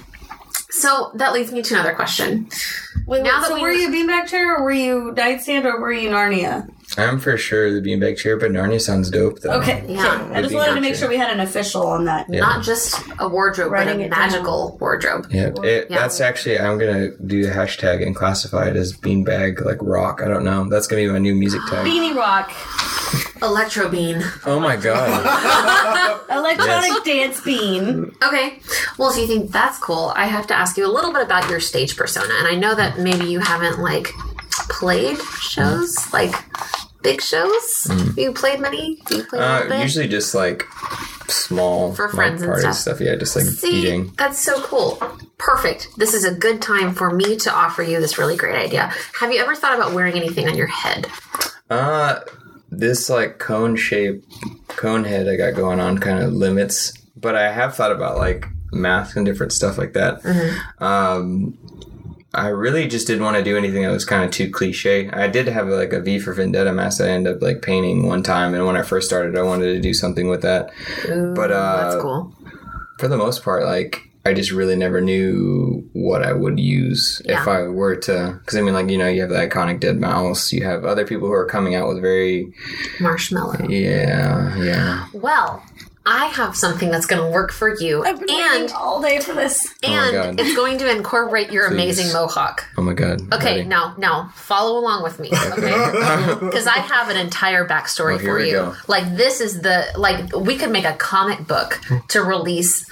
so 0.70 1.12
that 1.15 1.32
leads 1.34 1.52
me 1.52 1.62
to 1.62 1.74
another 1.74 1.94
question. 1.94 2.50
Wait, 3.08 3.24
Now 3.24 3.39
wait, 3.41 3.48
so 3.48 3.56
we- 3.56 3.62
were 3.62 3.72
you 3.72 3.89
beanbag 3.89 4.28
chair 4.28 4.56
or 4.58 4.63
were 4.63 4.72
you 4.72 5.13
nightstand 5.15 5.65
or 5.65 5.80
were 5.80 5.91
you 5.94 6.10
Narnia? 6.10 6.70
I'm 6.98 7.19
for 7.19 7.36
sure 7.38 7.74
the 7.74 7.82
beanbag 7.82 8.17
chair, 8.17 8.38
but 8.38 8.52
Narnia 8.52 8.80
sounds 8.80 9.10
dope 9.10 9.39
though. 9.41 9.60
Okay, 9.60 9.84
Yeah. 9.88 10.21
okay. 10.24 10.36
I 10.36 10.41
just 10.41 10.54
wanted 10.56 10.76
to 10.76 10.82
make 10.82 10.91
chair. 10.93 11.00
sure 11.02 11.10
we 11.10 11.17
had 11.17 11.30
an 11.32 11.39
official 11.41 11.86
on 11.88 12.06
that. 12.06 12.28
Yeah. 12.30 12.39
Not 12.39 12.63
just 12.63 13.02
a 13.19 13.28
wardrobe, 13.28 13.71
Writing 13.71 13.95
but 13.98 14.02
a 14.02 14.06
it 14.06 14.10
down. 14.12 14.19
magical 14.19 14.78
wardrobe. 14.80 15.28
Yeah, 15.30 15.50
it, 15.63 15.88
Yeah. 15.89 16.00
that's 16.00 16.21
actually 16.21 16.58
I'm 16.60 16.78
gonna 16.78 17.10
do 17.26 17.43
the 17.45 17.52
hashtag 17.52 18.02
and 18.06 18.15
classify 18.15 18.69
it 18.69 18.76
as 18.78 18.95
beanbag 18.95 19.65
like 19.65 19.78
rock. 19.82 20.21
I 20.24 20.28
don't 20.30 20.43
know. 20.45 20.69
That's 20.69 20.88
gonna 20.88 21.02
be 21.02 21.08
my 21.10 21.19
new 21.19 21.36
music 21.36 21.60
tag. 21.69 21.86
Beanie 21.86 22.15
Rock, 22.15 22.52
Electro 23.41 23.89
bean. 23.89 24.24
Oh 24.45 24.60
my 24.62 24.76
god. 24.78 26.21
electronic 26.30 27.04
dance 27.04 27.41
bean. 27.41 28.15
Okay. 28.24 28.60
Well, 28.98 29.10
if 29.12 29.17
you 29.17 29.28
think 29.28 29.52
that's 29.52 29.78
cool, 29.80 30.13
I 30.15 30.26
have 30.26 30.48
to 30.48 30.54
ask 30.56 30.78
you 30.78 30.86
a 30.86 30.91
little 30.91 31.12
bit 31.12 31.21
about 31.24 31.50
your 31.50 31.60
stage 31.60 31.98
persona. 31.98 32.34
And 32.38 32.48
I 32.48 32.56
know 32.56 32.74
that 32.76 33.00
maybe 33.00 33.26
you 33.26 33.39
haven't 33.39 33.80
like 33.80 34.08
played 34.69 35.17
shows, 35.41 36.12
like 36.13 36.34
big 37.06 37.22
shows. 37.22 37.88
You 38.18 38.34
played 38.34 38.60
many? 38.60 39.02
You 39.10 39.24
played 39.24 39.41
a 39.41 39.76
Uh, 39.76 39.82
usually 39.82 40.08
just 40.08 40.34
like 40.36 40.63
small 41.28 41.94
For 41.94 42.10
friends 42.10 42.41
and 42.41 42.52
party 42.52 42.74
stuff. 42.74 43.00
Yeah, 43.00 43.15
just 43.15 43.36
like 43.36 43.46
See, 43.46 43.80
eating. 43.82 44.12
that's 44.18 44.39
so 44.39 44.62
cool. 44.63 44.98
Perfect. 45.38 45.89
This 45.98 46.13
is 46.13 46.24
a 46.24 46.34
good 46.34 46.62
time 46.62 46.94
for 46.94 47.12
me 47.12 47.36
to 47.38 47.52
offer 47.54 47.84
you 47.84 48.00
this 48.00 48.18
really 48.18 48.36
great 48.36 48.56
idea. 48.56 48.91
Have 49.20 49.32
you 49.32 49.39
ever 49.39 49.56
thought 49.56 49.76
about 49.76 49.94
wearing 49.94 50.15
anything 50.15 50.48
on 50.48 50.56
your 50.56 50.68
head? 50.68 51.08
Uh, 51.70 52.20
this 52.72 53.10
like 53.10 53.39
cone 53.39 53.76
shape, 53.76 54.24
cone 54.68 55.04
head 55.04 55.28
I 55.28 55.36
got 55.36 55.56
going 55.56 55.80
on 55.80 55.98
kind 55.98 56.20
of 56.24 56.34
limits, 56.34 56.94
but 57.15 57.36
I 57.36 57.52
have 57.52 57.76
thought 57.76 57.91
about 57.91 58.18
like 58.18 58.46
masks 58.72 59.15
and 59.15 59.26
different 59.26 59.52
stuff 59.54 59.78
like 59.78 59.94
that. 59.94 60.22
Mm-hmm. 60.24 60.84
Um, 60.84 61.58
I 62.36 62.48
really 62.50 62.88
just 62.88 63.08
didn't 63.08 63.24
want 63.24 63.38
to 63.38 63.44
do 63.44 63.58
anything 63.58 63.84
that 63.84 63.92
was 63.92 64.06
kind 64.06 64.24
of 64.24 64.32
too 64.32 64.50
cliche. 64.50 65.10
I 65.10 65.28
did 65.28 65.48
have 65.48 65.68
like 65.68 65.94
a 65.94 66.02
V 66.02 66.20
for 66.20 66.34
Vendetta 66.34 66.74
mask 66.74 67.02
I 67.02 67.08
ended 67.10 67.36
up 67.38 67.42
like 67.42 67.62
painting 67.62 68.08
one 68.08 68.24
time, 68.24 68.54
and 68.54 68.66
when 68.66 68.76
I 68.78 68.82
first 68.82 69.08
started, 69.08 69.38
I 69.38 69.42
wanted 69.42 69.74
to 69.74 69.80
do 69.80 69.94
something 69.94 70.28
with 70.28 70.42
that. 70.42 70.72
but 71.36 71.52
uh, 71.52 71.90
That's 71.92 72.02
cool. 72.02 72.36
for 73.00 73.08
the 73.08 73.18
most 73.18 73.44
part, 73.44 73.64
like 73.64 74.02
I 74.26 74.34
just 74.34 74.52
really 74.52 74.76
never 74.76 75.02
knew 75.02 75.88
what 75.94 76.24
I 76.24 76.34
would 76.34 76.60
use 76.60 77.22
if 77.26 77.48
I 77.48 77.64
were 77.68 77.96
to. 77.96 78.40
Because 78.40 78.58
I 78.58 78.62
mean, 78.62 78.74
like 78.74 78.90
you 78.90 78.98
know, 78.98 79.08
you 79.08 79.22
have 79.22 79.30
the 79.30 79.36
iconic 79.36 79.80
Deadmau5. 79.82 80.52
You 80.52 80.66
have 80.66 80.84
other 80.84 81.06
people 81.06 81.28
who 81.28 81.34
are 81.34 81.46
coming 81.46 81.76
out 81.76 81.88
with 81.88 82.02
very 82.02 82.52
Marshmello. 82.98 83.70
yeah, 83.70 84.58
yeah. 84.58 85.08
Well, 85.14 85.64
I 86.08 86.26
have 86.28 86.56
something 86.56 86.91
that's 86.91 87.08
going 87.08 87.22
to 87.22 87.30
work 87.30 87.51
for 87.51 87.76
you, 87.76 88.03
I've 88.06 88.20
been 88.20 88.30
and 88.30 88.72
all 88.74 89.01
day 89.01 89.20
for 89.20 89.34
this. 89.34 89.74
Oh 89.84 89.88
and 89.91 90.14
God. 90.38 90.39
it's 90.39 90.56
going 90.56 90.78
to 90.78 90.89
incorporate 90.91 91.51
your 91.51 91.68
Please. 91.70 91.74
amazing 91.74 92.14
mohawk. 92.14 92.66
Oh 92.78 92.82
my 92.84 92.93
god. 92.93 93.22
Okay, 93.34 93.58
Ready? 93.58 93.68
now 93.68 93.95
now 93.97 94.32
follow 94.36 94.78
along 94.80 95.01
with 95.03 95.20
me, 95.20 95.30
okay? 95.34 96.36
Because 96.39 96.68
I 96.78 96.78
have 96.78 97.10
an 97.10 97.18
entire 97.18 97.68
backstory 97.68 98.16
Oh, 98.16 98.20
for 98.20 98.39
you. 98.39 98.51
go. 98.53 98.76
Like 98.88 99.16
this 99.18 99.41
is 99.41 99.62
the 99.62 99.86
like 99.97 100.36
we 100.36 100.58
could 100.58 100.70
make 100.72 100.86
a 100.86 100.93
comic 100.93 101.47
book 101.47 101.82
to 102.10 102.22
release 102.22 102.89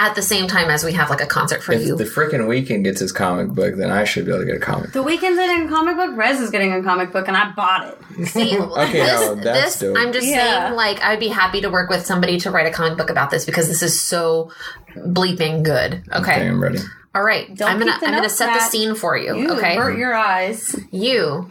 at 0.00 0.14
the 0.14 0.22
same 0.22 0.48
time 0.48 0.70
as 0.70 0.82
we 0.82 0.92
have 0.94 1.10
like 1.10 1.20
a 1.20 1.26
concert 1.26 1.62
for 1.62 1.72
If 1.72 1.86
you. 1.86 1.94
the 1.94 2.04
freaking 2.04 2.46
Weeknd 2.48 2.84
gets 2.84 3.00
his 3.00 3.12
comic 3.12 3.48
book, 3.48 3.76
then 3.76 3.90
I 3.90 4.04
should 4.04 4.24
be 4.24 4.30
able 4.32 4.40
to 4.40 4.46
get 4.46 4.56
a 4.56 4.58
comic. 4.58 4.92
Book. 4.92 5.04
The 5.04 5.10
Weeknd's 5.10 5.36
getting 5.36 5.66
a 5.66 5.68
comic 5.68 5.96
book. 5.96 6.10
Rezz 6.16 6.40
is 6.40 6.50
getting 6.50 6.72
a 6.72 6.82
comic 6.82 7.12
book, 7.12 7.28
and 7.28 7.36
I 7.36 7.52
bought 7.52 7.98
it. 8.18 8.26
See, 8.28 8.58
Okay, 8.58 8.92
this, 9.00 9.20
no, 9.20 9.34
that's 9.34 9.76
this 9.76 9.80
dope. 9.80 9.96
I'm 9.98 10.12
just 10.12 10.26
Yeah. 10.26 10.64
saying, 10.64 10.74
like, 10.76 11.02
I'd 11.02 11.20
be 11.20 11.28
happy 11.28 11.60
to 11.60 11.68
work 11.70 11.90
with 11.90 12.06
somebody 12.06 12.38
to 12.40 12.50
write 12.50 12.66
a 12.66 12.70
comic 12.70 12.96
book 12.96 13.10
about 13.10 13.30
this 13.30 13.44
because 13.44 13.68
this 13.68 13.82
is 13.82 14.00
so 14.00 14.50
bleeping 14.96 15.62
good. 15.62 16.02
Okay, 16.12 16.18
Okay, 16.32 16.48
I'm 16.48 16.62
ready. 16.62 16.78
all 17.14 17.22
right. 17.22 17.54
Don't 17.54 17.70
I'm 17.70 17.78
gonna 17.78 17.92
I'm 17.92 18.14
gonna 18.14 18.28
set 18.28 18.54
the 18.54 18.60
scene 18.60 18.94
for 18.94 19.16
you. 19.16 19.36
You 19.36 19.50
okay, 19.52 19.76
avert 19.76 19.98
your 19.98 20.14
eyes. 20.14 20.74
you 20.90 21.48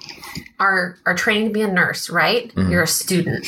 are 0.60 0.97
are 1.06 1.16
training 1.16 1.47
to 1.50 1.54
be 1.54 1.62
a 1.62 1.68
nurse, 1.68 2.10
right? 2.10 2.54
Mm-hmm. 2.56 2.72
You're 2.72 2.84
a 2.84 2.88
student. 2.88 3.45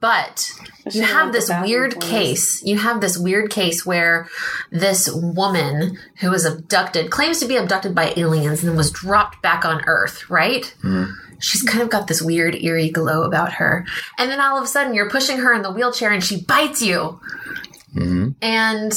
But 0.00 0.50
you 0.86 1.02
should've 1.02 1.08
have 1.08 1.24
went 1.26 1.34
to 1.34 1.40
this 1.40 1.62
weird 1.62 2.00
case. 2.00 2.62
You 2.62 2.78
have 2.78 3.00
this 3.00 3.18
weird 3.18 3.50
case 3.50 3.84
where 3.84 4.28
this 4.70 5.10
woman 5.12 5.98
who 6.20 6.30
was 6.30 6.44
abducted 6.44 7.10
claims 7.10 7.40
to 7.40 7.46
be 7.46 7.56
abducted 7.56 7.94
by 7.94 8.14
aliens 8.16 8.62
and 8.62 8.76
was 8.76 8.90
dropped 8.90 9.42
back 9.42 9.64
on 9.64 9.82
Earth, 9.86 10.30
right? 10.30 10.74
Mm-hmm. 10.82 11.12
She's 11.38 11.62
kind 11.62 11.82
of 11.82 11.90
got 11.90 12.06
this 12.06 12.22
weird 12.22 12.54
eerie 12.54 12.90
glow 12.90 13.24
about 13.24 13.54
her. 13.54 13.84
And 14.16 14.30
then 14.30 14.40
all 14.40 14.56
of 14.56 14.64
a 14.64 14.68
sudden 14.68 14.94
you're 14.94 15.10
pushing 15.10 15.38
her 15.38 15.52
in 15.52 15.62
the 15.62 15.72
wheelchair 15.72 16.10
and 16.10 16.24
she 16.24 16.40
bites 16.40 16.80
you. 16.80 17.20
Mm-hmm. 17.94 18.30
And 18.40 18.94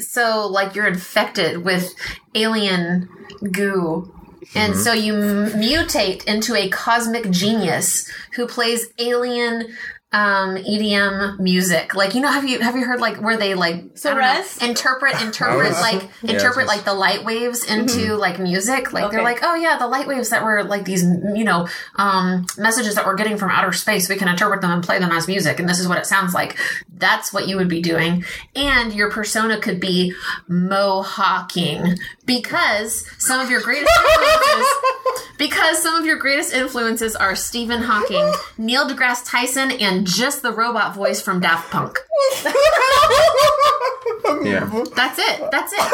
so 0.00 0.48
like 0.48 0.74
you're 0.74 0.86
infected 0.86 1.64
with 1.64 1.94
alien 2.34 3.08
goo 3.52 4.12
and 4.54 4.74
mm-hmm. 4.74 4.82
so 4.82 4.92
you 4.92 5.14
m- 5.14 5.50
mutate 5.52 6.24
into 6.24 6.54
a 6.54 6.68
cosmic 6.68 7.30
genius 7.30 8.10
who 8.34 8.46
plays 8.46 8.86
alien 8.98 9.74
um, 10.14 10.54
EDM 10.56 11.40
music. 11.40 11.94
Like 11.96 12.14
you 12.14 12.20
know, 12.20 12.30
have 12.30 12.48
you 12.48 12.60
have 12.60 12.76
you 12.76 12.84
heard 12.84 13.00
like 13.00 13.16
where 13.20 13.36
they 13.36 13.54
like 13.54 13.84
So 13.96 14.12
I 14.12 14.14
know, 14.14 14.68
interpret 14.68 15.20
interpret 15.20 15.70
was- 15.70 15.80
like 15.80 16.08
Yeah, 16.22 16.34
interpret 16.34 16.66
I 16.66 16.76
like 16.76 16.84
the 16.84 16.94
light 16.94 17.24
waves 17.24 17.64
into 17.64 18.14
like 18.14 18.38
music? 18.38 18.92
Like 18.92 19.10
they're 19.10 19.22
like, 19.24 19.40
oh 19.42 19.56
yeah, 19.56 19.76
the 19.76 19.88
light 19.88 20.06
waves 20.06 20.30
that 20.30 20.44
were 20.44 20.62
like 20.62 20.84
these 20.84 21.02
you 21.02 21.42
know 21.42 21.66
um, 21.96 22.46
messages 22.56 22.94
that 22.94 23.06
we're 23.06 23.16
getting 23.16 23.36
from 23.36 23.50
outer 23.50 23.72
space. 23.72 24.08
We 24.08 24.14
can 24.16 24.28
interpret 24.28 24.60
them 24.60 24.70
and 24.70 24.84
play 24.84 25.00
them 25.00 25.10
as 25.10 25.26
music, 25.26 25.58
and 25.58 25.68
this 25.68 25.80
is 25.80 25.88
what 25.88 25.98
it 25.98 26.06
sounds 26.06 26.32
like. 26.32 26.56
That's 26.96 27.32
what 27.32 27.48
you 27.48 27.56
would 27.56 27.68
be 27.68 27.82
doing, 27.82 28.24
and 28.54 28.92
your 28.94 29.10
persona 29.10 29.58
could 29.58 29.80
be 29.80 30.14
mohawking 30.48 31.96
because 32.24 33.04
some 33.18 33.40
of 33.40 33.50
your 33.50 33.60
greatest 33.60 33.90
influences 33.98 34.66
because 35.38 35.82
some 35.82 35.94
of 35.96 36.06
your 36.06 36.16
greatest 36.18 36.54
influences 36.54 37.16
are 37.16 37.34
Stephen 37.34 37.82
Hawking, 37.82 38.32
Neil 38.56 38.88
deGrasse 38.88 39.28
Tyson, 39.28 39.72
and 39.72 40.03
just 40.04 40.42
the 40.42 40.52
robot 40.52 40.94
voice 40.94 41.20
from 41.20 41.40
Daft 41.40 41.70
Punk. 41.70 41.98
Yeah. 44.42 44.68
That's 44.94 45.18
it. 45.18 45.50
That's 45.50 45.72
it. 45.72 45.78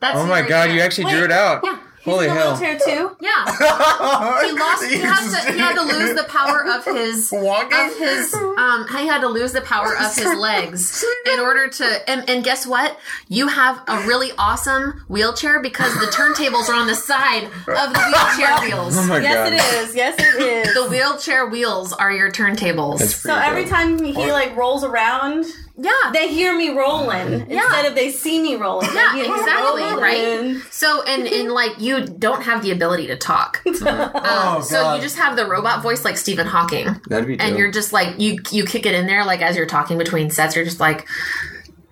That's. 0.00 0.14
That's 0.14 0.18
Oh 0.18 0.26
my 0.26 0.42
god, 0.42 0.70
you 0.70 0.80
actually 0.80 1.12
drew 1.12 1.24
it 1.24 1.32
out. 1.32 1.62
Yeah. 1.64 1.78
Holy 2.10 2.26
in 2.28 2.34
the 2.34 2.40
hell. 2.40 2.52
wheelchair 2.56 2.78
too. 2.78 3.16
Yeah. 3.20 3.44
He 4.44 4.52
lost. 4.58 4.84
He 4.86 4.98
had 4.98 5.42
to. 5.46 5.52
He 5.52 5.58
had 5.58 5.74
to 5.74 5.82
lose 5.82 6.14
the 6.16 6.24
power 6.24 6.64
of 6.66 6.84
his 6.84 7.30
Walking? 7.32 7.78
of 7.78 7.96
his. 7.98 8.32
Um. 8.34 8.86
He 8.88 9.06
had 9.06 9.20
to 9.20 9.28
lose 9.28 9.52
the 9.52 9.60
power 9.60 9.94
of 9.96 10.14
his 10.14 10.34
legs 10.38 11.04
in 11.32 11.40
order 11.40 11.68
to. 11.68 12.10
And, 12.10 12.28
and 12.28 12.44
guess 12.44 12.66
what? 12.66 12.98
You 13.28 13.48
have 13.48 13.80
a 13.86 13.98
really 14.06 14.30
awesome 14.38 15.04
wheelchair 15.08 15.60
because 15.60 15.92
the 15.94 16.06
turntables 16.06 16.68
are 16.68 16.74
on 16.74 16.86
the 16.86 16.94
side 16.94 17.44
of 17.44 17.92
the 17.92 18.00
wheelchair 18.12 18.60
wheels. 18.60 18.96
Oh 18.96 19.06
my 19.06 19.18
Yes, 19.20 19.34
god. 19.36 19.52
it 19.52 19.82
is. 19.88 19.94
Yes, 19.94 20.14
it 20.18 20.42
is. 20.68 20.74
The 20.74 20.88
wheelchair 20.88 21.46
wheels 21.46 21.92
are 21.92 22.12
your 22.12 22.30
turntables. 22.30 22.98
That's 23.00 23.16
so 23.16 23.34
pretty 23.34 23.46
every 23.48 23.64
dope. 23.64 23.72
time 23.72 24.04
he 24.04 24.32
like 24.32 24.56
rolls 24.56 24.84
around, 24.84 25.44
yeah. 25.78 26.10
they 26.12 26.28
hear 26.32 26.54
me 26.56 26.70
rolling 26.70 27.48
instead 27.48 27.86
of 27.86 27.94
they 27.94 28.10
see 28.10 28.42
me 28.42 28.56
rolling. 28.56 28.88
Yeah, 28.94 29.12
They 29.14 29.20
hear 29.22 29.28
me 29.34 29.40
exactly, 29.40 29.82
rolling. 29.82 30.00
right? 30.02 30.62
So 30.70 31.02
and 31.04 31.26
and 31.26 31.50
like 31.52 31.80
you 31.80 32.04
don't 32.04 32.42
have 32.42 32.62
the 32.62 32.70
ability 32.72 33.06
to 33.08 33.16
talk. 33.16 33.62
Um, 33.82 34.10
Oh, 34.14 34.60
so 34.60 34.94
you 34.94 35.00
just 35.00 35.16
have 35.18 35.36
the 35.36 35.46
robot 35.46 35.82
voice 35.82 36.04
like 36.04 36.16
Stephen 36.16 36.46
Hawking. 36.46 36.86
That'd 37.08 37.26
be 37.26 37.36
dope. 37.36 37.46
And 37.46 37.56
you're 37.58 37.70
just 37.70 37.92
like 37.92 38.18
you 38.20 38.40
you 38.50 38.64
kick 38.64 38.84
it 38.86 38.94
in 38.94 39.06
there 39.06 39.24
like 39.24 39.40
as 39.40 39.56
you're 39.56 39.66
talking 39.66 39.96
between 39.98 40.30
sets, 40.30 40.54
you're 40.56 40.64
just 40.64 40.80
like 40.80 41.06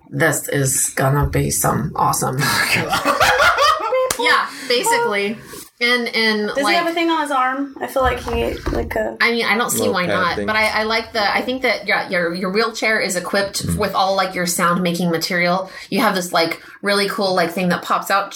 this 0.09 0.47
is 0.49 0.89
gonna 0.95 1.27
be 1.29 1.49
some 1.49 1.91
awesome. 1.95 2.37
yeah, 4.19 4.49
basically. 4.67 5.37
And 5.79 6.07
and 6.07 6.47
Does 6.47 6.63
like 6.63 6.73
he 6.73 6.79
have 6.79 6.87
a 6.87 6.93
thing 6.93 7.07
on 7.11 7.21
his 7.21 7.29
arm? 7.29 7.75
I 7.79 7.85
feel 7.85 8.01
like 8.01 8.19
he 8.19 8.55
like 8.71 8.95
a. 8.95 9.15
I 9.21 9.29
mean, 9.31 9.45
I 9.45 9.55
don't 9.55 9.69
see 9.69 9.87
why 9.87 10.07
not, 10.07 10.37
thing. 10.37 10.47
but 10.47 10.55
I, 10.55 10.69
I 10.81 10.83
like 10.83 11.13
the. 11.13 11.21
I 11.21 11.41
think 11.41 11.61
that 11.61 11.85
yeah, 11.87 12.09
your 12.09 12.33
your 12.33 12.51
wheelchair 12.51 12.99
is 12.99 13.15
equipped 13.15 13.63
with 13.77 13.93
all 13.93 14.15
like 14.15 14.33
your 14.33 14.47
sound 14.47 14.81
making 14.81 15.11
material. 15.11 15.69
You 15.91 15.99
have 16.01 16.15
this 16.15 16.33
like 16.33 16.63
really 16.81 17.07
cool 17.07 17.35
like 17.35 17.51
thing 17.51 17.69
that 17.69 17.83
pops 17.83 18.09
out 18.09 18.35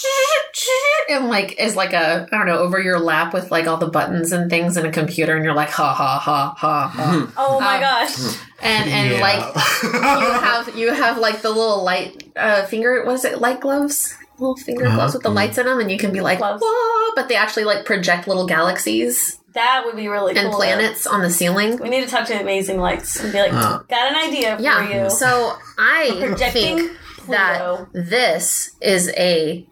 and 1.10 1.30
like 1.30 1.60
is 1.60 1.76
like 1.76 1.94
a 1.94 2.28
I 2.32 2.38
don't 2.38 2.46
know 2.46 2.60
over 2.60 2.80
your 2.80 3.00
lap 3.00 3.34
with 3.34 3.50
like 3.50 3.66
all 3.66 3.78
the 3.78 3.88
buttons 3.90 4.32
and 4.32 4.48
things 4.50 4.78
and 4.78 4.86
a 4.86 4.92
computer, 4.92 5.36
and 5.36 5.44
you're 5.44 5.56
like 5.56 5.70
ha 5.72 5.94
ha 5.96 6.20
ha 6.20 6.54
ha 6.56 6.88
ha, 6.88 7.32
Oh 7.38 7.60
my 7.60 7.76
Um, 7.76 7.82
gosh! 7.82 8.38
and 8.62 8.88
and 8.88 9.12
Yeah. 9.16 9.20
like 9.22 9.56
you 9.84 10.32
have 10.32 10.76
you 10.78 10.94
have 10.94 11.18
like 11.18 11.42
the 11.42 11.50
little 11.50 11.84
light 11.84 12.32
uh 12.36 12.66
finger 12.66 13.04
what 13.04 13.16
is 13.16 13.26
it 13.26 13.42
light 13.42 13.62
gloves 13.62 14.16
little 14.42 14.56
finger 14.58 14.86
gloves 14.86 15.14
with 15.14 15.24
the 15.24 15.30
lights 15.30 15.58
in 15.58 15.66
them 15.66 15.80
and 15.80 15.90
you 15.92 15.98
can 15.98 16.12
be 16.12 16.20
like 16.22 16.40
Gloves. 16.40 16.62
Whoa, 16.66 17.14
but 17.16 17.30
they 17.30 17.36
actually 17.36 17.64
like 17.64 17.86
project 17.86 18.28
little 18.28 18.46
galaxies 18.48 19.40
That 19.54 19.84
would 19.86 19.96
be 19.96 20.08
really 20.08 20.34
cool. 20.34 20.44
and 20.46 20.52
planets 20.54 21.06
on 21.08 21.22
the 21.22 21.30
ceiling 21.30 21.78
We 21.78 21.90
need 21.90 22.04
to 22.04 22.10
talk 22.10 22.26
to 22.28 22.40
Amazing 22.42 22.80
Lights 22.80 23.20
and 23.20 23.32
be 23.32 23.40
like, 23.40 23.54
Uh. 23.54 23.80
got 23.90 24.12
an 24.12 24.16
idea 24.30 24.58
for 24.58 24.62
Yeah. 24.64 25.04
you. 25.04 25.10
So 25.10 25.54
I 25.78 26.16
Projecting 26.20 26.78
think 26.78 26.92
that 27.30 27.86
this 27.94 28.72
is 28.82 29.10
a 29.16 29.66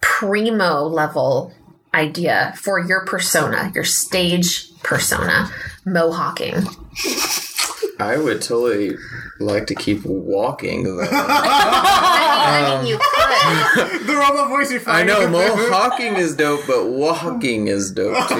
primo 0.00 0.82
level 0.84 1.52
idea 1.94 2.52
for 2.56 2.78
your 2.78 3.04
persona, 3.06 3.70
your 3.74 3.84
stage 3.84 4.70
persona, 4.82 5.50
mohawking. 5.86 6.54
I 8.00 8.16
would 8.16 8.40
totally 8.42 8.96
like 9.40 9.66
to 9.68 9.74
keep 9.74 10.04
walking 10.04 10.84
though. 10.84 11.00
I 11.00 11.04
mean, 11.08 11.10
I 12.64 12.78
mean, 12.82 12.86
you 12.88 12.98
could. 12.98 14.06
the 14.06 14.14
robot 14.14 14.48
voice 14.48 14.70
you're 14.70 14.80
I 14.82 15.04
fighting. 15.04 15.06
know 15.08 15.28
mohawking 15.28 16.16
is 16.16 16.34
dope, 16.36 16.60
but 16.66 16.86
walking 16.86 17.68
is 17.68 17.90
dope 17.90 18.28
too. 18.28 18.34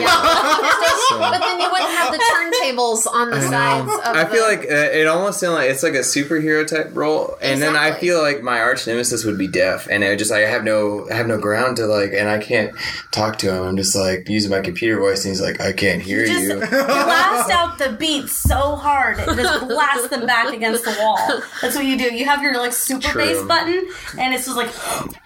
but 1.18 1.38
then 1.38 1.60
you 1.60 1.70
wouldn't 1.70 1.90
have 1.90 2.12
the 2.12 2.18
turntables 2.18 3.06
on 3.06 3.30
the 3.30 3.40
sides 3.40 3.90
of 3.92 4.00
I 4.16 4.24
feel 4.26 4.42
the- 4.42 4.48
like 4.48 4.60
uh, 4.70 4.96
it 4.98 5.06
almost 5.06 5.40
sounds 5.40 5.54
like 5.54 5.70
it's 5.70 5.82
like 5.82 5.94
a 5.94 5.98
superhero 6.00 6.66
type 6.66 6.90
role, 6.94 7.36
and 7.40 7.60
then 7.60 7.76
I 7.76 7.92
feel 7.92 8.20
like 8.22 8.42
my 8.42 8.60
arch 8.60 8.86
nemesis 8.86 9.24
would 9.24 9.38
be 9.38 9.46
deaf, 9.48 9.88
and 9.90 10.04
I 10.04 10.16
just 10.16 10.30
like 10.30 10.44
I 10.44 10.48
have 10.50 10.64
no 10.64 11.08
I 11.10 11.14
have 11.14 11.26
no 11.26 11.38
ground 11.38 11.76
to 11.78 11.86
like, 11.86 12.12
and 12.12 12.28
I 12.28 12.38
can't 12.38 12.72
talk 13.10 13.38
to 13.38 13.52
him. 13.52 13.62
I'm 13.64 13.76
just 13.76 13.94
like 13.96 14.28
using 14.28 14.50
my 14.50 14.60
computer 14.60 14.98
voice, 15.00 15.24
and 15.24 15.32
he's 15.32 15.40
like, 15.42 15.60
I 15.60 15.72
can't 15.72 16.02
hear 16.02 16.24
Just 16.26 16.40
you. 16.42 16.56
blast 16.58 17.50
out 17.50 17.78
the 17.78 17.92
beats 17.98 18.32
so 18.36 18.76
hard, 18.76 19.18
it 19.20 19.26
just 19.26 19.38
blasts 19.66 20.08
them 20.08 20.26
back 20.26 20.52
against 20.52 20.84
the 20.84 20.96
wall. 21.00 21.18
That's 21.62 21.74
what 21.74 21.84
you 21.84 21.96
do. 21.98 22.14
You 22.14 22.24
have 22.26 22.42
your 22.42 22.56
like 22.58 22.72
super 22.72 23.08
True. 23.08 23.22
bass 23.24 23.42
button, 23.46 23.88
and 24.18 24.34
it's 24.34 24.44
just 24.46 24.56
like, 24.56 24.70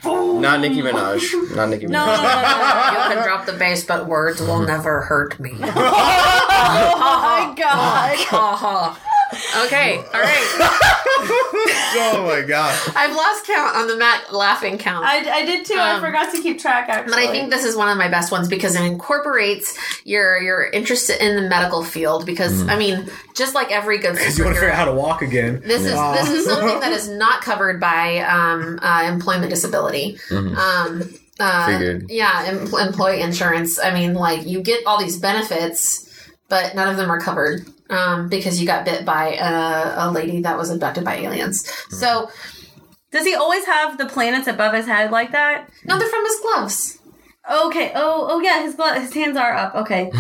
Not 0.04 0.60
Nicki 0.60 0.80
Minaj. 0.82 1.54
Not 1.56 1.68
Nicki 1.70 1.86
Minaj. 1.86 1.90
no, 1.90 2.06
no, 2.06 2.14
no, 2.16 2.22
no, 2.22 2.22
no. 2.22 2.90
you 3.08 3.14
can 3.14 3.22
drop 3.24 3.46
the 3.46 3.52
bass, 3.54 3.84
but 3.84 4.06
words 4.06 4.40
will 4.40 4.60
never 4.66 5.02
hurt 5.02 5.38
me. 5.40 5.52
Oh 6.64 7.18
my 7.22 7.54
god! 7.60 8.16
Uh-huh. 8.32 8.94
Okay, 9.66 9.97
all 9.97 10.20
right. 10.20 10.49
oh 11.24 12.24
my 12.26 12.43
god. 12.47 12.78
I've 12.97 13.14
lost 13.14 13.47
count 13.47 13.76
on 13.76 13.87
the 13.89 13.97
Matt 13.97 14.33
laughing 14.33 14.78
count. 14.78 15.05
I, 15.07 15.18
I 15.41 15.45
did 15.47 15.64
too. 15.66 15.74
I 15.74 15.93
Um, 15.95 16.01
forgot 16.01 16.35
to 16.35 16.43
keep 16.43 16.61
track. 16.61 16.89
Actually, 16.89 17.12
But 17.12 17.18
I 17.20 17.26
think 17.28 17.51
this 17.51 17.64
is 17.64 17.76
one 17.76 17.89
of 17.89 17.97
my 17.97 18.09
best 18.09 18.30
ones 18.33 18.49
because 18.49 18.74
it 18.76 18.83
incorporates 18.85 19.76
your 20.05 20.41
your 20.41 20.64
interest 20.64 21.11
in 21.11 21.37
the 21.37 21.49
medical 21.49 21.83
field. 21.85 22.26
Because 22.26 22.66
I 22.68 22.76
mean, 22.76 23.09
just 23.35 23.55
like 23.55 23.70
every 23.72 23.99
good 23.99 24.16
You 24.37 24.45
want 24.45 24.55
to 24.57 24.61
figure 24.61 24.70
out 24.70 24.76
how 24.76 24.85
to 24.87 24.93
walk 24.95 25.22
again. 25.22 25.62
this 25.64 25.83
is 25.85 25.93
this 25.95 26.28
is 26.30 26.47
something 26.47 26.80
that 26.80 26.93
is 26.93 27.09
not 27.09 27.43
covered 27.43 27.80
by 27.80 28.18
um, 28.18 28.78
uh, 28.83 29.05
employment 29.07 29.51
disability. 29.51 30.18
Um, 30.30 31.03
uh, 31.41 31.66
Figured. 31.66 32.07
Yeah, 32.11 32.45
em- 32.47 32.74
employee 32.74 33.20
insurance. 33.22 33.78
I 33.78 33.93
mean, 33.95 34.14
like 34.14 34.47
you 34.47 34.62
get 34.62 34.87
all 34.87 34.99
these 34.99 35.18
benefits, 35.18 36.09
but 36.49 36.74
none 36.74 36.89
of 36.89 36.97
them 36.97 37.11
are 37.11 37.18
covered 37.20 37.66
um, 37.91 38.28
because 38.28 38.61
you 38.61 38.66
got 38.66 38.85
bit 38.85 39.05
by 39.05 39.35
a, 39.35 40.09
a 40.09 40.11
lady 40.11 40.41
that 40.43 40.57
was 40.57 40.70
abducted 40.70 41.05
by 41.05 41.16
aliens. 41.16 41.68
So 41.91 42.30
Does 43.11 43.26
he 43.26 43.35
always 43.35 43.64
have 43.66 43.99
the 43.99 44.07
planets 44.07 44.47
above 44.47 44.74
his 44.74 44.87
head 44.87 45.11
like 45.11 45.33
that? 45.33 45.68
no, 45.85 45.99
they're 45.99 46.09
from 46.09 46.24
his 46.24 46.41
gloves. 46.41 46.99
Okay. 47.51 47.93
Oh, 47.95 48.28
oh 48.30 48.41
yeah. 48.41 48.62
His 48.62 48.74
glo- 48.74 48.95
his 48.95 49.12
hands 49.12 49.37
are 49.37 49.53
up. 49.55 49.74
Okay, 49.74 50.11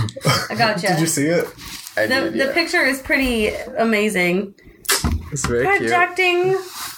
I 0.50 0.54
got 0.56 0.76
gotcha. 0.76 0.86
Did 0.88 1.00
you 1.00 1.06
see 1.06 1.26
it? 1.26 1.46
I 1.96 2.06
the 2.06 2.30
did, 2.30 2.34
the 2.34 2.52
picture 2.52 2.84
is 2.84 3.00
pretty 3.00 3.48
amazing. 3.78 4.54
It's 5.30 5.46
very 5.46 5.64
cute. 5.78 5.90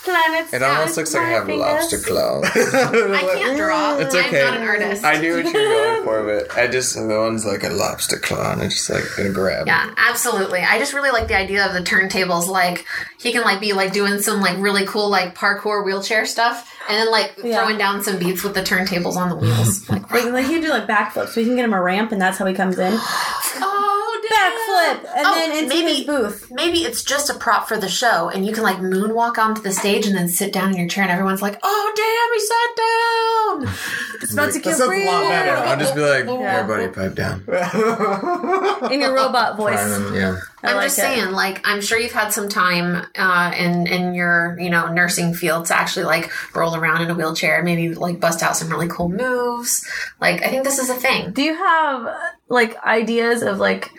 Projecting 0.05 0.15
planets. 0.33 0.53
It 0.53 0.63
almost 0.63 0.97
looks 0.97 1.15
like 1.15 1.23
I 1.25 1.29
have 1.31 1.47
fingers. 1.47 1.61
lobster 1.67 1.99
claws. 1.99 2.45
I 2.55 3.39
can't 3.39 3.57
draw. 3.57 3.99
It's 4.05 4.15
okay. 4.15 4.43
I'm 4.43 4.55
not 4.55 4.61
an 4.63 4.69
artist. 4.69 5.05
I 5.05 5.19
knew 5.21 5.37
what 5.37 5.45
you 5.45 5.53
were 5.53 5.75
going 5.75 6.05
for, 6.05 6.23
but 6.25 6.57
I 6.59 6.67
just 6.67 6.95
the 6.95 7.07
one's 7.19 7.45
like 7.47 7.63
a 7.65 7.69
lobster 7.71 8.19
claw, 8.19 8.53
and 8.53 8.63
it's 8.63 8.75
just 8.75 8.91
like 8.91 9.05
gonna 9.17 9.31
grab. 9.31 9.67
Yeah, 9.67 9.93
absolutely. 9.97 10.61
I 10.61 10.79
just 10.79 10.93
really 10.93 11.11
like 11.11 11.29
the 11.29 11.37
idea 11.37 11.67
of 11.67 11.73
the 11.75 11.81
turntables. 11.81 12.49
Like 12.49 12.87
he 13.19 13.33
can 13.33 13.43
like 13.43 13.61
be 13.61 13.73
like 13.73 13.93
doing 13.93 14.21
some 14.21 14.41
like 14.41 14.59
really 14.59 14.85
cool 14.87 15.09
like 15.09 15.35
parkour 15.35 15.85
wheelchair 15.85 16.27
stuff, 16.27 16.71
and 16.89 16.97
then 16.99 17.11
like 17.11 17.35
Yeah. 17.43 17.59
throwing 17.61 17.79
down 17.79 18.03
some 18.03 18.19
beats 18.19 18.43
with 18.43 18.55
the 18.55 18.63
turntables 18.63 19.17
on 19.17 19.29
the 19.31 19.37
wheels. 19.37 19.89
like, 19.89 20.11
Like, 20.11 20.25
like 20.33 20.47
he 20.47 20.55
can 20.55 20.63
do 20.63 20.71
like 20.71 20.87
backflips. 20.87 21.37
We 21.37 21.45
can 21.45 21.57
get 21.57 21.65
him 21.65 21.73
a 21.73 21.81
ramp, 21.81 22.13
and 22.13 22.21
that's 22.21 22.39
how 22.39 22.47
he 22.47 22.55
comes 22.55 22.79
in. 22.79 22.93
oh, 22.99 23.51
damn. 23.55 24.04
Backflip 24.31 24.99
and 25.17 25.27
Oh, 25.27 25.35
then 25.35 25.53
into 25.65 25.69
maybe- 25.75 25.95
his 25.95 26.05
booth. 26.07 26.47
Maybe 26.51 26.79
it's 26.85 27.03
just 27.03 27.31
a 27.31 27.35
prop 27.35 27.69
for 27.69 27.77
the 27.77 27.89
show, 27.89 28.29
and 28.29 28.45
you 28.47 28.53
can 28.53 28.63
like 28.63 28.79
moonwalk 28.79 29.39
onto 29.39 29.63
the 29.63 29.73
stage 29.73 30.07
and 30.07 30.17
then 30.17 30.29
sit 30.29 30.53
down 30.53 30.71
in 30.73 30.77
your 30.79 30.89
chair, 30.89 31.03
and 31.05 31.13
everyone's 31.13 31.43
like, 31.43 31.59
"Oh, 31.63 31.93
damn, 31.97 32.33
he 32.35 32.41
sat 32.47 32.77
down." 32.77 33.75
It's 34.25 34.33
about 34.33 34.47
to 34.47 34.53
That 34.55 34.65
get 34.65 34.77
sounds 34.79 34.91
a 34.91 35.05
lot 35.05 35.23
better. 35.29 35.51
I'll 35.51 35.77
just 35.79 35.95
be 35.95 36.01
like, 36.01 36.25
Yeah. 36.25 36.57
everybody 36.61 36.89
pipe 36.89 37.15
down. 37.15 37.45
in 38.93 39.01
your 39.01 39.15
robot 39.15 39.57
voice. 39.59 39.79
Yeah. 40.15 40.39
I 40.65 40.71
I'm 40.71 40.77
like 40.77 40.87
just 40.87 40.99
it. 40.99 41.03
saying, 41.03 41.33
like, 41.33 41.61
I'm 41.65 41.81
sure 41.81 41.99
you've 41.99 42.13
had 42.13 42.31
some 42.31 42.49
time 42.49 43.07
uh, 43.17 43.53
in 43.57 43.87
in 43.87 44.15
your 44.15 44.59
you 44.59 44.71
know 44.71 44.93
nursing 44.93 45.35
field 45.35 45.67
to 45.67 45.77
actually 45.77 46.07
like 46.07 46.31
roll 46.57 46.75
around 46.75 47.03
in 47.03 47.11
a 47.11 47.15
wheelchair, 47.15 47.63
maybe 47.63 47.95
like 47.95 48.19
bust 48.19 48.43
out 48.43 48.57
some 48.57 48.71
really 48.71 48.89
cool 48.89 49.09
moves. 49.09 49.87
Like, 50.21 50.43
I 50.43 50.49
think 50.49 50.65
this 50.65 50.79
is 50.79 50.89
a 50.89 50.95
thing. 50.95 51.33
Do 51.33 51.43
you 51.43 51.55
have 51.55 52.17
like 52.49 52.77
ideas 52.85 53.43
of 53.43 53.59
like 53.59 53.91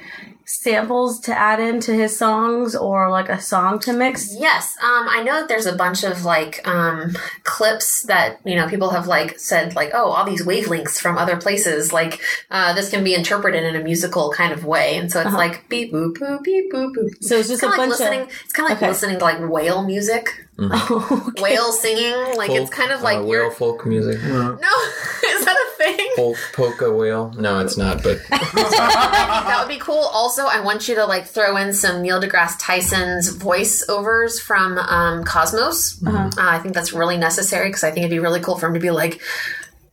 samples 0.45 1.19
to 1.21 1.37
add 1.37 1.59
into 1.59 1.93
his 1.93 2.17
songs 2.17 2.75
or 2.75 3.09
like 3.09 3.29
a 3.29 3.41
song 3.41 3.79
to 3.79 3.93
mix? 3.93 4.33
Yes, 4.37 4.75
um, 4.81 5.07
I 5.09 5.23
know 5.23 5.33
that 5.39 5.47
there's 5.47 5.65
a 5.65 5.75
bunch 5.75 6.03
of 6.03 6.23
like 6.25 6.65
um, 6.67 7.15
clips 7.43 8.03
that 8.03 8.39
you 8.45 8.55
know 8.55 8.67
people 8.67 8.89
have 8.91 9.07
like 9.07 9.39
said 9.39 9.75
like, 9.75 9.91
oh, 9.93 10.11
all 10.11 10.25
these 10.25 10.45
wavelengths 10.45 10.99
from 10.99 11.17
other 11.17 11.37
places. 11.37 11.91
Like 11.91 12.21
uh, 12.51 12.73
this 12.73 12.89
can 12.89 13.03
be 13.03 13.13
interpreted 13.15 13.63
in 13.63 13.75
a 13.75 13.83
musical 13.83 14.31
kind 14.31 14.53
of 14.53 14.65
way, 14.65 14.97
and 14.97 15.11
so 15.11 15.21
it's 15.21 15.33
like 15.33 15.67
beep 15.69 15.91
boop 15.93 16.13
boop 16.17 16.43
beep 16.43 16.71
boop 16.71 16.93
boop. 16.95 17.09
So 17.23 17.37
it's 17.37 17.49
just 17.49 17.61
It's 17.61 17.63
a 17.63 17.67
like 17.67 17.77
bunch 17.77 17.89
listening. 17.91 18.21
of. 18.21 18.29
It's 18.43 18.53
kind 18.53 18.65
of 18.67 18.71
like 18.71 18.77
Okay. 18.83 18.87
listening 18.89 19.19
to 19.19 19.23
like 19.25 19.39
whale 19.49 19.83
music, 19.83 20.44
Okay. 20.59 21.41
whale 21.41 21.71
singing. 21.73 22.37
Like 22.37 22.49
it's 22.51 22.69
kind 22.69 22.91
of 22.91 23.01
like 23.01 23.17
uh, 23.17 23.25
you're 23.25 23.47
whale 23.47 23.51
folk 23.51 23.85
music. 23.85 24.21
no, 24.23 24.53
is 24.55 25.45
that 25.45 25.55
a 25.57 25.77
thing? 25.77 26.09
Folk, 26.15 26.37
polka 26.53 26.91
whale? 26.93 27.33
No, 27.37 27.59
it's 27.59 27.77
not. 27.77 28.01
But 28.01 28.19
That 28.29 29.57
would 29.59 29.67
be 29.73 29.79
cool. 29.79 30.09
Also, 30.13 30.45
I 30.45 30.61
want 30.61 30.87
you 30.87 30.95
to 30.95 31.05
like 31.05 31.25
throw 31.25 31.57
in 31.57 31.73
some 31.73 32.01
Neil 32.01 32.21
deGrasse 32.21 32.55
Tyson's 32.59 33.37
voiceovers 33.37 34.39
from 34.41 34.77
um, 34.77 35.23
Cosmos. 35.25 36.01
uh 36.05 36.29
I 36.37 36.59
think 36.59 36.73
that's 36.73 36.93
really 36.93 37.17
necessary 37.17 37.67
because 37.67 37.83
I 37.83 37.91
think 37.91 38.05
it'd 38.05 38.11
be 38.11 38.19
really 38.19 38.39
cool 38.39 38.57
for 38.57 38.67
him 38.67 38.75
to 38.75 38.79
be 38.79 38.91
like, 38.91 39.21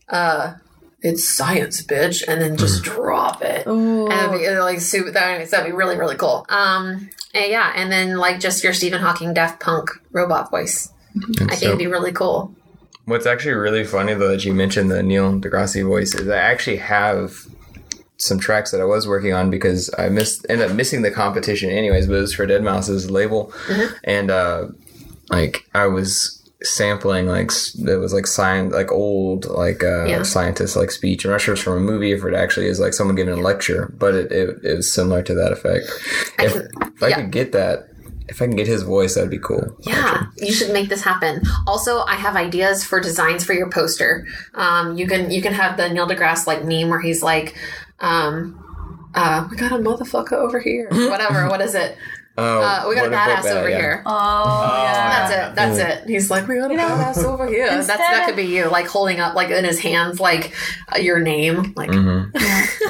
uh, 0.09 0.55
"It's 1.03 1.29
science, 1.29 1.83
bitch," 1.83 2.23
and 2.27 2.41
then 2.41 2.57
just 2.57 2.83
drop 2.83 3.43
it. 3.43 3.67
Ooh. 3.67 4.09
And 4.09 4.33
be 4.33 4.49
like 4.59 4.81
super. 4.81 5.11
That, 5.11 5.51
that'd 5.51 5.67
be 5.67 5.77
really 5.77 5.97
really 5.97 6.17
cool. 6.17 6.47
Um, 6.49 7.11
and 7.35 7.51
yeah, 7.51 7.73
and 7.75 7.91
then 7.91 8.17
like 8.17 8.41
just 8.41 8.65
your 8.65 8.73
Stephen 8.73 9.01
Hawking 9.01 9.35
Daft 9.35 9.61
Punk 9.61 9.91
robot 10.13 10.51
voice. 10.51 10.93
I 11.17 11.57
think 11.57 11.63
it'd 11.63 11.79
be 11.79 11.87
really 11.87 12.13
cool. 12.13 12.55
What's 13.05 13.27
actually 13.27 13.55
really 13.55 13.85
funny 13.85 14.15
though 14.15 14.29
that 14.29 14.45
you 14.45 14.55
mentioned 14.55 14.91
the 14.91 15.03
Neil 15.03 15.33
deGrasse 15.33 15.85
voice 15.85 16.15
is 16.15 16.29
I 16.29 16.39
actually 16.39 16.77
have 16.77 17.37
some 18.17 18.39
tracks 18.39 18.71
that 18.71 18.81
I 18.81 18.85
was 18.85 19.09
working 19.09 19.33
on 19.33 19.51
because 19.51 19.91
I 19.99 20.09
missed 20.09 20.47
ended 20.49 20.71
up 20.71 20.77
missing 20.77 21.03
the 21.03 21.11
competition 21.11 21.71
anyways, 21.71 22.07
but 22.07 22.15
it 22.15 22.21
was 22.21 22.35
for 22.35 22.47
Deadmau5's 22.47 23.11
label, 23.11 23.53
and 24.05 24.31
uh, 24.31 24.69
like 25.31 25.69
I 25.75 25.87
was 25.87 26.42
sampling 26.65 27.27
like 27.27 27.51
it 27.87 27.97
was 27.97 28.13
like 28.13 28.27
science 28.27 28.73
like 28.73 28.91
old 28.93 29.47
like 29.47 29.83
uh 29.83 30.05
Yeah. 30.05 30.23
scientist 30.23 30.77
like 30.77 30.91
speech 30.91 31.25
i'm 31.25 31.31
not 31.31 31.41
sure 31.41 31.55
it's 31.55 31.63
from 31.63 31.77
a 31.77 31.81
movie 31.81 32.13
if 32.13 32.25
it 32.25 32.35
actually 32.35 32.67
is 32.67 32.79
like 32.81 32.95
someone 32.95 33.17
giving 33.17 33.35
a 33.35 33.41
lecture 33.41 33.93
but 33.99 34.15
it, 34.15 34.31
it, 34.33 34.59
it 34.65 34.77
was 34.77 34.93
similar 34.93 35.23
to 35.23 35.35
that 35.35 35.53
effect 35.53 35.87
I 36.39 36.45
if, 36.47 36.57
if 36.57 37.03
i 37.03 37.13
could 37.13 37.31
get 37.31 37.53
that 37.53 37.89
if 38.29 38.41
i 38.41 38.47
can 38.47 38.57
get 38.57 38.67
his 38.67 38.83
voice 38.83 39.15
that'd 39.15 39.31
be 39.31 39.39
cool 39.39 39.77
Yeah, 39.81 40.27
you 40.37 40.53
should 40.53 40.73
make 40.73 40.89
this 40.89 41.03
happen. 41.03 41.43
Also, 41.67 42.01
I 42.05 42.15
have 42.15 42.37
ideas 42.37 42.85
for 42.85 43.01
designs 43.01 43.45
for 43.45 43.53
your 43.53 43.69
poster. 43.69 44.27
Um, 44.55 44.97
you 44.97 45.07
can 45.07 45.31
you 45.31 45.43
can 45.43 45.53
have 45.53 45.77
the 45.77 45.89
Neil 45.89 46.07
deGrasse 46.09 46.47
like 46.47 46.65
meme 46.65 46.89
where 46.89 47.01
he's 47.01 47.23
like, 47.23 47.55
um, 48.01 48.57
uh, 49.15 49.47
"We 49.51 49.57
got 49.57 49.73
a 49.73 49.77
motherfucker 49.79 50.33
over 50.35 50.61
here." 50.61 50.89
Whatever. 51.11 51.49
what 51.49 51.61
is 51.61 51.75
it? 51.75 51.97
Oh 52.39 52.61
Uh, 52.63 52.85
we 52.89 52.95
got 52.95 53.07
a 53.07 53.11
badass 53.11 53.45
over 53.47 53.69
yeah. 53.69 53.77
here. 53.77 54.03
Oh, 54.07 54.83
yeah. 54.85 55.29
That's 55.29 55.33
it. 55.33 55.55
That's 55.55 55.79
it. 55.79 56.09
He's 56.09 56.31
like, 56.31 56.49
we 56.49 56.57
got 56.57 56.71
a 56.71 56.75
badass 56.75 57.25
over 57.25 57.47
here. 57.47 57.69
That's 57.69 57.87
that 57.87 58.25
could 58.27 58.37
be 58.37 58.45
you, 58.45 58.69
like 58.69 58.87
holding 58.87 59.21
up, 59.21 59.35
like 59.35 59.51
in 59.51 59.65
his 59.65 59.81
hands, 59.81 60.21
like 60.21 60.53
uh, 60.95 60.99
your 60.99 61.19
name. 61.21 61.73
Like, 61.77 61.91
that 61.91 62.31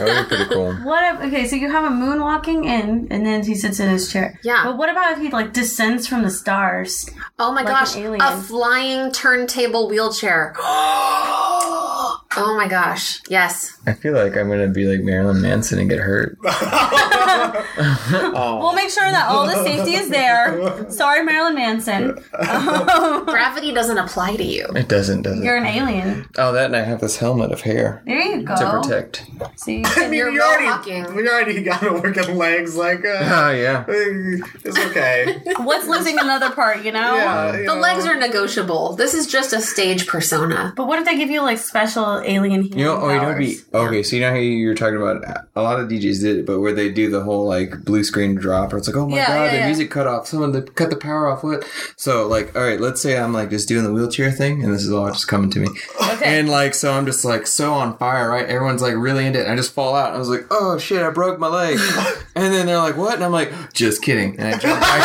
would 0.01 0.28
be 0.28 0.36
pretty 0.36 0.51
cool 0.55 0.72
What 0.84 1.14
if, 1.14 1.20
okay, 1.26 1.47
so 1.47 1.57
you 1.57 1.70
have 1.70 1.84
a 1.84 1.95
moonwalking 1.95 2.64
in, 2.66 3.09
and 3.11 3.26
then 3.26 3.45
he 3.45 3.55
sits 3.55 3.80
in 3.80 3.88
his 3.88 4.12
chair. 4.12 4.38
Yeah. 4.43 4.62
But 4.64 4.76
what 4.78 4.88
about 4.90 5.12
if 5.12 5.18
he 5.18 5.30
like 5.30 5.53
descends 5.53 6.07
from 6.07 6.22
the 6.22 6.30
stars? 6.30 7.09
oh 7.38 7.53
my 7.53 7.62
Like 7.62 7.66
gosh, 7.66 7.97
an 7.97 8.03
alien. 8.03 8.20
a 8.22 8.36
flying 8.40 9.12
turntable 9.12 9.88
wheelchair. 9.88 10.55
oh 12.37 12.55
my 12.57 12.68
gosh, 12.68 13.20
yes. 13.28 13.78
I 13.87 13.93
feel 13.95 14.12
like 14.14 14.37
I'm 14.37 14.49
gonna 14.49 14.68
be 14.68 14.85
like 14.85 15.01
Marilyn 15.05 15.41
Manson 15.43 15.78
and 15.78 15.89
get 15.91 15.99
hurt. 16.01 16.39
We'll 18.12 18.72
make 18.74 18.91
sure 18.91 19.11
that 19.11 19.26
all 19.28 19.47
the 19.47 19.62
safety 19.64 19.95
is 19.95 20.09
there. 20.09 20.91
Sorry, 20.91 21.22
Marilyn 21.24 21.55
Manson. 21.55 22.18
Gravity 22.33 23.72
doesn't 23.72 23.99
apply 23.99 24.37
to 24.37 24.45
you. 24.45 24.66
It 24.74 24.89
doesn't, 24.89 25.22
does 25.22 25.39
it? 25.41 25.45
You're 25.45 25.57
an 25.57 25.66
alien. 25.66 26.28
Oh, 26.39 26.53
that 26.53 26.66
and 26.66 26.76
I 26.76 26.83
have 26.83 27.01
this 27.01 27.16
helmet 27.18 27.53
of 27.53 27.61
hair 27.62 28.03
There 28.07 28.20
you 28.20 28.43
go. 28.43 28.55
to 28.57 28.70
protect. 28.70 29.24
So 29.57 29.70
you 29.70 29.83
I 29.85 30.03
mean, 30.09 30.14
You're 30.14 30.30
you 30.30 30.41
already, 30.43 31.12
we 31.14 31.28
already 31.28 31.62
got 31.62 31.80
to 31.80 31.93
work 31.93 32.16
on 32.18 32.37
legs. 32.37 32.76
Like, 32.76 33.05
uh, 33.05 33.20
Oh 33.22 33.51
yeah. 33.51 33.85
it's 33.89 34.78
okay. 34.78 35.41
what's 35.59 35.87
losing 35.87 36.18
another 36.18 36.51
part, 36.51 36.85
you 36.85 36.93
know? 36.93 37.16
Yeah, 37.16 37.53
you 37.57 37.59
The 37.66 37.74
know. 37.74 37.80
legs 37.80 38.07
are 38.07 38.16
negotiable. 38.16 38.95
This 38.97 39.14
is 39.14 39.26
just 39.26 39.53
a 39.53 39.61
stage 39.61 40.07
persona. 40.07 40.72
But 40.76 40.87
what 40.87 40.99
if 40.99 41.05
they 41.05 41.16
give 41.16 41.30
you 41.30 41.43
like 41.43 41.59
special 41.59 42.16
alien 42.24 42.62
healing 42.62 42.78
You 42.78 42.84
know, 42.86 43.00
oh, 43.02 43.08
you 43.08 43.16
know, 43.16 43.22
powers? 43.22 43.62
be 43.62 43.76
okay. 43.76 44.02
So 44.02 44.16
you 44.16 44.22
know 44.22 44.30
how 44.30 44.36
you 44.36 44.66
were 44.68 44.74
talking 44.74 44.96
about 44.96 45.24
a 45.54 45.62
lot 45.62 45.80
of 45.80 45.88
DJs 45.88 46.20
did 46.20 46.36
it, 46.38 46.46
but 46.46 46.60
where 46.60 46.72
they 46.72 46.90
do 46.90 47.10
the 47.10 47.22
whole 47.22 47.46
like 47.46 47.84
blue 47.84 48.04
screen 48.04 48.34
drop, 48.34 48.72
or 48.72 48.78
it's 48.78 48.88
like, 48.88 48.96
oh 48.96 49.08
my 49.08 49.16
Yeah, 49.16 49.26
god, 49.26 49.44
yeah, 49.44 49.50
the 49.50 49.56
yeah. 49.58 49.66
music 49.66 49.90
cut 49.90 50.06
off. 50.06 50.26
Someone 50.26 50.52
they 50.52 50.62
cut 50.62 50.90
the 50.90 50.96
power 50.96 51.28
off. 51.28 51.42
What? 51.44 51.64
So 51.96 52.26
like, 52.26 52.54
all 52.56 52.62
right, 52.62 52.80
let's 52.80 53.00
say 53.00 53.18
I'm 53.18 53.32
like 53.32 53.50
just 53.50 53.68
doing 53.68 53.84
the 53.84 53.92
wheelchair 53.92 54.30
thing, 54.30 54.62
and 54.64 54.72
this 54.72 54.82
is 54.84 54.92
all 54.92 55.08
just 55.10 55.28
coming 55.28 55.50
to 55.50 55.58
me. 55.60 55.68
Okay. 56.12 56.38
And 56.38 56.48
like, 56.48 56.74
so 56.74 56.92
I'm 56.92 57.06
just 57.06 57.24
like 57.24 57.46
so 57.46 57.72
on 57.74 57.96
fire, 57.98 58.28
right? 58.28 58.46
Everyone's 58.46 58.82
like 58.82 58.94
really 58.94 59.26
into 59.26 59.38
it. 59.38 59.42
And 59.44 59.52
I 59.52 59.56
just 59.56 59.72
fall 59.72 59.94
out. 59.94 60.08
And 60.08 60.16
I 60.16 60.18
was 60.18 60.28
like, 60.28 60.46
oh 60.50 60.78
shit, 60.78 61.02
I 61.02 61.10
broke 61.10 61.38
my 61.38 61.48
leg. 61.48 61.78
and 62.34 62.52
then 62.54 62.66
they're 62.66 62.78
like, 62.78 62.96
what? 62.96 63.14
And 63.14 63.24
I'm 63.24 63.32
like, 63.32 63.52
just 63.72 64.02
kidding. 64.02 64.38
And 64.38 64.48
I 64.54 64.58
jump 64.58 64.80
back. 64.80 65.00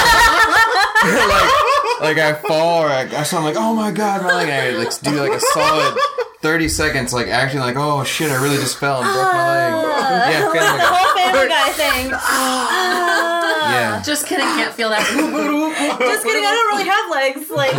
like, 2.01 2.15
like 2.15 2.17
I 2.17 2.33
fall, 2.47 2.83
or 2.83 2.89
I, 2.89 3.23
so 3.23 3.37
I'm 3.37 3.43
like, 3.43 3.55
oh 3.57 3.73
my 3.73 3.91
god, 3.91 4.21
my 4.23 4.33
leg. 4.33 4.49
And 4.49 4.75
I 4.77 4.83
like 4.83 4.99
do 5.01 5.11
like 5.11 5.31
a 5.33 5.39
solid. 5.39 5.97
30 6.41 6.69
seconds, 6.69 7.13
like 7.13 7.27
acting 7.27 7.59
like, 7.59 7.75
oh 7.77 8.03
shit, 8.03 8.31
I 8.31 8.41
really 8.41 8.57
just 8.57 8.77
fell 8.77 9.01
and 9.01 9.05
broke 9.11 9.33
my 9.33 9.47
leg. 9.47 9.73
Ah. 9.73 10.29
Yeah, 10.29 10.39
the 10.39 10.51
family 10.59 10.77
guy. 10.79 10.85
whole 10.85 11.15
Family 11.17 11.47
Guy 11.49 11.69
thing. 11.71 12.11
Ah. 12.19 13.33
Ah. 13.67 13.73
Yeah. 13.97 14.01
Just 14.05 14.25
kidding, 14.27 14.45
can't 14.45 14.73
feel 14.73 14.89
that. 14.89 15.01
Just 15.99 16.23
kidding. 16.25 16.43
I 16.43 16.51
don't 16.51 16.69
really 16.77 16.89
have 16.89 17.09
legs. 17.11 17.49
Like, 17.49 17.75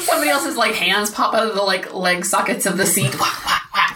Somebody 0.04 0.30
else's 0.30 0.56
like 0.56 0.74
hands 0.74 1.10
pop 1.10 1.34
out 1.34 1.46
of 1.46 1.54
the 1.54 1.62
like 1.62 1.92
leg 1.94 2.24
sockets 2.24 2.66
of 2.66 2.76
the 2.76 2.86
seat. 2.86 3.14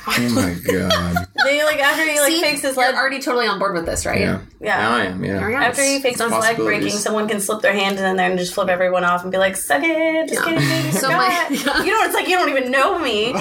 Oh 0.07 0.29
my 0.35 0.55
god. 0.71 1.27
they 1.45 1.65
like 1.65 1.79
after 1.81 2.05
he 2.05 2.21
like 2.21 2.31
See, 2.33 2.41
fakes 2.43 2.61
his 2.61 2.77
You're 2.77 2.87
leg. 2.87 2.95
already 2.95 3.21
totally 3.21 3.47
on 3.47 3.59
board 3.59 3.75
with 3.75 3.87
this, 3.87 4.05
right? 4.05 4.21
Yeah. 4.21 4.41
Yeah. 4.61 4.77
Now 4.77 4.97
I 4.97 5.05
am, 5.07 5.25
yeah. 5.25 5.39
There 5.39 5.47
we 5.47 5.53
go. 5.55 5.59
After 5.59 5.83
he 5.83 5.99
fakes 6.01 6.21
his 6.21 6.31
leg 6.31 6.57
breaking, 6.59 6.91
someone 6.91 7.27
can 7.27 7.41
slip 7.41 7.63
their 7.63 7.73
hand 7.73 7.99
in 7.99 8.17
there 8.17 8.29
and 8.31 8.39
just 8.39 8.53
flip 8.55 8.69
everyone 8.69 9.05
off 9.05 9.23
and 9.23 9.33
be 9.33 9.39
like, 9.39 9.57
"Suck 9.57 9.83
it, 9.83 10.29
just 10.29 10.41
Yeah. 10.41 10.45
kidding, 10.45 10.69
baby, 10.69 10.91
So 10.93 11.07
forgot." 11.09 11.51
my- 11.51 11.85
you 11.85 11.91
know, 11.93 12.03
it's 12.05 12.15
like 12.15 12.29
you 12.29 12.37
don't 12.37 12.51
even 12.51 12.71
know 12.71 12.99
me. 12.99 13.33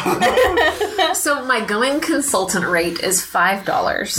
So 1.14 1.44
my 1.46 1.64
going 1.66 2.00
consultant 2.00 2.66
rate 2.66 3.02
is 3.02 3.22
five 3.24 3.66
dollars. 3.66 4.18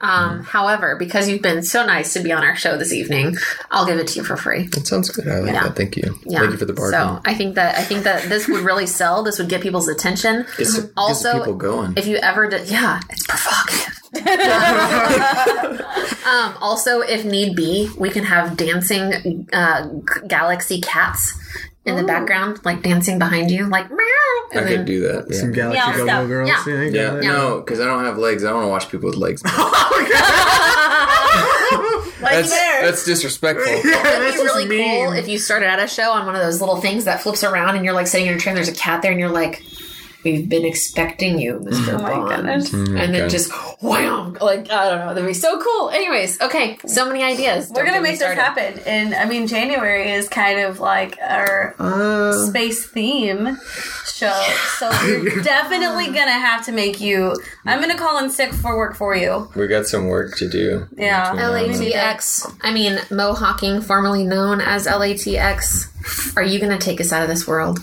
Um, 0.00 0.42
however, 0.44 0.96
because 0.96 1.28
you've 1.28 1.42
been 1.42 1.62
so 1.62 1.86
nice 1.86 2.12
to 2.14 2.20
be 2.24 2.32
on 2.32 2.42
our 2.42 2.56
show 2.56 2.76
this 2.76 2.92
evening, 2.92 3.36
I'll 3.70 3.86
give 3.86 3.98
it 3.98 4.08
to 4.08 4.18
you 4.18 4.24
for 4.24 4.36
free. 4.36 4.66
That 4.68 4.86
sounds 4.86 5.10
good. 5.10 5.28
I 5.28 5.38
like 5.40 5.52
Yeah. 5.52 5.64
that. 5.64 5.76
Thank 5.76 5.96
you. 5.96 6.18
Yeah. 6.24 6.40
Thank 6.40 6.52
you 6.52 6.58
for 6.58 6.64
the 6.64 6.72
bargain. 6.72 7.00
So 7.00 7.20
I 7.24 7.34
think 7.34 7.54
that 7.54 7.76
I 7.78 7.82
think 7.82 8.04
that 8.04 8.28
this 8.28 8.48
would 8.48 8.64
really 8.64 8.86
sell. 8.86 9.22
This 9.22 9.38
would 9.38 9.48
get 9.48 9.60
people's 9.60 9.88
attention. 9.88 10.46
Gets 10.58 10.74
the- 10.76 10.82
gets 10.82 10.94
the 10.94 10.96
also, 10.96 11.38
people 11.38 11.54
going. 11.54 11.94
if 11.96 12.06
you 12.06 12.16
ever 12.16 12.48
did, 12.48 12.68
yeah, 12.68 13.00
it's 13.10 13.26
provocative. 13.26 14.00
um, 16.26 16.54
also, 16.60 17.00
if 17.00 17.24
need 17.24 17.56
be, 17.56 17.90
we 17.98 18.10
can 18.10 18.22
have 18.24 18.56
dancing 18.56 19.48
uh, 19.52 19.88
galaxy 20.28 20.80
cats 20.80 21.34
in 21.84 21.96
the 21.96 22.04
background, 22.04 22.60
like 22.64 22.82
dancing 22.82 23.18
behind 23.18 23.50
you, 23.50 23.66
like 23.68 23.90
meow. 23.90 23.98
I 24.54 24.58
And 24.58 24.66
could 24.68 24.84
do 24.84 25.00
that. 25.02 25.26
Yeah. 25.28 25.40
Some 25.40 25.52
Galaxy 25.52 25.78
Yeah, 25.84 25.96
Go 25.96 26.04
stuff. 26.06 26.28
Girls. 26.28 26.48
Yeah. 26.48 26.64
you 26.66 26.74
Yeah, 26.92 27.10
got 27.14 27.22
no, 27.24 27.60
because 27.60 27.80
I 27.80 27.86
don't 27.86 28.04
have 28.04 28.18
legs. 28.18 28.44
I 28.44 28.48
don't 28.50 28.58
want 28.58 28.66
to 28.66 28.70
watch 28.70 28.88
people 28.90 29.08
with 29.10 29.18
legs. 29.18 29.42
Like 32.24 32.32
That's 32.34 32.50
there. 32.50 32.82
that's 32.82 33.04
disrespectful. 33.04 33.66
It'd 33.72 33.84
That's 33.92 34.36
be 34.36 34.42
really 34.42 34.66
mean. 34.66 35.04
cool 35.06 35.12
if 35.14 35.28
you 35.28 35.38
started 35.38 35.66
at 35.68 35.78
a 35.78 35.86
show 35.86 36.10
on 36.10 36.26
one 36.26 36.34
of 36.34 36.42
those 36.42 36.60
little 36.60 36.80
things 36.80 37.04
that 37.04 37.22
flips 37.22 37.44
around 37.44 37.76
and 37.76 37.84
you're 37.84 37.94
like 37.94 38.06
sitting 38.06 38.26
in 38.26 38.34
a 38.34 38.38
chair 38.38 38.50
and 38.52 38.56
there's 38.56 38.68
a 38.68 38.72
cat 38.74 39.02
there 39.02 39.10
and 39.12 39.20
you're 39.20 39.28
like, 39.30 39.62
we've 40.24 40.48
been 40.48 40.64
expecting 40.64 41.38
you, 41.38 41.54
Mr. 41.62 41.94
Oh 41.98 42.02
my 42.02 42.10
Bond. 42.10 42.28
goodness. 42.28 42.72
And 42.72 42.96
then 43.14 43.14
Okay. 43.14 43.28
just 43.28 43.52
wham! 43.82 44.36
Like 44.40 44.70
I 44.70 44.88
don't 44.90 45.00
know, 45.00 45.14
that'd 45.14 45.26
be 45.26 45.34
so 45.34 45.60
cool. 45.60 45.90
Anyways, 45.90 46.40
okay, 46.40 46.78
so 46.86 47.06
many 47.06 47.22
ideas. 47.22 47.68
We're 47.70 47.84
Don't 47.84 47.92
gonna 47.94 48.00
make 48.02 48.18
this 48.18 48.32
happen, 48.34 48.80
and 48.86 49.14
I 49.14 49.24
mean 49.26 49.46
January 49.46 50.12
is 50.12 50.28
kind 50.28 50.60
of 50.60 50.80
like 50.80 51.18
our 51.22 51.74
Uh, 51.78 52.46
space 52.46 52.86
theme 52.86 53.58
show, 54.06 54.42
so 54.78 54.90
we're 55.04 55.42
definitely 55.42 56.06
gonna 56.06 56.30
have 56.32 56.64
to 56.66 56.72
make 56.72 57.00
you. 57.00 57.34
I'm 57.66 57.80
gonna 57.80 57.98
call 57.98 58.18
in 58.24 58.30
sick 58.30 58.52
for 58.52 58.76
work 58.76 58.96
for 58.96 59.14
you. 59.14 59.48
we 59.54 59.66
got 59.66 59.86
some 59.86 60.06
work 60.08 60.36
to 60.38 60.48
do. 60.48 60.86
Yeah. 60.96 61.30
between 61.32 61.40
now 61.50 61.54
and 61.54 61.74
then. 61.74 61.92
LATX. 61.92 62.54
I 62.62 62.72
mean, 62.72 62.98
Mohawking, 63.10 63.80
formerly 63.82 64.24
known 64.24 64.60
as 64.60 64.86
LATX. 64.86 66.36
Are 66.36 66.42
you 66.42 66.58
going 66.58 66.70
to 66.70 66.78
take 66.78 67.00
us 67.00 67.12
out 67.12 67.22
of 67.22 67.28
this 67.28 67.46
world? 67.46 67.78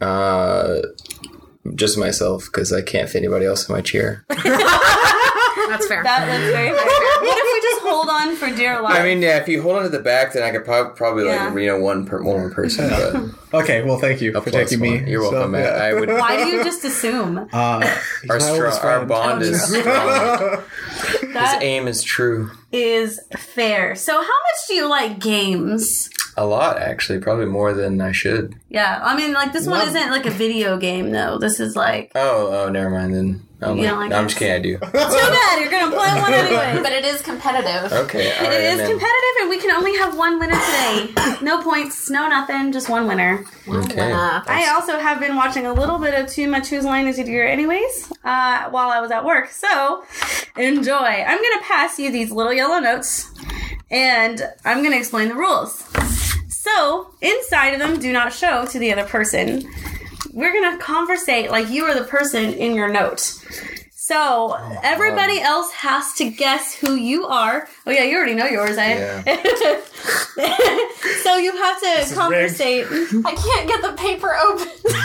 Uh, 0.00 0.76
just 1.74 1.96
myself 1.98 2.44
because 2.46 2.72
I 2.72 2.82
can't 2.82 3.08
fit 3.08 3.18
anybody 3.18 3.46
else 3.46 3.68
in 3.68 3.74
my 3.74 3.80
chair. 3.80 4.24
That's 5.66 5.86
fair. 5.86 6.02
That 6.04 6.26
that's 6.26 6.52
very 6.52 6.68
fair. 6.68 6.76
What 6.76 7.38
if 7.38 7.54
we 7.54 7.60
just 7.62 7.82
hold 7.82 8.08
on 8.10 8.36
for 8.36 8.54
dear 8.54 8.80
life? 8.82 8.96
I 9.00 9.02
mean, 9.02 9.22
yeah, 9.22 9.38
if 9.38 9.48
you 9.48 9.62
hold 9.62 9.76
on 9.76 9.82
to 9.84 9.88
the 9.88 9.98
back, 9.98 10.34
then 10.34 10.42
I 10.42 10.50
could 10.50 10.64
prob- 10.64 10.94
probably 10.94 11.24
like 11.24 11.36
Yeah. 11.40 11.56
you 11.56 11.66
know 11.66 11.78
one 11.80 12.04
per- 12.04 12.22
one 12.22 12.38
more 12.38 12.50
person. 12.50 12.90
But 12.90 13.14
Okay, 13.62 13.82
well, 13.82 13.98
thank 13.98 14.20
you 14.20 14.30
a 14.32 14.42
for 14.42 14.50
plus 14.50 14.68
taking 14.70 14.80
me. 14.80 15.10
You're 15.10 15.22
welcome, 15.22 15.40
So, 15.42 15.48
Matt. 15.48 15.76
yeah. 15.76 15.84
I 15.84 15.94
would. 15.94 16.08
why 16.10 16.36
do 16.36 16.50
you 16.50 16.62
just 16.64 16.84
assume 16.84 17.38
Uh, 17.38 17.46
Our, 17.52 17.82
my 18.28 18.36
stro- 18.38 18.50
oldest 18.56 18.84
our 18.84 18.96
friend. 18.96 19.08
bond 19.08 19.42
is 19.42 19.62
strong. 19.62 20.62
His 21.22 21.32
that 21.32 21.58
aim 21.62 21.88
is 21.88 22.02
true. 22.02 22.50
is 22.70 23.20
fair? 23.36 23.94
So, 23.94 24.12
how 24.12 24.20
much 24.20 24.66
do 24.68 24.74
you 24.74 24.86
like 24.88 25.18
games? 25.18 26.10
A 26.36 26.44
lot, 26.44 26.78
actually, 26.78 27.20
probably 27.20 27.46
more 27.46 27.72
than 27.72 28.00
I 28.00 28.10
should. 28.12 28.56
Yeah, 28.68 29.00
I 29.04 29.16
mean, 29.16 29.32
like 29.32 29.52
this 29.52 29.66
one 29.68 29.78
Love- 29.78 29.88
isn't 29.88 30.10
like 30.10 30.26
a 30.26 30.30
video 30.30 30.76
game 30.76 31.10
though. 31.10 31.38
This 31.38 31.60
is 31.60 31.76
like 31.76 32.10
Oh, 32.16 32.48
oh, 32.64 32.68
never 32.70 32.90
mind 32.90 33.14
then. 33.14 33.46
I'm 33.62 33.76
You 33.76 33.84
like, 33.84 33.90
don't 33.90 34.00
like 34.00 34.10
no, 34.10 34.16
I'm 34.18 34.26
just 34.26 34.38
kidding. 34.38 34.54
I 34.54 34.58
do. 34.58 34.78
too 34.78 34.90
bad. 34.92 35.60
You're 35.60 35.70
gonna 35.70 35.94
play 35.96 36.20
one 36.20 36.32
anyway. 36.34 36.78
but 36.82 36.92
it 36.92 37.04
is 37.04 37.22
competitive. 37.22 37.92
Okay, 37.92 38.32
all 38.36 38.42
right. 38.44 38.52
It 38.52 38.60
is 38.62 38.80
I'm 38.80 38.90
competitive, 38.90 39.34
and 39.40 39.48
we 39.48 39.58
can 39.60 39.70
only 39.70 39.96
have 39.96 40.18
one 40.18 40.38
winner 40.40 40.54
today. 40.60 41.36
No 41.40 41.62
points, 41.62 42.10
no 42.10 42.26
nothing, 42.28 42.72
just 42.72 42.90
one 42.90 43.06
winner. 43.06 43.44
Okay. 43.68 44.12
Uh, 44.12 44.42
I 44.46 44.72
also 44.74 44.98
have 44.98 45.20
been 45.20 45.36
watching 45.36 45.66
a 45.66 45.72
little 45.72 45.98
bit 45.98 46.14
of 46.14 46.28
Too 46.28 46.48
Much 46.48 46.68
Whose 46.68 46.84
Line 46.84 47.06
Is 47.06 47.18
It 47.18 47.26
Here, 47.28 47.44
anyways, 47.46 48.12
uh, 48.24 48.68
while 48.70 48.90
I 48.90 49.00
was 49.00 49.10
at 49.12 49.24
work. 49.24 49.48
So 49.50 50.04
enjoy. 50.56 50.94
I'm 50.96 51.38
gonna 51.38 51.62
pass 51.62 51.98
you 51.98 52.10
these 52.10 52.32
little 52.32 52.52
yellow 52.52 52.80
notes, 52.80 53.30
and 53.90 54.42
I'm 54.64 54.82
gonna 54.82 54.96
explain 54.96 55.28
the 55.28 55.36
rules. 55.36 55.84
So 56.64 57.10
inside 57.20 57.74
of 57.74 57.78
them, 57.78 57.98
do 58.00 58.12
not 58.12 58.32
show 58.32 58.64
to 58.66 58.78
the 58.78 58.92
other 58.92 59.04
person. 59.04 59.70
We're 60.32 60.52
gonna 60.52 60.78
conversate 60.78 61.50
like 61.50 61.68
you 61.68 61.84
are 61.84 61.94
the 61.94 62.04
person 62.04 62.54
in 62.54 62.74
your 62.74 62.88
note. 62.88 63.20
So 63.92 64.54
everybody 64.82 65.40
else 65.40 65.70
has 65.72 66.12
to 66.14 66.30
guess 66.30 66.74
who 66.74 66.94
you 66.94 67.26
are. 67.26 67.68
Oh 67.86 67.90
yeah, 67.90 68.04
you 68.04 68.16
already 68.16 68.34
know 68.34 68.46
yours, 68.46 68.76
eh? 68.76 69.22
so 71.22 71.36
you 71.36 71.56
have 71.56 71.80
to 71.80 71.86
is 71.86 72.12
conversate. 72.12 72.86
I 72.86 73.34
can't 73.34 73.68
get 73.68 73.82
the 73.82 73.92
paper 73.96 74.34
open. 74.34 74.68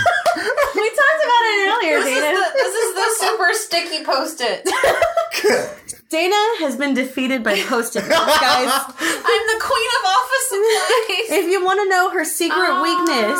We 0.75 0.87
talked 0.89 1.23
about 1.25 1.43
it 1.43 1.67
earlier, 1.67 1.99
Dana. 2.03 2.43
this 2.53 2.75
is 2.75 2.93
the 2.95 3.09
super 3.19 3.53
sticky 3.53 4.03
post-it. 4.05 4.63
Dana 6.09 6.35
has 6.59 6.75
been 6.75 6.95
defeated 6.95 7.43
by 7.43 7.59
post-it 7.61 8.01
notes, 8.01 8.39
guys. 8.39 8.67
I'm 8.99 9.47
the 9.47 9.59
queen 9.61 9.89
of 9.99 10.05
office 10.07 10.49
supplies. 10.49 11.39
If 11.39 11.51
you 11.51 11.63
want 11.63 11.79
to 11.81 11.87
know 11.87 12.09
her 12.09 12.25
secret 12.25 12.57
ah. 12.57 12.81
weakness, 12.81 13.37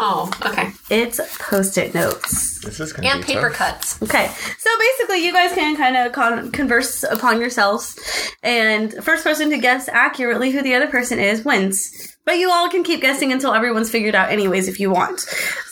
Oh, 0.00 0.30
okay. 0.46 0.70
it's 0.88 1.20
post-it 1.38 1.92
notes. 1.94 2.60
This 2.64 2.80
is 2.80 2.92
And 2.94 3.20
be 3.20 3.34
paper 3.34 3.50
tough. 3.50 3.58
cuts. 3.58 4.02
Okay, 4.02 4.30
so 4.58 4.70
basically, 4.78 5.22
you 5.26 5.32
guys 5.34 5.52
can 5.52 5.76
kind 5.76 5.96
of 5.98 6.12
con- 6.12 6.50
converse 6.50 7.02
upon 7.02 7.40
yourselves, 7.40 7.98
and 8.42 8.94
first 9.04 9.22
person 9.22 9.50
to 9.50 9.58
guess 9.58 9.86
accurately 9.88 10.50
who 10.50 10.62
the 10.62 10.74
other 10.74 10.86
person 10.88 11.18
is 11.18 11.44
wins. 11.44 12.16
But 12.28 12.36
you 12.36 12.50
all 12.50 12.68
can 12.68 12.82
keep 12.84 13.00
guessing 13.00 13.32
until 13.32 13.54
everyone's 13.54 13.90
figured 13.90 14.14
out, 14.14 14.30
anyways, 14.30 14.68
if 14.68 14.78
you 14.80 14.90
want. 14.90 15.20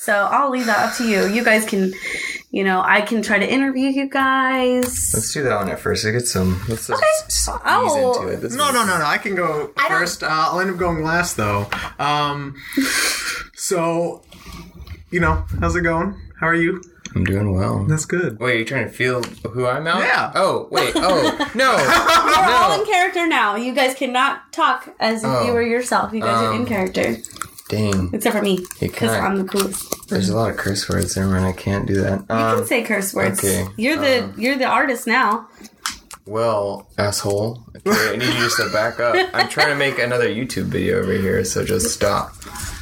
So 0.00 0.14
I'll 0.14 0.48
leave 0.48 0.64
that 0.64 0.88
up 0.88 0.96
to 0.96 1.06
you. 1.06 1.26
You 1.26 1.44
guys 1.44 1.66
can, 1.66 1.92
you 2.50 2.64
know, 2.64 2.80
I 2.82 3.02
can 3.02 3.20
try 3.20 3.38
to 3.38 3.46
interview 3.46 3.90
you 3.90 4.08
guys. 4.08 5.12
Let's 5.12 5.34
do 5.34 5.42
that 5.42 5.54
one 5.54 5.68
at 5.68 5.78
first. 5.80 6.06
I 6.06 6.12
get 6.12 6.26
some. 6.26 6.58
Let's 6.66 6.86
just 6.86 7.02
ease 7.02 7.48
Oh. 7.66 8.22
into 8.22 8.32
it. 8.32 8.40
This 8.40 8.54
No, 8.54 8.68
is- 8.68 8.72
no, 8.72 8.86
no, 8.86 8.98
no. 8.98 9.04
I 9.04 9.18
can 9.18 9.34
go 9.34 9.70
I 9.76 9.86
first. 9.88 10.22
Uh, 10.22 10.28
I'll 10.30 10.58
end 10.60 10.70
up 10.70 10.78
going 10.78 11.02
last, 11.04 11.36
though. 11.36 11.68
Um, 11.98 12.54
so, 13.54 14.22
you 15.10 15.20
know, 15.20 15.44
how's 15.60 15.76
it 15.76 15.82
going? 15.82 16.18
How 16.40 16.46
are 16.48 16.54
you? 16.54 16.80
I'm 17.16 17.24
doing 17.24 17.52
well. 17.52 17.84
That's 17.84 18.04
good. 18.04 18.38
Wait, 18.38 18.56
you're 18.56 18.66
trying 18.66 18.84
to 18.84 18.92
feel 18.92 19.22
who 19.22 19.66
I'm 19.66 19.86
out? 19.86 20.00
Yeah. 20.00 20.32
Oh, 20.34 20.68
wait. 20.70 20.92
Oh, 20.94 21.50
no. 21.54 21.74
We're 21.76 22.54
all 22.54 22.78
in 22.78 22.86
character 22.86 23.26
now. 23.26 23.56
You 23.56 23.72
guys 23.74 23.94
cannot 23.94 24.52
talk 24.52 24.94
as 25.00 25.24
if 25.24 25.30
Oh. 25.30 25.46
you 25.46 25.52
were 25.52 25.62
yourself. 25.62 26.12
You 26.12 26.20
guys 26.20 26.42
are 26.42 26.52
in 26.52 26.60
Um, 26.60 26.66
character, 26.66 27.16
Dang. 27.70 28.10
except 28.12 28.36
for 28.36 28.42
me, 28.42 28.58
You 28.58 28.66
because 28.80 29.10
can't. 29.12 29.24
I'm 29.24 29.36
the 29.38 29.44
coolest. 29.44 30.08
There's 30.08 30.28
a 30.28 30.36
lot 30.36 30.50
of 30.50 30.58
curse 30.58 30.88
words 30.90 31.14
there, 31.14 31.26
man. 31.26 31.42
I 31.44 31.52
can't 31.52 31.86
do 31.86 32.02
that. 32.02 32.20
You 32.28 32.34
Um, 32.36 32.58
can 32.58 32.66
say 32.66 32.82
curse 32.84 33.14
words. 33.14 33.38
okay, 33.38 33.66
You're 33.78 33.96
the 33.96 34.24
um, 34.24 34.34
you're 34.36 34.56
the 34.58 34.66
artist 34.66 35.06
now. 35.06 35.48
well, 36.26 36.86
asshole. 36.98 37.62
Okay, 37.86 38.12
I 38.12 38.16
need 38.16 38.26
you 38.26 38.40
just 38.40 38.56
to 38.58 38.68
back 38.70 39.00
up. 39.00 39.14
I'm 39.32 39.48
trying 39.48 39.68
to 39.68 39.74
make 39.76 39.98
another 39.98 40.28
YouTube 40.28 40.64
video 40.64 40.98
over 41.00 41.12
here, 41.12 41.42
so 41.44 41.64
just 41.64 41.92
stop 41.94 42.34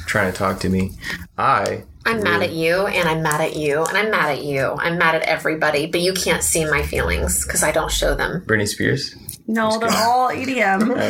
trying 0.07 0.33
to 0.33 0.37
talk 0.37 0.59
to 0.61 0.69
me. 0.69 0.93
I. 1.39 1.85
I'm 2.07 2.23
mad 2.23 2.43
at 2.43 2.53
you, 2.53 2.87
and 2.87 3.09
I'm 3.09 3.23
mad 3.23 3.41
at 3.41 3.57
you, 3.57 3.83
and 3.85 3.97
I'm 3.97 4.11
mad 4.11 4.31
at 4.31 4.45
you. 4.45 4.75
I'm 4.79 4.99
mad 4.99 5.15
at 5.15 5.23
everybody, 5.23 5.87
but 5.87 6.03
you 6.03 6.13
can't 6.13 6.43
see 6.43 6.65
my 6.67 6.83
feelings 6.83 7.45
because 7.47 7.63
I 7.63 7.73
don't 7.73 7.91
show 7.91 8.15
them. 8.15 8.43
Britney 8.47 8.69
Spears. 8.69 9.15
No, 9.47 9.79
they're 9.79 9.89
all 9.91 10.29
EDM. 10.31 10.95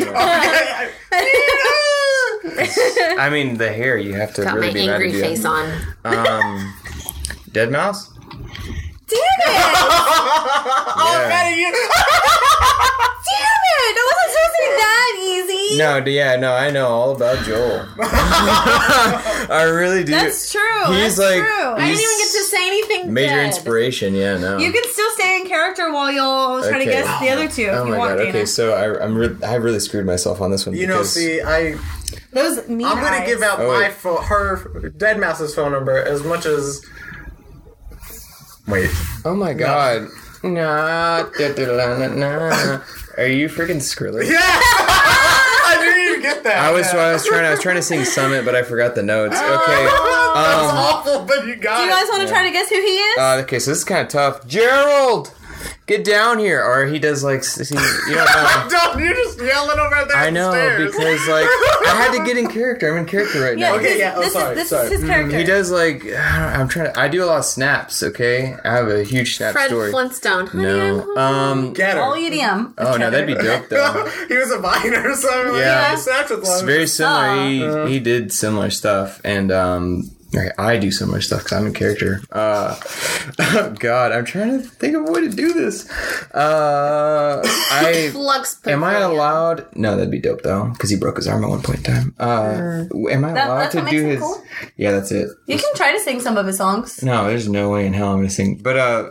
I 3.18 3.28
mean, 3.30 3.56
the 3.58 3.72
hair, 3.72 3.96
you 3.96 4.14
have 4.14 4.34
to 4.34 4.42
Got 4.44 4.54
really 4.54 4.68
my 4.68 4.72
be 4.72 4.86
mad 4.86 4.92
angry 4.94 5.12
to 5.12 5.18
do 5.18 5.22
face 5.22 5.42
that. 5.42 5.94
on. 6.04 6.26
Um, 6.26 6.74
Deadmau5? 7.50 8.10
Damn 9.08 9.18
it! 9.18 9.54
Yeah. 11.56 11.70
Damn 13.24 13.64
it! 13.70 13.94
That 13.94 14.06
wasn't 14.10 14.30
supposed 14.32 14.54
to 14.54 14.60
be 14.60 14.68
that 14.76 15.12
easy. 15.22 15.78
No, 15.78 16.00
d- 16.00 16.16
yeah, 16.16 16.36
no, 16.36 16.52
I 16.52 16.70
know 16.70 16.88
all 16.88 17.14
about 17.16 17.44
Joel. 17.44 17.86
I 17.98 19.62
really 19.72 20.04
do. 20.04 20.12
That's 20.12 20.52
true. 20.52 20.60
He's 20.88 21.16
That's 21.16 21.18
like- 21.18 21.40
true. 21.40 21.72
I 21.72 21.86
didn't 21.88 22.02
even 22.02 22.18
get 22.18 22.30
to 22.32 22.44
say 22.44 22.66
anything. 22.66 23.12
Major 23.12 23.34
good. 23.34 23.46
inspiration, 23.46 24.14
yeah, 24.14 24.36
no. 24.38 24.58
You 24.58 24.72
can 24.72 24.84
still 24.88 25.10
stay 25.12 25.40
in 25.40 25.46
character 25.46 25.90
while 25.92 26.10
you'll 26.12 26.62
try 26.68 26.78
to 26.78 26.84
Okay. 26.84 26.84
guess 26.86 27.20
the 27.20 27.30
other 27.30 27.48
two 27.48 27.62
if 27.62 27.74
Oh 27.74 27.84
you 27.86 27.92
my 27.92 27.98
want, 27.98 28.10
god. 28.12 28.16
Dana. 28.24 28.28
Okay, 28.30 28.46
so 28.46 28.72
I, 28.74 29.02
I'm 29.02 29.16
re- 29.16 29.36
I 29.46 29.54
really 29.54 29.80
screwed 29.80 30.06
myself 30.06 30.40
on 30.40 30.50
this 30.50 30.66
one. 30.66 30.76
You 30.76 30.86
know, 30.86 30.98
because- 30.98 31.14
see, 31.14 31.40
I 31.40 31.76
Those 32.32 32.66
mean 32.68 32.86
I'm 32.86 32.96
gonna 32.96 33.16
eyes. 33.18 33.28
give 33.28 33.42
out 33.42 33.60
Oh, 33.60 33.68
my 33.68 33.78
wait. 33.82 33.92
phone, 33.92 34.22
her 34.24 34.56
Deadmau5's 34.96 35.54
phone 35.54 35.72
number 35.72 35.96
as 35.96 36.22
much 36.24 36.46
as. 36.46 36.84
Wait. 38.66 38.90
Oh 39.24 39.34
my 39.34 39.52
god. 39.52 40.08
Nah, 40.42 41.22
da, 41.38 41.52
da, 41.54 41.64
da, 41.64 41.98
na, 41.98 42.08
na. 42.14 42.80
Are 43.16 43.26
you 43.26 43.48
freaking 43.48 43.76
Skrillex? 43.80 44.28
Yeah, 44.30 44.38
I 44.40 45.76
didn't 45.80 46.08
even 46.10 46.22
get 46.22 46.44
that. 46.44 46.58
I 46.58 46.70
was, 46.70 46.86
I 46.88 47.12
was 47.12 47.24
trying. 47.26 47.44
I 47.46 47.50
was 47.50 47.60
trying 47.60 47.76
to 47.76 47.82
sing 47.82 48.04
Summit, 48.04 48.44
but 48.44 48.54
I 48.54 48.62
forgot 48.62 48.94
the 48.94 49.02
notes. 49.02 49.36
Okay. 49.36 49.84
That's 49.84 50.70
Um. 50.70 50.76
awful, 50.76 51.24
but 51.24 51.46
you 51.46 51.56
got 51.56 51.78
Do 51.78 51.84
you 51.84 51.88
it. 51.88 51.92
guys 51.92 52.06
want 52.10 52.22
to 52.22 52.28
try 52.28 52.42
to 52.42 52.50
guess 52.50 52.68
who 52.68 52.76
he 52.76 52.82
is? 52.98 53.18
Uh, 53.18 53.40
okay, 53.44 53.58
so 53.58 53.70
this 53.70 53.78
is 53.78 53.84
kind 53.84 54.02
of 54.02 54.08
tough. 54.08 54.46
Gerald, 54.46 55.32
get 55.86 56.04
down 56.04 56.38
here, 56.38 56.62
or 56.62 56.86
he 56.86 56.98
does 56.98 57.22
like 57.24 57.40
s- 57.40 57.68
he, 57.68 57.74
you 57.74 58.14
don't 58.14 58.26
know. 58.26 58.66
Don't 58.70 58.98
you're 59.02 59.14
just 59.14 59.38
yelling 59.40 59.78
over 59.78 60.04
there. 60.08 60.16
I 60.16 60.22
at 60.22 60.24
the 60.26 60.30
know 60.32 60.86
because 60.86 61.28
like 61.28 61.46
I 61.46 61.94
had 61.96 62.16
to 62.18 62.24
get 62.24 62.36
in 62.36 62.48
character. 62.48 62.90
I'm 62.90 62.98
in 62.98 63.06
character 63.06 63.40
right 63.42 63.58
yeah, 63.58 63.70
now. 63.70 63.76
Okay, 63.76 63.98
yeah, 63.98 64.14
oh, 64.16 64.20
this 64.20 64.32
sorry, 64.32 64.52
is 64.52 64.56
this 64.58 64.68
sorry. 64.70 64.86
is 64.86 64.92
his 65.00 65.04
character. 65.08 65.38
He 65.38 65.44
does 65.44 65.70
like 65.70 66.04
I 66.04 66.06
don't, 66.52 66.60
I'm 66.60 66.68
trying 66.68 66.92
to. 66.92 66.98
I 66.98 67.08
do 67.08 67.24
a 67.24 67.26
lot 67.26 67.38
of 67.38 67.44
snaps. 67.44 68.02
Okay, 68.02 68.56
I 68.64 68.74
have 68.74 68.88
a 68.88 69.02
huge 69.04 69.36
snap 69.36 69.52
Fred 69.52 69.68
story. 69.68 69.90
Flintstone. 69.90 70.46
Honey, 70.46 70.64
No. 70.64 71.16
Um. 71.16 71.72
Get 71.72 71.96
her. 71.96 72.02
all 72.02 72.14
EDM. 72.14 72.74
Oh 72.78 72.96
no, 72.96 73.10
that'd 73.10 73.26
be 73.26 73.34
dope 73.34 73.68
though. 73.68 74.08
he 74.28 74.36
was 74.36 74.50
a 74.50 74.60
miner, 74.60 75.14
so 75.14 75.28
like, 75.28 75.60
Yeah. 75.60 75.90
yeah, 75.90 75.94
snapped 75.96 76.30
with 76.30 76.40
It's 76.40 76.62
very 76.62 76.86
similar. 76.86 77.86
He 77.86 77.92
he 77.94 78.00
did 78.00 78.32
similar 78.32 78.70
stuff, 78.70 79.20
and 79.24 79.50
um, 79.52 80.10
okay, 80.34 80.50
I 80.58 80.76
do 80.78 80.90
so 80.90 81.06
much 81.06 81.24
stuff 81.26 81.40
because 81.44 81.52
I'm 81.58 81.66
in 81.66 81.74
character. 81.74 82.20
Uh, 82.32 82.78
oh 83.38 83.74
God, 83.78 84.12
I'm 84.12 84.24
trying 84.24 84.60
to 84.60 84.68
think 84.68 84.96
of 84.96 85.08
a 85.08 85.12
way 85.12 85.20
to 85.22 85.28
do 85.28 85.52
this. 85.52 85.88
Uh, 86.32 87.42
I 87.70 88.08
Flux. 88.12 88.60
am 88.66 88.84
I 88.84 88.98
allowed? 89.00 89.74
No, 89.76 89.96
that'd 89.96 90.10
be 90.10 90.20
dope 90.20 90.42
though 90.42 90.68
because 90.72 90.90
he 90.90 90.96
broke 90.96 91.16
his 91.16 91.26
arm 91.28 91.44
at 91.44 91.50
one 91.50 91.62
point 91.62 91.78
in 91.78 91.84
time. 91.94 92.14
Uh, 92.18 92.84
am 93.10 93.24
I 93.24 93.32
That- 93.32 93.46
allowed 93.48 93.58
that's 93.60 93.74
to 93.74 93.80
what 93.82 93.90
do 93.90 94.02
makes 94.06 94.14
his? 94.14 94.20
cool? 94.20 94.42
Yeah, 94.76 94.90
that's 94.92 95.10
it. 95.12 95.28
You 95.46 95.58
can 95.58 95.74
try 95.74 95.92
to 95.92 96.00
sing 96.00 96.20
some 96.20 96.36
of 96.36 96.46
his 96.46 96.56
songs. 96.56 97.02
No, 97.02 97.26
there's 97.26 97.48
no 97.48 97.70
way 97.70 97.86
in 97.86 97.92
hell 97.92 98.08
I'm 98.10 98.18
gonna 98.18 98.30
sing. 98.30 98.60
But 98.62 98.76
uh, 98.76 99.10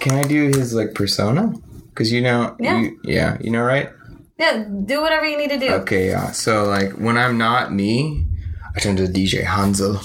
can 0.00 0.12
I 0.14 0.24
do 0.28 0.46
his 0.46 0.74
like 0.74 0.94
persona? 0.94 1.52
Because 1.88 2.12
you 2.12 2.20
know, 2.22 2.54
Yeah. 2.60 2.80
you, 2.80 3.00
yeah, 3.04 3.38
you 3.40 3.50
know, 3.50 3.62
right? 3.62 3.90
Yeah, 4.38 4.64
do 4.84 5.00
whatever 5.00 5.26
you 5.26 5.36
need 5.36 5.50
to 5.50 5.58
do. 5.58 5.68
Okay, 5.82 6.10
yeah. 6.10 6.30
So 6.30 6.62
like 6.64 6.92
when 6.92 7.16
I'm 7.18 7.38
not 7.38 7.72
me, 7.72 8.24
I 8.78 8.80
turn 8.80 8.94
to 8.98 9.08
DJ 9.08 9.42
Hanzel. 9.42 9.96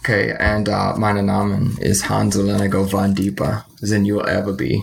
Okay, 0.00 0.36
and 0.38 0.68
uh, 0.68 0.92
meine 0.98 1.22
Namen 1.24 1.78
is 1.80 2.02
Hansel 2.02 2.50
and 2.50 2.60
I 2.62 2.66
go 2.68 2.84
Von 2.84 3.14
Deepa 3.14 3.64
than 3.80 4.04
you 4.04 4.16
will 4.16 4.28
ever 4.28 4.52
be. 4.52 4.82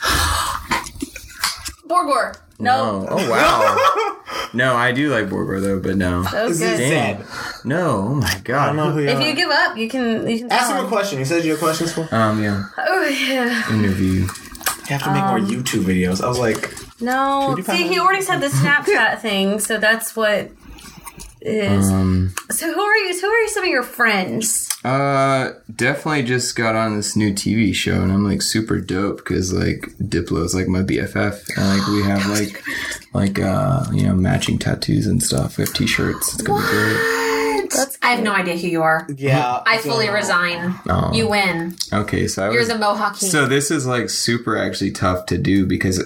Borgore. 1.86 2.34
No. 2.58 3.00
No. 3.02 3.06
Oh 3.10 3.30
wow. 3.30 4.48
no, 4.54 4.74
I 4.74 4.92
do 4.92 5.10
like 5.10 5.26
Borgore 5.28 5.60
though, 5.60 5.80
but 5.80 5.98
no. 5.98 6.22
That 6.22 6.48
was 6.48 6.60
good. 6.60 6.78
Damn. 6.78 7.24
No. 7.62 7.90
Oh 8.08 8.14
my 8.14 8.26
I 8.26 8.32
don't 8.32 8.42
god. 8.44 8.76
know 8.76 8.90
who 8.92 9.00
you 9.02 9.08
If 9.08 9.18
are. 9.18 9.22
you 9.28 9.34
give 9.34 9.50
up, 9.50 9.76
you 9.76 9.90
can. 9.90 10.26
You 10.26 10.38
can 10.38 10.50
Ask 10.52 10.70
tell 10.70 10.78
him 10.80 10.86
a 10.86 10.88
question. 10.88 11.18
He 11.18 11.26
says 11.26 11.44
you 11.44 11.50
have 11.50 11.60
questions 11.60 11.92
for. 11.92 12.08
Um. 12.10 12.42
Yeah. 12.42 12.64
Oh 12.78 13.04
yeah. 13.06 13.70
Interview. 13.70 14.22
You 14.22 14.28
have 14.96 15.02
to 15.02 15.12
make 15.12 15.24
more 15.24 15.36
Um, 15.40 15.46
YouTube 15.46 15.84
videos. 15.84 16.24
I 16.24 16.28
was 16.28 16.38
like, 16.38 16.72
No. 17.02 17.54
See, 17.64 17.86
he 17.86 17.98
already 17.98 18.22
said 18.22 18.38
the 18.40 18.46
Snapchat 18.60 19.20
thing, 19.20 19.58
so 19.60 19.76
that's 19.76 20.16
what 20.16 20.50
is. 21.46 21.90
Um. 21.90 22.34
so 22.50 22.72
who 22.72 22.80
are 22.80 22.96
you? 22.96 23.20
Who 23.20 23.26
are 23.26 23.48
some 23.48 23.64
of 23.64 23.70
your 23.70 23.82
friends? 23.82 24.68
Uh. 24.84 25.52
Definitely 25.74 26.22
just 26.24 26.54
got 26.56 26.74
on 26.76 26.96
this 26.96 27.16
new 27.16 27.32
TV 27.32 27.74
show, 27.74 28.00
and 28.02 28.12
I'm 28.12 28.24
like 28.24 28.42
super 28.42 28.80
dope 28.80 29.18
because 29.18 29.52
like 29.52 29.88
Diplo 30.02 30.44
is 30.44 30.54
like 30.54 30.68
my 30.68 30.82
BFF, 30.82 31.42
and 31.56 31.78
like 31.78 31.88
we 31.88 32.02
have 32.04 32.26
like 32.26 32.62
like 33.12 33.38
uh 33.38 33.84
you 33.92 34.06
know 34.06 34.14
matching 34.14 34.58
tattoos 34.58 35.06
and 35.06 35.22
stuff. 35.22 35.56
We 35.58 35.64
have 35.64 35.74
T-shirts. 35.74 36.34
It's 36.34 36.42
gonna 36.42 36.62
be 36.62 36.68
great. 36.68 37.70
That's 37.70 37.98
I 38.02 38.10
have 38.12 38.22
no 38.22 38.32
idea 38.32 38.56
who 38.58 38.68
you 38.68 38.82
are. 38.82 39.06
yeah. 39.16 39.62
I 39.66 39.78
fully 39.78 40.08
resign. 40.10 40.74
Oh. 40.88 41.12
You 41.14 41.28
win. 41.28 41.74
Okay, 41.92 42.28
so 42.28 42.44
I 42.46 42.50
You're 42.50 42.60
was. 42.60 42.68
the 42.68 42.78
Mohawk 42.78 43.16
King. 43.18 43.30
so 43.30 43.46
this 43.46 43.70
is 43.70 43.86
like 43.86 44.10
super 44.10 44.56
actually 44.56 44.90
tough 44.92 45.26
to 45.26 45.38
do 45.38 45.66
because 45.66 46.04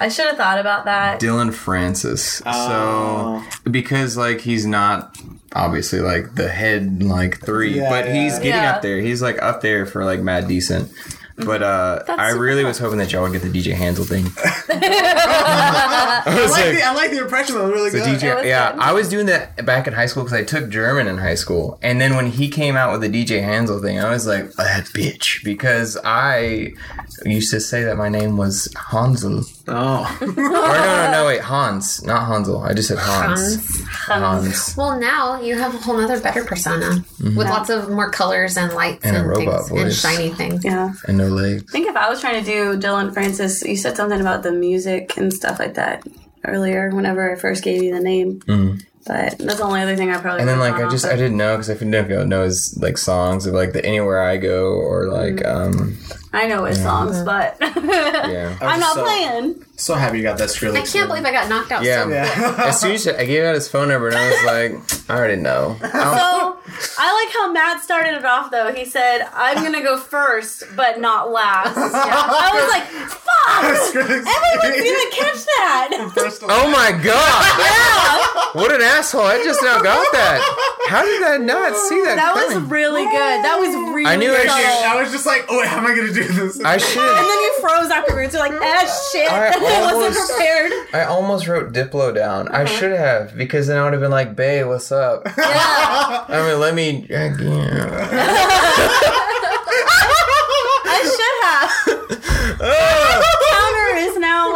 I 0.00 0.08
should 0.08 0.26
have 0.26 0.36
thought 0.36 0.58
about 0.58 0.86
that. 0.86 1.20
Dillon 1.20 1.52
Francis. 1.52 2.40
Oh. 2.46 3.46
So 3.64 3.70
because 3.70 4.16
like 4.16 4.40
he's 4.40 4.64
not 4.66 5.16
obviously 5.52 6.00
like 6.00 6.34
the 6.34 6.48
head 6.48 7.02
like 7.02 7.40
three, 7.44 7.76
Yeah, 7.78 7.90
but 7.90 8.06
he's 8.06 8.32
yeah. 8.38 8.42
getting 8.42 8.62
Yeah. 8.62 8.72
up 8.76 8.82
there. 8.82 8.98
He's 9.00 9.20
like 9.20 9.40
up 9.42 9.60
there 9.60 9.84
for 9.86 10.04
like 10.04 10.20
mad 10.20 10.48
decent. 10.48 10.90
But 11.44 11.62
uh 11.62 12.02
I 12.08 12.30
really 12.30 12.62
cool. 12.62 12.68
was 12.68 12.78
hoping 12.78 12.98
that 12.98 13.12
y'all 13.12 13.22
would 13.22 13.32
get 13.32 13.42
the 13.42 13.48
DJ 13.48 13.74
Hanzel 13.74 14.06
thing. 14.08 14.26
I 14.68 16.24
like, 16.50 16.76
the, 16.76 16.82
I 16.82 16.92
like 16.94 17.10
the 17.10 17.18
impression. 17.22 17.54
That 17.56 17.64
was 17.64 17.72
really 17.72 17.90
The 17.90 17.98
good. 17.98 18.20
DJ, 18.20 18.36
was 18.36 18.44
yeah, 18.46 18.72
good. 18.72 18.80
I 18.80 18.92
was 18.92 19.08
doing 19.08 19.26
that 19.26 19.64
back 19.64 19.86
in 19.86 19.92
high 19.92 20.06
school 20.06 20.24
because 20.24 20.38
I 20.38 20.44
took 20.44 20.68
German 20.70 21.06
in 21.06 21.18
high 21.18 21.34
school, 21.34 21.78
and 21.82 22.00
then 22.00 22.16
when 22.16 22.26
he 22.26 22.48
came 22.48 22.76
out 22.76 22.92
with 22.92 23.00
the 23.00 23.08
DJ 23.24 23.42
Hanzel 23.42 23.80
thing, 23.82 23.98
I 24.00 24.10
was 24.10 24.26
like, 24.26 24.44
"Oh, 24.58 24.64
that 24.64 24.84
bitch, 24.86 25.42
because 25.44 25.96
I 26.04 26.72
used 27.24 27.50
to 27.52 27.60
say 27.60 27.84
that 27.84 27.96
my 27.96 28.08
name 28.08 28.36
was 28.36 28.72
Hansel. 28.90 29.42
Oh. 29.72 30.18
or 30.20 30.26
no, 30.26 30.42
no, 30.42 31.10
no, 31.12 31.26
wait, 31.26 31.40
Hans, 31.42 32.02
not 32.04 32.26
Hansel. 32.26 32.62
I 32.62 32.74
just 32.74 32.88
said 32.88 32.98
Hans. 32.98 33.56
Hans. 33.86 33.86
Hans. 34.46 34.76
Well, 34.76 34.98
now 34.98 35.40
you 35.40 35.56
have 35.56 35.74
a 35.74 35.78
whole 35.78 36.00
other 36.00 36.18
better 36.20 36.44
persona 36.44 37.04
with 37.20 37.36
lots 37.48 37.70
of 37.70 37.88
more 37.88 38.10
colors 38.10 38.56
and 38.56 38.72
lights 38.72 39.04
And 39.04 39.16
and, 39.16 39.26
a 39.26 39.28
robot 39.28 39.66
things 39.68 39.80
and 39.82 39.92
shiny 39.92 40.30
things. 40.30 40.64
Yeah. 40.64 40.92
And 41.06 41.18
no 41.18 41.28
legs. 41.30 41.64
I 41.68 41.72
think 41.72 41.88
if 41.88 41.96
I 41.96 42.08
was 42.08 42.20
trying 42.20 42.44
to 42.44 42.50
do 42.50 42.78
Dillon 42.78 43.12
Francis, 43.12 43.62
you 43.62 43.76
said 43.76 43.96
something 43.96 44.20
about 44.20 44.42
the 44.42 44.52
music 44.52 45.16
and 45.16 45.32
stuff 45.32 45.58
like 45.58 45.74
that 45.74 46.04
earlier. 46.44 46.90
Whenever 46.90 47.32
I 47.32 47.36
first 47.38 47.62
gave 47.64 47.82
you 47.82 47.94
the 47.94 48.00
name, 48.00 48.40
but 49.06 49.38
that's 49.38 49.56
the 49.58 49.62
only 49.64 49.80
other 49.80 49.96
thing 49.96 50.10
I 50.10 50.18
probably. 50.20 50.40
And 50.40 50.48
then 50.48 50.58
like 50.58 50.74
I 50.74 50.88
just 50.90 51.04
off 51.06 51.12
I 51.12 51.16
didn't 51.16 51.36
know 51.36 51.54
because 51.56 51.70
I 51.70 51.74
didn't 51.74 51.90
know 51.90 52.24
know 52.24 52.44
his 52.44 52.76
like 52.80 52.98
songs 52.98 53.46
of 53.46 53.54
like 53.54 53.72
the 53.72 53.84
Anywhere 53.84 54.22
I 54.22 54.36
Go 54.36 54.74
or 54.74 55.06
like 55.08 55.44
um 55.46 55.96
I 56.32 56.46
know 56.46 56.64
his 56.64 56.80
songs, 56.82 57.22
but 57.24 57.56
yeah 57.60 58.56
I'm 58.60 58.80
not 58.80 58.94
So- 58.94 59.02
playing. 59.04 59.64
So 59.80 59.94
happy 59.94 60.18
you 60.18 60.22
got 60.22 60.36
that 60.38 60.50
Skrillex. 60.50 60.76
I 60.76 60.86
can't 60.86 61.08
believe 61.08 61.24
I 61.24 61.32
got 61.32 61.48
knocked 61.48 61.72
out 61.72 61.82
yeah. 61.82 62.04
so 62.04 62.10
Yeah. 62.10 62.54
As 62.68 62.80
soon 62.80 62.92
as 62.92 63.08
I 63.08 63.24
gave 63.24 63.44
out 63.44 63.54
his 63.54 63.66
phone 63.66 63.88
number 63.88 64.08
and 64.08 64.16
I 64.16 64.28
was 64.28 64.44
like 64.44 65.10
I 65.10 65.16
already 65.16 65.40
know. 65.40 65.76
I 65.82 66.60
So 66.80 66.96
I 66.98 67.12
like 67.24 67.32
how 67.34 67.52
Matt 67.52 67.82
started 67.82 68.14
it 68.14 68.24
off 68.24 68.50
though. 68.50 68.72
He 68.72 68.84
said, 68.84 69.26
"I'm 69.32 69.62
gonna 69.62 69.82
go 69.82 69.98
first, 69.98 70.64
but 70.76 71.00
not 71.00 71.30
last." 71.30 71.76
I 71.76 72.50
was 72.54 72.68
like, 72.70 72.84
"Fuck!" 73.08 73.96
Everyone 73.96 74.78
didn't 74.78 75.12
catch 75.12 75.44
that. 75.56 75.88
Oh 76.44 76.70
my 76.70 76.92
god! 76.92 77.42
yeah. 77.58 78.60
What 78.60 78.72
an 78.72 78.82
asshole! 78.82 79.22
I 79.22 79.42
just 79.42 79.62
now 79.62 79.80
got 79.82 80.06
that. 80.12 80.38
How 80.88 81.04
did 81.04 81.22
I 81.22 81.36
not 81.38 81.76
see 81.88 82.02
that? 82.04 82.16
That 82.16 82.34
was 82.34 82.56
really 82.70 83.04
good. 83.04 83.38
That 83.44 83.58
was 83.58 83.74
really. 83.94 84.06
I 84.06 84.16
knew 84.16 84.32
I 84.32 84.42
should- 84.42 84.86
I 84.90 85.00
was 85.00 85.12
just 85.12 85.26
like, 85.26 85.46
oh, 85.48 85.58
wait, 85.58 85.68
how 85.68 85.78
am 85.78 85.86
I 85.86 85.94
gonna 85.94 86.12
do 86.12 86.24
this? 86.24 86.60
I 86.60 86.78
should. 86.78 86.98
And 87.02 87.26
then 87.26 87.40
you 87.40 87.52
froze 87.60 87.90
afterwards. 87.90 88.34
You're 88.34 88.42
like, 88.42 88.58
"Ah, 88.60 89.08
shit! 89.12 89.30
I 89.70 89.80
wasn't 89.82 90.02
almost- 90.02 90.30
prepared." 90.32 90.72
I 90.92 91.04
almost 91.04 91.46
wrote 91.48 91.72
Diplo 91.72 92.14
down. 92.14 92.48
I 92.48 92.62
uh-huh. 92.62 92.66
should 92.66 92.92
have 92.92 93.36
because 93.36 93.66
then 93.68 93.76
I 93.78 93.84
would 93.84 93.92
have 93.92 94.02
been 94.02 94.10
like, 94.10 94.34
"Bae, 94.36 94.64
what's 94.64 94.90
up?" 94.90 95.22
Yeah. 95.26 95.34
I 96.28 96.42
mean, 96.48 96.60
let 96.60 96.74
me. 96.74 97.06
I 97.10 97.30
should 101.16 101.36
have. 101.44 101.70
Oh. 102.62 103.36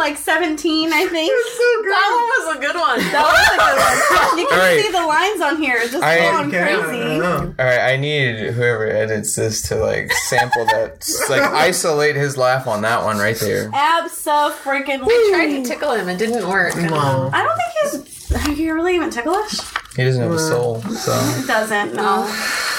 Counter 0.05 0.19
is 0.19 0.27
now 0.27 0.41
like 0.41 0.45
17, 0.45 0.93
I 0.93 1.05
think. 1.07 1.31
That 1.31 2.09
one 2.11 2.25
was 2.25 2.55
a 2.55 2.59
good 2.59 2.75
one. 2.75 2.99
That 3.11 3.25
was 3.25 3.47
a 3.47 3.57
good 3.57 3.77
one. 3.79 4.39
You 4.39 4.47
can 4.47 4.59
All 4.59 4.65
right. 4.65 4.81
see 4.83 4.91
the 4.91 5.05
lines 5.05 5.41
on 5.41 5.61
here. 5.61 5.77
It's 5.79 5.91
just 5.91 6.03
I- 6.03 6.19
going 6.19 6.47
Okay, 6.47 6.75
crazy. 6.75 7.21
All 7.21 7.47
right, 7.57 7.93
I 7.93 7.95
need 7.97 8.51
whoever 8.51 8.85
edits 8.87 9.35
this 9.35 9.61
to 9.69 9.75
like 9.75 10.11
sample 10.11 10.65
that, 10.65 11.07
like 11.29 11.41
isolate 11.41 12.15
his 12.15 12.37
laugh 12.37 12.67
on 12.67 12.81
that 12.81 13.03
one 13.03 13.17
right 13.17 13.37
there. 13.37 13.69
Absolutely. 13.73 14.93
I 14.93 15.29
tried 15.31 15.47
to 15.51 15.63
tickle 15.63 15.93
him. 15.93 16.09
It 16.09 16.17
didn't 16.17 16.47
work. 16.47 16.75
Wow. 16.75 17.29
I 17.33 17.43
don't 17.43 17.55
think 17.57 18.05
he's. 18.05 18.15
Are 18.35 18.51
you 18.51 18.73
really 18.73 18.95
even 18.95 19.09
ticklish? 19.11 19.59
He 19.95 20.03
doesn't 20.03 20.21
have 20.21 20.31
a 20.31 20.39
soul, 20.39 20.81
so 20.81 21.13
He 21.39 21.47
doesn't. 21.47 21.93
No. 21.93 22.25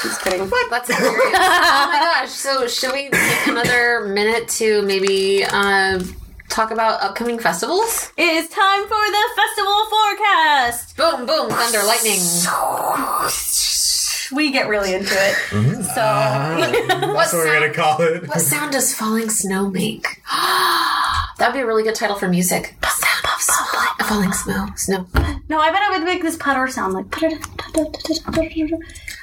Just 0.02 0.20
kidding. 0.22 0.50
That's 0.70 0.88
hilarious. 0.94 1.16
oh 1.38 1.88
my 1.90 1.98
gosh. 2.20 2.30
So, 2.30 2.66
should 2.68 2.92
we 2.92 3.08
take 3.08 3.46
another 3.46 4.06
minute 4.08 4.48
to 4.48 4.82
maybe 4.82 5.44
uh, 5.44 6.00
talk 6.48 6.70
about 6.70 7.02
upcoming 7.02 7.38
festivals? 7.38 8.12
It 8.16 8.22
is 8.22 8.48
time 8.48 8.82
for 8.82 8.88
the 8.88 9.24
festival 9.36 9.86
forecast. 9.86 10.96
Boom, 10.96 11.26
boom, 11.26 11.50
thunder, 11.50 11.82
lightning. 11.86 12.20
We 14.32 14.50
get 14.50 14.68
really 14.68 14.92
into 14.94 15.14
it. 15.14 15.34
Mm-hmm. 15.50 15.82
So. 15.82 16.02
What 16.58 17.16
That's 17.16 17.32
what 17.32 17.38
we're 17.38 17.46
sound, 17.46 17.60
gonna 17.60 17.74
call 17.74 18.02
it. 18.02 18.26
what 18.28 18.40
sound 18.40 18.72
does 18.72 18.94
falling 18.94 19.30
snow 19.30 19.70
make? 19.70 20.20
That'd 21.38 21.54
be 21.54 21.60
a 21.60 21.66
really 21.66 21.84
good 21.84 21.94
title 21.94 22.16
for 22.16 22.28
music. 22.28 22.74
The 22.80 22.88
sound 22.88 23.24
of 23.24 23.30
falling, 23.40 24.08
falling 24.08 24.32
snow. 24.32 24.66
Snow. 24.74 25.06
no, 25.48 25.60
I 25.60 25.70
bet 25.70 25.82
it 25.82 25.90
would 25.98 26.04
make 26.04 26.22
this 26.22 26.36
putter 26.36 26.66
sound 26.66 26.94
like. 26.94 27.06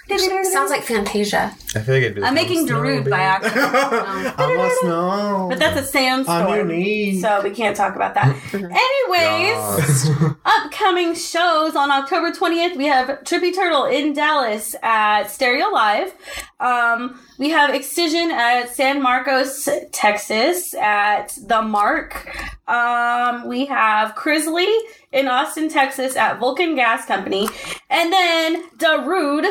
Sounds 0.09 0.69
like 0.69 0.83
Fantasia. 0.83 1.55
I 1.75 1.79
feel 1.79 1.95
like 1.95 2.03
it'd 2.03 2.15
be 2.15 2.23
I'm 2.23 2.33
making 2.35 2.67
Darude 2.67 3.09
by 3.09 3.21
accident. 3.21 3.73
I 3.73 4.55
must 4.55 4.83
know. 4.83 5.47
But 5.49 5.59
that's 5.59 5.79
a 5.79 5.83
sandstorm. 5.85 6.47
on 6.47 6.55
your 6.55 6.65
knees. 6.65 7.21
So 7.21 7.41
we 7.41 7.51
can't 7.51 7.75
talk 7.75 7.95
about 7.95 8.13
that. 8.15 8.35
Anyways, 8.53 10.35
upcoming 10.45 11.15
shows 11.15 11.75
on 11.75 11.89
October 11.89 12.31
20th, 12.31 12.75
we 12.75 12.85
have 12.85 13.07
Trippy 13.23 13.55
Turtle 13.55 13.85
in 13.85 14.13
Dallas 14.13 14.75
at 14.83 15.29
Stereo 15.31 15.69
Live. 15.69 16.13
Um, 16.59 17.19
we 17.39 17.49
have 17.49 17.73
Excision 17.73 18.29
at 18.31 18.75
San 18.75 19.01
Marcos, 19.01 19.67
Texas 19.91 20.73
at 20.75 21.37
The 21.47 21.61
Marc. 21.61 22.29
Um, 22.67 23.47
we 23.47 23.65
have 23.65 24.15
Crizzly 24.15 24.73
in 25.11 25.27
Austin, 25.27 25.69
Texas 25.69 26.15
at 26.15 26.39
Vulcan 26.39 26.75
Gas 26.75 27.05
Company. 27.05 27.47
And 27.89 28.11
then 28.11 28.69
Darude 28.77 29.45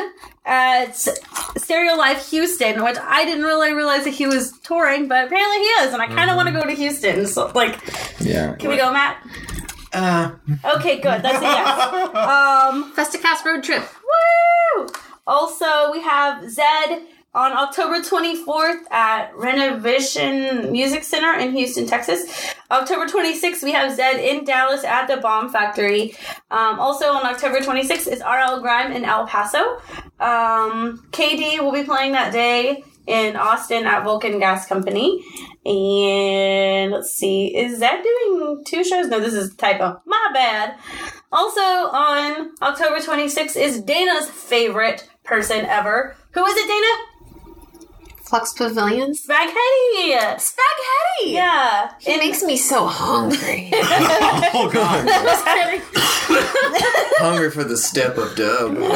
at 0.45 0.95
Stereo 1.57 1.95
Live 1.95 2.25
Houston, 2.27 2.83
which 2.83 2.97
I 3.01 3.23
didn't 3.25 3.45
really 3.45 3.73
realize 3.73 4.03
that 4.05 4.11
he 4.15 4.25
was 4.25 4.57
touring, 4.59 5.07
but 5.07 5.27
apparently 5.27 5.57
he 5.59 5.65
is, 5.65 5.93
and 5.93 6.01
I 6.01 6.07
kind 6.07 6.29
of 6.29 6.35
want 6.35 6.47
to 6.49 6.53
go 6.53 6.63
to 6.65 6.73
Houston. 6.73 7.25
So, 7.27 7.51
like, 7.55 7.79
Yeah. 8.19 8.55
can 8.55 8.69
we 8.69 8.77
go, 8.77 8.91
Matt? 8.91 9.17
Uh, 9.93 10.31
Okay, 10.75 10.95
good. 10.99 11.21
That's 11.21 11.37
a 11.37 11.41
yes. 11.41 12.13
Um, 12.15 12.93
Festicast 12.95 13.45
road 13.45 13.63
trip. 13.63 13.83
woo! 14.75 14.87
Also, 15.27 15.91
we 15.91 16.01
have 16.01 16.43
Zedd 16.45 17.03
on 17.35 17.51
October 17.51 17.99
24th 17.99 18.91
at 18.91 19.35
Revention 19.35 20.71
Music 20.71 21.03
Center 21.03 21.33
in 21.39 21.51
Houston, 21.55 21.87
Texas. 21.87 22.53
October 22.69 23.05
26th, 23.05 23.63
we 23.63 23.71
have 23.71 23.97
Zedd 23.97 24.19
in 24.19 24.45
Dallas 24.45 24.83
at 24.83 25.07
the 25.07 25.17
Bomb 25.17 25.49
Factory. 25.49 26.15
Um, 26.51 26.79
also 26.79 27.13
on 27.13 27.25
October 27.25 27.59
26th 27.59 28.11
is 28.11 28.19
RL 28.21 28.61
Grime 28.61 28.91
in 28.91 29.03
El 29.03 29.25
Paso. 29.25 29.77
Um, 30.19 31.07
KD 31.11 31.59
will 31.59 31.71
be 31.71 31.83
playing 31.83 32.11
that 32.11 32.31
day 32.31 32.83
in 33.07 33.35
Austin 33.35 33.85
at 33.85 34.03
Vulcan 34.03 34.39
Gas 34.39 34.67
Company. 34.67 35.23
And 35.65 36.91
let's 36.91 37.13
see, 37.15 37.47
is 37.47 37.81
Zedd 37.81 38.03
doing 38.03 38.63
two 38.65 38.83
shows? 38.83 39.07
No, 39.07 39.19
this 39.19 39.33
is 39.33 39.53
a 39.53 39.57
typo. 39.57 40.01
My 40.05 40.29
bad. 40.33 40.77
Also 41.31 41.61
on 41.61 42.51
October 42.61 42.97
26th 42.97 43.57
is 43.57 43.81
Dana's 43.81 44.29
favorite 44.29 45.09
person 45.23 45.65
ever. 45.65 46.15
Who 46.31 46.45
is 46.45 46.55
it, 46.55 46.67
Dana? 46.67 47.12
Flux 48.23 48.53
Pavilions. 48.53 49.21
Spaghetti! 49.21 50.11
Spaghetti! 50.39 51.31
Yeah. 51.31 51.91
It 52.01 52.17
makes 52.17 52.41
me 52.41 52.57
so 52.57 52.87
hungry. 52.87 53.69
oh 53.73 54.69
god. 54.73 55.05
Just 55.23 55.45
kidding. 55.45 55.81
Hungry 57.19 57.51
for 57.51 57.63
the 57.63 57.77
step 57.77 58.17
of 58.17 58.35
dub. 58.35 58.77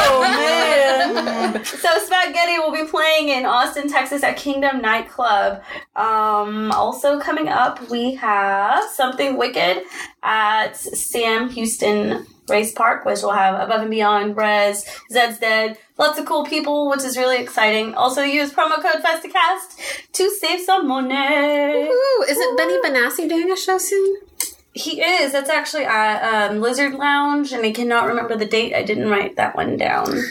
Oh 0.00 0.20
man. 0.22 1.64
so 1.64 1.88
Spaghetti 1.98 2.58
will 2.58 2.72
be 2.72 2.84
playing 2.88 3.28
in 3.30 3.46
Austin, 3.46 3.88
Texas 3.88 4.22
at 4.22 4.36
Kingdom 4.36 4.80
Nightclub. 4.82 5.62
Um, 5.96 6.70
also 6.72 7.18
coming 7.18 7.48
up, 7.48 7.88
we 7.90 8.14
have 8.16 8.84
something 8.90 9.36
wicked 9.36 9.82
at 10.22 10.76
Sam 10.76 11.48
Houston 11.50 12.26
Race 12.48 12.72
Park, 12.72 13.04
which 13.04 13.22
will 13.22 13.32
have 13.32 13.54
Above 13.60 13.82
and 13.82 13.90
Beyond, 13.90 14.34
Brez, 14.36 14.84
Zeds 15.12 15.40
Dead, 15.40 15.78
lots 15.98 16.18
of 16.18 16.26
cool 16.26 16.44
people, 16.44 16.88
which 16.90 17.04
is 17.04 17.16
really 17.16 17.38
exciting. 17.40 17.94
Also 17.94 18.22
use 18.22 18.52
promo 18.52 18.76
code 18.82 19.02
FestiCast 19.02 20.12
to 20.12 20.30
save 20.30 20.60
some 20.60 20.86
money. 20.88 21.14
Ooh, 21.88 22.24
isn't 22.28 22.56
Benny 22.56 22.78
Benassi 22.78 23.28
doing 23.28 23.50
a 23.50 23.56
show 23.56 23.78
soon? 23.78 24.16
He 24.74 25.00
is. 25.02 25.32
That's 25.32 25.50
actually 25.50 25.84
at 25.86 26.50
um, 26.50 26.60
Lizard 26.60 26.94
Lounge, 26.94 27.52
and 27.52 27.64
I 27.64 27.72
cannot 27.72 28.06
remember 28.06 28.36
the 28.36 28.46
date. 28.46 28.74
I 28.74 28.82
didn't 28.84 29.08
write 29.08 29.36
that 29.36 29.56
one 29.56 29.76
down. 29.76 30.22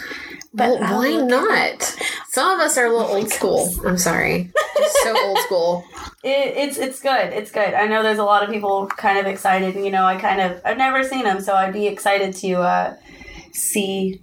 But 0.54 0.80
Well, 0.80 1.00
why 1.00 1.14
not? 1.16 1.96
Some 2.30 2.50
of 2.52 2.60
us 2.60 2.78
are 2.78 2.86
a 2.86 2.90
little 2.92 3.14
old 3.14 3.30
school. 3.30 3.70
I'm 3.86 3.98
sorry. 3.98 4.52
Just 4.78 4.98
so 5.04 5.28
old 5.28 5.40
school. 5.40 5.86
It, 6.24 6.58
it's 6.58 6.78
it's 6.78 7.00
good. 7.00 7.34
It's 7.34 7.52
good. 7.52 7.74
I 7.74 7.88
know 7.88 8.04
there's 8.04 8.20
a 8.20 8.24
lot 8.24 8.44
of 8.44 8.50
people 8.50 8.88
kind 8.88 9.18
of 9.18 9.26
excited. 9.26 9.76
You 9.76 9.92
know, 9.92 10.06
I 10.06 10.18
kind 10.18 10.42
of 10.42 10.62
I've 10.66 10.78
never 10.78 11.04
seen 11.04 11.26
him, 11.26 11.42
so 11.42 11.54
I'd 11.54 11.74
be 11.74 11.88
excited 11.88 12.34
to 12.36 12.54
uh, 12.62 12.96
see 13.54 14.22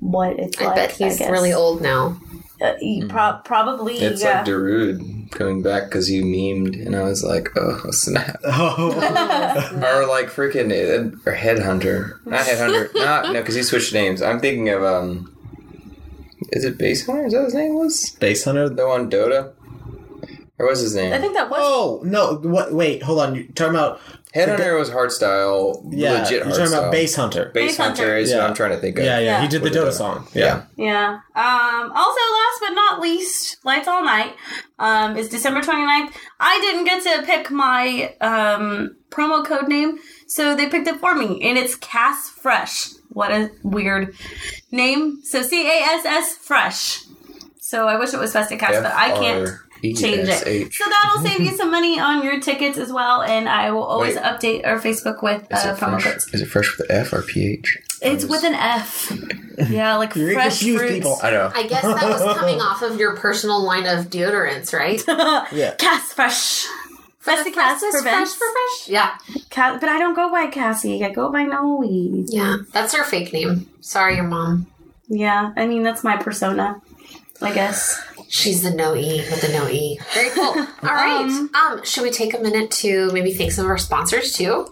what 0.00 0.38
it's 0.38 0.60
I 0.60 0.64
like. 0.66 0.74
bet 0.74 0.90
he's 0.92 1.18
guess. 1.18 1.30
really 1.30 1.52
old 1.52 1.82
now. 1.82 2.18
Uh, 2.60 2.74
he 2.80 3.04
pro- 3.06 3.40
probably. 3.44 3.98
It's 3.98 4.22
yeah. 4.22 4.38
like 4.38 4.46
Darude 4.46 5.30
coming 5.30 5.62
back 5.62 5.84
because 5.84 6.10
you 6.10 6.24
memed, 6.24 6.84
and 6.84 6.96
I 6.96 7.02
was 7.04 7.22
like, 7.22 7.48
oh 7.56 7.90
snap. 7.90 8.40
Oh. 8.44 8.90
or 9.76 10.06
like 10.06 10.26
freaking 10.26 10.72
uh, 10.72 11.16
or 11.24 11.34
Headhunter, 11.36 12.24
not 12.26 12.46
Headhunter, 12.46 12.92
not 12.94 13.32
no, 13.32 13.40
because 13.40 13.54
he 13.54 13.62
switched 13.62 13.92
names. 13.92 14.22
I'm 14.22 14.40
thinking 14.40 14.68
of 14.70 14.82
um, 14.82 15.36
is 16.50 16.64
it 16.64 16.78
Base 16.78 17.06
Hunter? 17.06 17.26
Is 17.26 17.32
that 17.32 17.44
his 17.44 17.54
name 17.54 17.74
was 17.74 18.16
Basshunter. 18.20 18.74
the 18.74 18.86
one 18.86 19.10
Dota? 19.10 19.52
Or 20.58 20.66
what's 20.66 20.80
his 20.80 20.94
name? 20.94 21.12
I 21.12 21.18
think 21.18 21.34
that 21.34 21.48
was. 21.50 21.60
Oh 21.62 22.00
no! 22.04 22.34
What? 22.36 22.72
Wait, 22.74 23.02
hold 23.02 23.20
on. 23.20 23.34
You're 23.36 23.44
talking 23.54 23.74
about 23.76 24.00
Headhunter 24.34 24.78
was 24.78 24.90
hardstyle, 24.90 25.82
yeah? 25.90 26.12
legit 26.22 26.42
hard. 26.42 26.56
you're 26.56 26.66
talking 26.66 26.74
hardstyle. 26.74 26.78
about 26.78 26.94
Basshunter. 26.94 27.52
Base 27.54 27.76
Basshunter, 27.78 27.84
Hunter. 27.84 28.16
is 28.16 28.30
Yeah. 28.30 28.38
what 28.38 28.50
I'm 28.50 28.54
trying 28.54 28.70
to 28.72 28.78
think 28.78 28.98
of. 28.98 29.04
Yeah, 29.04 29.18
yeah. 29.18 29.24
Yeah. 29.24 29.42
He 29.42 29.48
did 29.48 29.60
the 29.60 29.64
With 29.64 29.72
the 29.72 29.78
Dota 29.78 29.88
Dota. 29.88 29.92
song. 29.92 30.28
Yeah. 30.34 30.62
Yeah. 30.76 31.20
Um, 31.34 31.92
also, 31.94 32.20
last 32.20 32.60
but 32.60 32.70
not 32.74 33.00
least, 33.00 33.64
Lights 33.64 33.88
All 33.88 34.04
Night 34.04 34.34
um, 34.78 35.16
is 35.16 35.28
December 35.28 35.60
29th. 35.60 36.12
I 36.40 36.58
didn't 36.60 36.84
get 36.84 37.02
to 37.04 37.22
pick 37.24 37.50
my 37.50 38.14
um, 38.20 38.96
promo 39.10 39.44
code 39.46 39.68
name, 39.68 39.98
so 40.26 40.54
they 40.54 40.68
picked 40.68 40.88
it 40.88 40.98
for 41.00 41.14
me, 41.14 41.40
and 41.42 41.56
it's 41.56 41.74
Cass 41.76 42.28
Fresh. 42.28 42.90
What 43.10 43.30
a 43.30 43.50
weird 43.62 44.14
name. 44.70 45.20
So 45.24 45.40
C 45.42 45.66
A 45.66 45.82
S 45.84 46.04
S 46.04 46.36
Fresh. 46.36 47.04
So 47.60 47.86
I 47.88 47.96
wish 47.98 48.12
it 48.14 48.18
was 48.20 48.32
Festive 48.32 48.58
Cast, 48.58 48.82
but 48.82 48.92
I 48.94 49.12
can't 49.12 49.48
change 49.82 50.28
it. 50.28 50.72
So 50.72 50.84
that'll 50.88 51.22
save 51.22 51.40
you 51.40 51.56
some 51.56 51.70
money 51.70 51.98
on 52.00 52.22
your 52.24 52.40
tickets 52.40 52.78
as 52.78 52.92
well, 52.92 53.22
and 53.22 53.48
I 53.48 53.70
will 53.70 53.84
always 53.84 54.16
Wait. 54.16 54.24
update 54.24 54.66
our 54.66 54.78
Facebook 54.80 55.22
with 55.22 55.42
Is 55.50 55.64
uh, 55.64 55.74
it 55.76 55.80
promo 55.80 56.00
fresh? 56.00 56.04
codes. 56.04 56.34
Is 56.34 56.42
it 56.42 56.46
fresh 56.46 56.76
with 56.76 56.86
the 56.88 56.94
F 56.94 57.12
or 57.12 57.22
PH? 57.22 57.78
It's 58.02 58.24
with 58.24 58.44
an 58.44 58.54
F. 58.54 59.12
Yeah, 59.68 59.96
like 59.96 60.14
You're 60.14 60.34
fresh 60.34 60.62
fruits. 60.62 60.84
people. 60.84 61.18
I 61.20 61.30
know. 61.32 61.50
I 61.52 61.66
guess 61.66 61.82
that 61.82 61.94
was 62.08 62.36
coming 62.38 62.60
off 62.60 62.80
of 62.82 62.96
your 62.96 63.16
personal 63.16 63.60
line 63.60 63.86
of 63.86 64.06
deodorants, 64.08 64.72
right? 64.72 65.02
Yeah. 65.52 65.74
Cass 65.74 66.12
Fresh. 66.12 66.64
Festive 67.18 67.52
Cast 67.52 67.80
Fresh, 67.80 67.92
prevents. 67.92 68.34
fresh, 68.36 68.50
fresh. 68.52 68.88
Yeah, 68.88 69.18
Ca- 69.50 69.78
but 69.80 69.88
I 69.88 69.98
don't 69.98 70.14
go 70.14 70.30
by 70.30 70.46
Cassie. 70.46 71.04
I 71.04 71.10
go 71.10 71.32
by 71.32 71.42
Noe. 71.42 71.82
yeah. 72.28 72.58
That's 72.72 72.94
her 72.94 73.02
fake 73.02 73.32
name. 73.32 73.68
Sorry, 73.80 74.14
your 74.14 74.28
mom. 74.28 74.68
Yeah, 75.08 75.52
I 75.56 75.66
mean 75.66 75.82
that's 75.82 76.04
my 76.04 76.16
persona. 76.16 76.80
I 77.42 77.52
guess. 77.52 78.00
She's 78.28 78.62
the 78.62 78.70
no 78.70 78.94
e 78.94 79.18
with 79.30 79.40
the 79.40 79.48
no 79.48 79.68
e. 79.68 79.98
Very 80.12 80.30
cool. 80.30 80.54
All 80.58 80.66
right. 80.82 81.48
Um, 81.54 81.84
should 81.84 82.02
we 82.02 82.10
take 82.10 82.34
a 82.34 82.38
minute 82.38 82.70
to 82.72 83.10
maybe 83.12 83.32
thank 83.32 83.52
some 83.52 83.64
of 83.64 83.70
our 83.70 83.78
sponsors 83.78 84.32
too? 84.32 84.70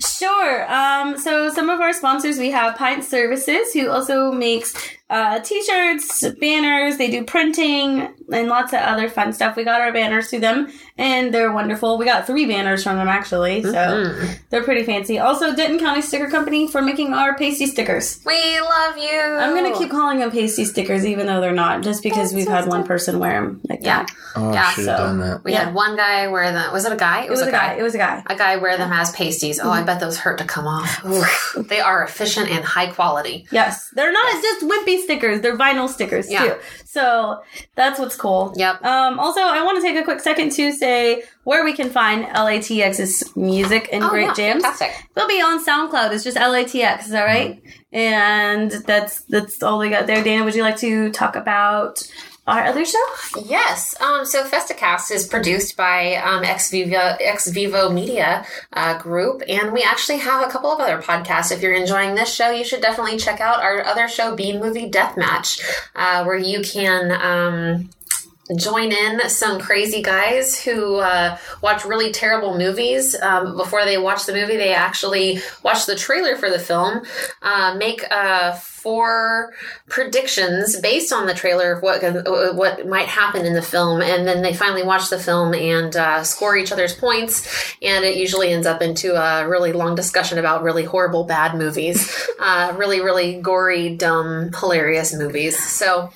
Sure. 0.00 0.70
Um, 0.72 1.16
so 1.16 1.50
some 1.50 1.70
of 1.70 1.80
our 1.80 1.92
sponsors 1.92 2.38
we 2.38 2.50
have 2.50 2.76
Pint 2.76 3.04
Services, 3.04 3.72
who 3.72 3.88
also 3.90 4.32
makes 4.32 4.74
uh, 5.10 5.40
t-shirts, 5.40 6.24
banners. 6.40 6.96
They 6.96 7.10
do 7.10 7.24
printing 7.24 8.08
and 8.32 8.48
lots 8.48 8.72
of 8.72 8.78
other 8.78 9.08
fun 9.08 9.32
stuff. 9.32 9.56
We 9.56 9.64
got 9.64 9.80
our 9.80 9.92
banners 9.92 10.30
through 10.30 10.38
them, 10.40 10.72
and 10.96 11.34
they're 11.34 11.50
wonderful. 11.52 11.98
We 11.98 12.04
got 12.04 12.26
three 12.28 12.46
banners 12.46 12.84
from 12.84 12.96
them 12.96 13.08
actually, 13.08 13.62
so 13.64 14.14
they're 14.50 14.62
pretty 14.62 14.84
fancy. 14.84 15.18
Also, 15.18 15.54
Denton 15.54 15.80
County 15.80 16.00
Sticker 16.00 16.30
Company 16.30 16.68
for 16.68 16.80
making 16.80 17.12
our 17.12 17.36
pasty 17.36 17.66
stickers. 17.66 18.20
We 18.24 18.60
love 18.60 18.96
you. 18.98 19.20
I'm 19.20 19.54
gonna 19.54 19.76
keep 19.76 19.90
calling 19.90 20.20
them 20.20 20.30
pasty 20.30 20.64
stickers, 20.64 21.04
even 21.04 21.26
though 21.26 21.40
they're 21.40 21.50
not, 21.52 21.82
just 21.82 22.04
because 22.04 22.32
we've 22.32 22.46
had 22.46 22.68
one 22.68 22.84
person 22.84 23.18
wear 23.18 23.40
them 23.42 23.60
like 23.68 23.80
Yeah. 23.82 24.04
that. 24.04 24.10
Oh, 24.36 24.52
Yeah, 24.52 24.64
I 24.68 24.72
should 24.72 24.86
have 24.86 24.98
so- 24.98 25.04
done 25.06 25.18
that. 25.20 25.42
We 25.44 25.50
Yeah. 25.52 25.64
had 25.64 25.74
one 25.74 25.96
guy 25.96 26.28
wear 26.28 26.52
them. 26.52 26.72
Was 26.72 26.84
it 26.84 26.92
a 26.92 26.96
guy? 26.96 27.24
It 27.24 27.30
was 27.30 27.42
a 27.42 27.50
guy. 27.50 27.72
It 27.74 27.82
was 27.82 27.96
a 27.96 27.98
guy. 27.98 28.22
A 28.26 28.36
guy 28.36 28.56
wear 28.56 28.76
them 28.78 28.92
as 28.92 29.10
pasties. 29.10 29.58
Oh, 29.60 29.70
I 29.70 29.82
bet 29.82 29.98
those 29.98 30.18
hurt 30.18 30.38
to 30.38 30.44
come 30.44 30.68
off. 30.68 31.02
They 31.68 31.80
are 31.80 32.04
efficient 32.04 32.48
and 32.48 32.64
high 32.64 32.86
quality. 32.86 33.46
Yes, 33.50 33.90
they're 33.92 34.12
not 34.12 34.32
just 34.40 34.64
wimpy 34.64 34.99
stickers; 35.00 35.40
they're 35.40 35.56
vinyl 35.56 35.88
stickers 35.88 36.30
Yeah. 36.30 36.44
too. 36.44 36.54
So 36.84 37.40
that's 37.76 37.98
what's 37.98 38.16
cool. 38.16 38.52
Yep. 38.56 38.84
Um, 38.84 39.18
also, 39.20 39.40
I 39.40 39.62
want 39.62 39.76
to 39.80 39.82
take 39.82 39.96
a 39.96 40.02
quick 40.04 40.20
second 40.20 40.50
to 40.52 40.72
say 40.72 41.22
where 41.44 41.64
we 41.64 41.72
can 41.72 41.88
find 41.90 42.24
LATX's 42.26 43.36
music 43.36 43.88
and 43.92 44.04
Oh, 44.04 44.08
great 44.10 44.26
yeah, 44.28 44.34
jams. 44.34 44.62
fantastic. 44.62 44.92
They'll 45.14 45.28
be 45.28 45.40
on 45.40 45.64
SoundCloud. 45.64 46.12
It's 46.12 46.24
just 46.24 46.36
LATX. 46.36 47.04
Is 47.04 47.10
that 47.10 47.24
right? 47.24 47.62
And 47.92 48.70
that's 48.70 49.22
that's 49.28 49.62
all 49.62 49.78
we 49.78 49.90
got 49.90 50.06
there. 50.06 50.22
Dana, 50.22 50.44
would 50.44 50.54
you 50.54 50.62
like 50.62 50.76
to 50.78 51.10
talk 51.10 51.34
about 51.36 52.02
our 52.46 52.64
other 52.64 52.84
show? 52.84 52.98
Yes. 53.44 53.94
Um, 54.00 54.24
so 54.24 54.44
Festicast 54.44 55.10
is 55.10 55.26
produced 55.26 55.76
by 55.76 56.16
um, 56.16 56.44
Ex 56.44 56.70
Vivo 56.70 57.16
Ex 57.20 57.48
Vivo 57.48 57.90
Media 57.90 58.44
uh, 58.72 58.98
Group, 58.98 59.42
and 59.48 59.72
we 59.72 59.82
actually 59.82 60.18
have 60.18 60.46
a 60.46 60.50
couple 60.50 60.70
of 60.70 60.80
other 60.80 61.00
podcasts. 61.00 61.52
If 61.52 61.62
you're 61.62 61.74
enjoying 61.74 62.14
this 62.14 62.32
show, 62.32 62.50
you 62.50 62.64
should 62.64 62.80
definitely 62.80 63.18
check 63.18 63.40
out 63.40 63.62
our 63.62 63.84
other 63.84 64.08
show, 64.08 64.34
B 64.34 64.58
Movie 64.58 64.90
Deathmatch, 64.90 65.62
uh, 65.94 66.24
where 66.24 66.36
you 66.36 66.62
can. 66.62 67.12
Um, 67.12 67.90
join 68.56 68.92
in 68.92 69.28
some 69.28 69.60
crazy 69.60 70.02
guys 70.02 70.62
who 70.62 70.96
uh, 70.96 71.36
watch 71.62 71.84
really 71.84 72.12
terrible 72.12 72.56
movies. 72.56 73.20
Um, 73.20 73.56
before 73.56 73.84
they 73.84 73.98
watch 73.98 74.26
the 74.26 74.32
movie, 74.32 74.56
they 74.56 74.74
actually 74.74 75.40
watch 75.62 75.86
the 75.86 75.96
trailer 75.96 76.36
for 76.36 76.50
the 76.50 76.58
film, 76.58 77.02
uh, 77.42 77.74
make 77.78 78.04
uh, 78.10 78.52
four 78.52 79.52
predictions 79.88 80.80
based 80.80 81.12
on 81.12 81.26
the 81.26 81.34
trailer 81.34 81.72
of 81.72 81.82
what 81.82 82.02
what 82.54 82.86
might 82.86 83.06
happen 83.06 83.44
in 83.44 83.54
the 83.54 83.62
film, 83.62 84.00
and 84.00 84.26
then 84.26 84.42
they 84.42 84.54
finally 84.54 84.82
watch 84.82 85.10
the 85.10 85.18
film 85.18 85.54
and 85.54 85.96
uh, 85.96 86.24
score 86.24 86.56
each 86.56 86.72
other's 86.72 86.94
points. 86.94 87.74
And 87.82 88.04
it 88.04 88.16
usually 88.16 88.50
ends 88.52 88.66
up 88.66 88.82
into 88.82 89.14
a 89.14 89.48
really 89.48 89.72
long 89.72 89.94
discussion 89.94 90.38
about 90.38 90.62
really 90.62 90.84
horrible 90.84 91.24
bad 91.24 91.56
movies, 91.56 92.28
uh, 92.38 92.74
really 92.76 93.00
really 93.00 93.40
gory, 93.40 93.96
dumb, 93.96 94.52
hilarious 94.52 95.14
movies. 95.14 95.58
So. 95.62 96.10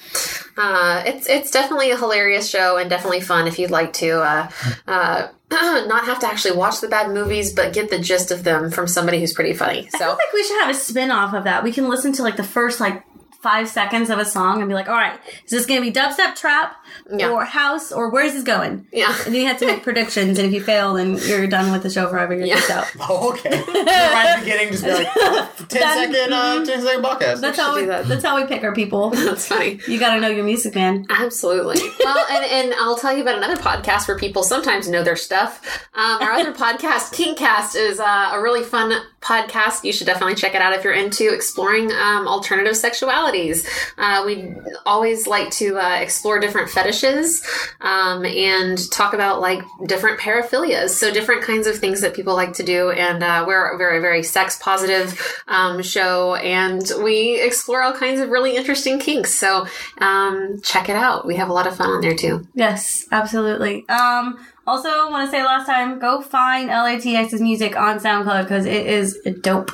Uh, 0.56 1.02
it's 1.06 1.28
it's 1.28 1.50
definitely 1.50 1.90
a 1.90 1.96
hilarious 1.96 2.48
show 2.48 2.76
and 2.76 2.88
definitely 2.88 3.20
fun 3.20 3.46
if 3.46 3.58
you'd 3.58 3.70
like 3.70 3.92
to 3.94 4.20
uh, 4.20 4.50
uh, 4.86 5.28
not 5.50 6.04
have 6.04 6.20
to 6.20 6.26
actually 6.26 6.56
watch 6.56 6.80
the 6.80 6.88
bad 6.88 7.10
movies, 7.10 7.52
but 7.52 7.72
get 7.72 7.90
the 7.90 7.98
gist 7.98 8.30
of 8.30 8.44
them 8.44 8.70
from 8.70 8.86
somebody 8.86 9.20
who's 9.20 9.32
pretty 9.32 9.54
funny. 9.54 9.88
I 9.94 9.98
So 9.98 9.98
feel 9.98 10.08
like 10.08 10.32
we 10.32 10.44
should 10.44 10.60
have 10.60 10.70
a 10.70 10.74
spin 10.74 11.10
off 11.10 11.34
of 11.34 11.44
that. 11.44 11.64
We 11.64 11.72
can 11.72 11.88
listen 11.88 12.12
to 12.14 12.22
like 12.22 12.36
the 12.36 12.44
first 12.44 12.80
like 12.80 13.02
five 13.44 13.68
seconds 13.68 14.08
of 14.10 14.18
a 14.18 14.24
song 14.24 14.60
and 14.60 14.68
be 14.68 14.74
like, 14.74 14.88
all 14.88 14.94
right, 14.96 15.18
is 15.44 15.50
this 15.50 15.66
going 15.66 15.80
to 15.80 15.86
be 15.88 15.92
dubstep 15.92 16.34
trap 16.34 16.76
Yeah. 17.14 17.30
or 17.30 17.44
house 17.44 17.92
or 17.92 18.08
where's 18.10 18.32
this 18.32 18.42
going? 18.42 18.86
yeah, 18.92 19.14
And 19.26 19.34
then 19.34 19.42
you 19.42 19.46
have 19.48 19.58
to 19.58 19.66
make 19.66 19.82
predictions, 19.88 20.38
and 20.38 20.48
if 20.48 20.52
you 20.54 20.62
fail, 20.62 20.94
then 20.94 21.18
you're 21.28 21.46
done 21.46 21.70
with 21.70 21.82
the 21.82 21.90
show 21.90 22.08
forever. 22.08 22.34
You're 22.34 22.46
Yeah. 22.46 22.56
kicked 22.56 22.70
out. 22.70 22.86
Oh, 23.06 23.32
okay. 23.34 23.50
right 23.50 24.26
at 24.26 24.36
the 24.36 24.44
beginning, 24.44 24.72
just 24.72 24.82
be 24.84 24.90
like 24.92 25.12
10 25.68 25.68
second, 25.68 26.32
uh, 26.32 26.64
10 26.64 26.82
second 26.82 27.04
podcast. 27.04 27.40
That's 27.42 27.58
how 27.58 27.76
we. 27.76 27.84
that. 27.84 28.08
That's 28.08 28.24
how 28.24 28.36
we 28.36 28.46
pick 28.46 28.64
our 28.64 28.74
people. 28.74 29.10
that's 29.10 29.46
funny. 29.46 29.78
You 29.86 30.00
got 30.00 30.14
to 30.14 30.20
know 30.20 30.28
your 30.28 30.44
music, 30.44 30.74
man. 30.74 31.04
Absolutely. 31.10 31.80
Well, 32.02 32.26
and, 32.30 32.44
and 32.46 32.74
I'll 32.80 32.96
tell 32.96 33.14
you 33.14 33.20
about 33.22 33.36
another 33.38 33.56
podcast 33.56 34.08
where 34.08 34.18
people 34.18 34.42
sometimes 34.42 34.88
know 34.88 35.02
their 35.04 35.16
stuff. 35.16 35.60
Um, 35.94 36.22
our 36.22 36.32
other 36.32 36.52
podcast, 36.52 37.12
Kinkcast, 37.14 37.76
is 37.76 38.00
uh, 38.00 38.30
a 38.32 38.40
really 38.40 38.62
fun 38.64 38.92
podcast. 39.24 39.84
You 39.84 39.92
should 39.92 40.06
definitely 40.06 40.34
check 40.34 40.54
it 40.54 40.60
out 40.60 40.72
if 40.74 40.84
you're 40.84 40.92
into 40.92 41.32
exploring 41.32 41.90
um, 41.92 42.28
alternative 42.28 42.74
sexualities. 42.74 43.66
Uh, 43.96 44.22
we 44.26 44.54
always 44.86 45.26
like 45.26 45.50
to 45.52 45.78
uh, 45.78 45.96
explore 46.00 46.38
different 46.38 46.70
fetishes 46.70 47.44
um, 47.80 48.24
and 48.24 48.78
talk 48.90 49.14
about 49.14 49.40
like 49.40 49.62
different 49.86 50.20
paraphilias. 50.20 50.90
So 50.90 51.12
different 51.12 51.42
kinds 51.42 51.66
of 51.66 51.78
things 51.78 52.00
that 52.02 52.14
people 52.14 52.34
like 52.34 52.52
to 52.54 52.62
do. 52.62 52.90
And 52.90 53.22
uh, 53.22 53.44
we're 53.46 53.74
a 53.74 53.78
very, 53.78 54.00
very 54.00 54.22
sex 54.22 54.58
positive 54.60 55.42
um, 55.48 55.82
show, 55.82 56.34
and 56.34 56.82
we 57.02 57.40
explore 57.40 57.82
all 57.82 57.92
kinds 57.92 58.20
of 58.20 58.28
really 58.28 58.56
interesting 58.56 58.98
kinks. 58.98 59.34
So 59.34 59.66
um, 59.98 60.60
check 60.62 60.88
it 60.88 60.96
out. 60.96 61.26
We 61.26 61.36
have 61.36 61.48
a 61.48 61.52
lot 61.52 61.66
of 61.66 61.76
fun 61.76 61.90
on 61.90 62.00
there 62.00 62.14
too. 62.14 62.46
Yes, 62.54 63.06
absolutely. 63.10 63.88
Um, 63.88 64.38
also, 64.66 64.88
want 65.10 65.26
to 65.26 65.30
say 65.30 65.42
last 65.44 65.66
time, 65.66 65.98
go 65.98 66.20
find 66.20 66.70
LATX's 66.70 67.40
music 67.40 67.76
on 67.76 67.98
SoundCloud 67.98 68.42
because 68.44 68.66
it 68.66 68.86
is 68.86 69.18
dope. 69.42 69.70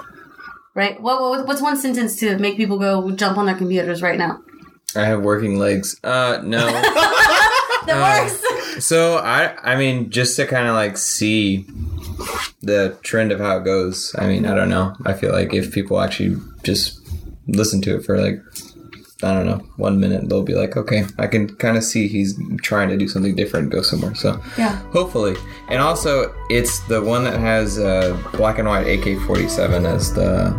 Right? 0.74 1.01
What, 1.01 1.20
what 1.20 1.47
what's 1.47 1.61
one 1.61 1.76
sentence 1.76 2.18
to 2.20 2.38
make 2.38 2.57
people 2.57 2.78
go 2.78 3.11
jump 3.11 3.36
on 3.38 3.47
their 3.47 3.57
computers 3.57 4.03
right 4.03 4.16
now? 4.18 4.41
I 4.97 5.05
have 5.05 5.20
working 5.22 5.59
legs. 5.59 5.99
Uh, 6.03 6.41
no. 6.45 6.66
The 7.86 7.95
Uh, 7.97 8.22
worst. 8.28 8.82
so 8.82 9.16
I, 9.16 9.57
I 9.72 9.74
mean, 9.76 10.11
just 10.11 10.36
to 10.36 10.47
kind 10.47 10.68
of 10.68 10.74
like 10.74 10.99
see 10.99 11.64
the 12.61 12.99
trend 13.03 13.32
of 13.32 13.41
how 13.41 13.57
it 13.57 13.64
goes. 13.64 14.14
I 14.18 14.26
mean, 14.26 14.45
I 14.45 14.55
don't 14.55 14.68
know. 14.68 14.95
I 15.07 15.14
feel 15.14 15.32
like 15.32 15.55
if 15.55 15.72
people 15.72 15.99
actually 15.99 16.36
just 16.62 17.01
listen 17.49 17.80
to 17.82 17.97
it 17.97 18.05
for 18.05 18.20
like, 18.20 18.43
I 19.23 19.35
don't 19.35 19.47
know, 19.47 19.59
one 19.77 20.01
minute, 20.01 20.29
they'll 20.29 20.43
be 20.43 20.55
like, 20.55 20.77
okay, 20.77 21.05
I 21.18 21.27
can 21.27 21.49
kind 21.57 21.77
of 21.77 21.85
see 21.85 22.09
he's 22.09 22.39
trying 22.62 22.89
to 22.89 22.97
do 22.97 23.07
something 23.09 23.35
different, 23.35 23.71
go 23.71 23.83
somewhere. 23.83 24.14
So 24.14 24.41
Yeah. 24.57 24.77
hopefully, 24.93 25.37
and 25.68 25.81
also 25.81 26.35
it's 26.49 26.81
the 26.89 27.03
one 27.03 27.25
that 27.25 27.39
has 27.39 27.79
uh, 27.79 28.16
black 28.33 28.59
and 28.59 28.66
white 28.68 28.87
AK-47 28.87 29.85
as 29.87 30.12
the 30.14 30.55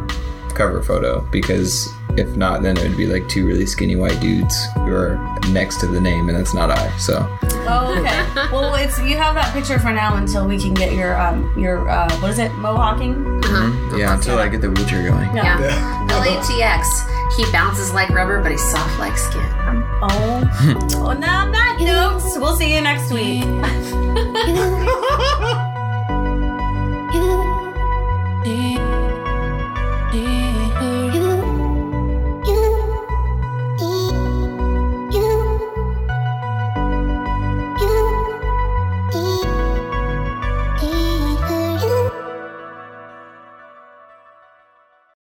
cover 0.56 0.84
photo 0.84 1.22
because 1.32 1.88
if 2.18 2.36
not, 2.36 2.62
then 2.62 2.78
it 2.78 2.88
would 2.88 2.98
be 2.98 3.08
like 3.08 3.28
two 3.30 3.46
really 3.46 3.66
skinny 3.66 3.96
white 3.96 4.20
dudes 4.20 4.56
who 4.76 4.94
are 4.94 5.40
next 5.50 5.80
to 5.80 5.88
the 5.88 6.00
name, 6.00 6.30
and 6.30 6.38
that's 6.38 6.54
not 6.54 6.70
I. 6.70 6.96
So. 6.98 7.26
Oh, 7.68 7.96
okay. 7.98 8.50
well, 8.52 8.76
it's 8.76 9.00
you 9.02 9.18
have 9.18 9.36
that 9.36 9.54
picture 9.54 9.80
for 9.80 9.92
now 9.92 10.16
until 10.16 10.48
we 10.48 10.60
can 10.60 10.74
get 10.74 10.94
your 10.94 11.20
um 11.20 11.52
your 11.58 11.90
uh, 11.90 12.12
what 12.20 12.32
is 12.32 12.40
it 12.40 12.52
mohawking? 12.54 13.14
Uh-huh. 13.44 13.70
Mm-hmm. 13.70 13.98
Yeah, 13.98 14.16
until 14.16 14.40
I 14.40 14.48
get 14.48 14.62
the 14.62 14.72
wheelchair 14.72 15.08
going. 15.08 15.36
Yeah. 15.36 15.60
yeah. 15.60 16.08
LATX. 16.10 17.08
He 17.38 17.50
bounces 17.50 17.94
like 17.94 18.10
rubber, 18.10 18.42
but 18.42 18.52
he's 18.52 18.72
soft 18.72 19.00
like 19.00 19.18
skin. 19.18 19.42
Oh. 20.02 20.44
oh 20.96 21.14
no, 21.14 21.28
I'm 21.28 21.50
not. 21.50 21.80
No. 21.80 22.20
We'll 22.36 22.58
see 22.58 22.76
you 22.76 22.82
next 22.82 23.10
week. 23.10 23.46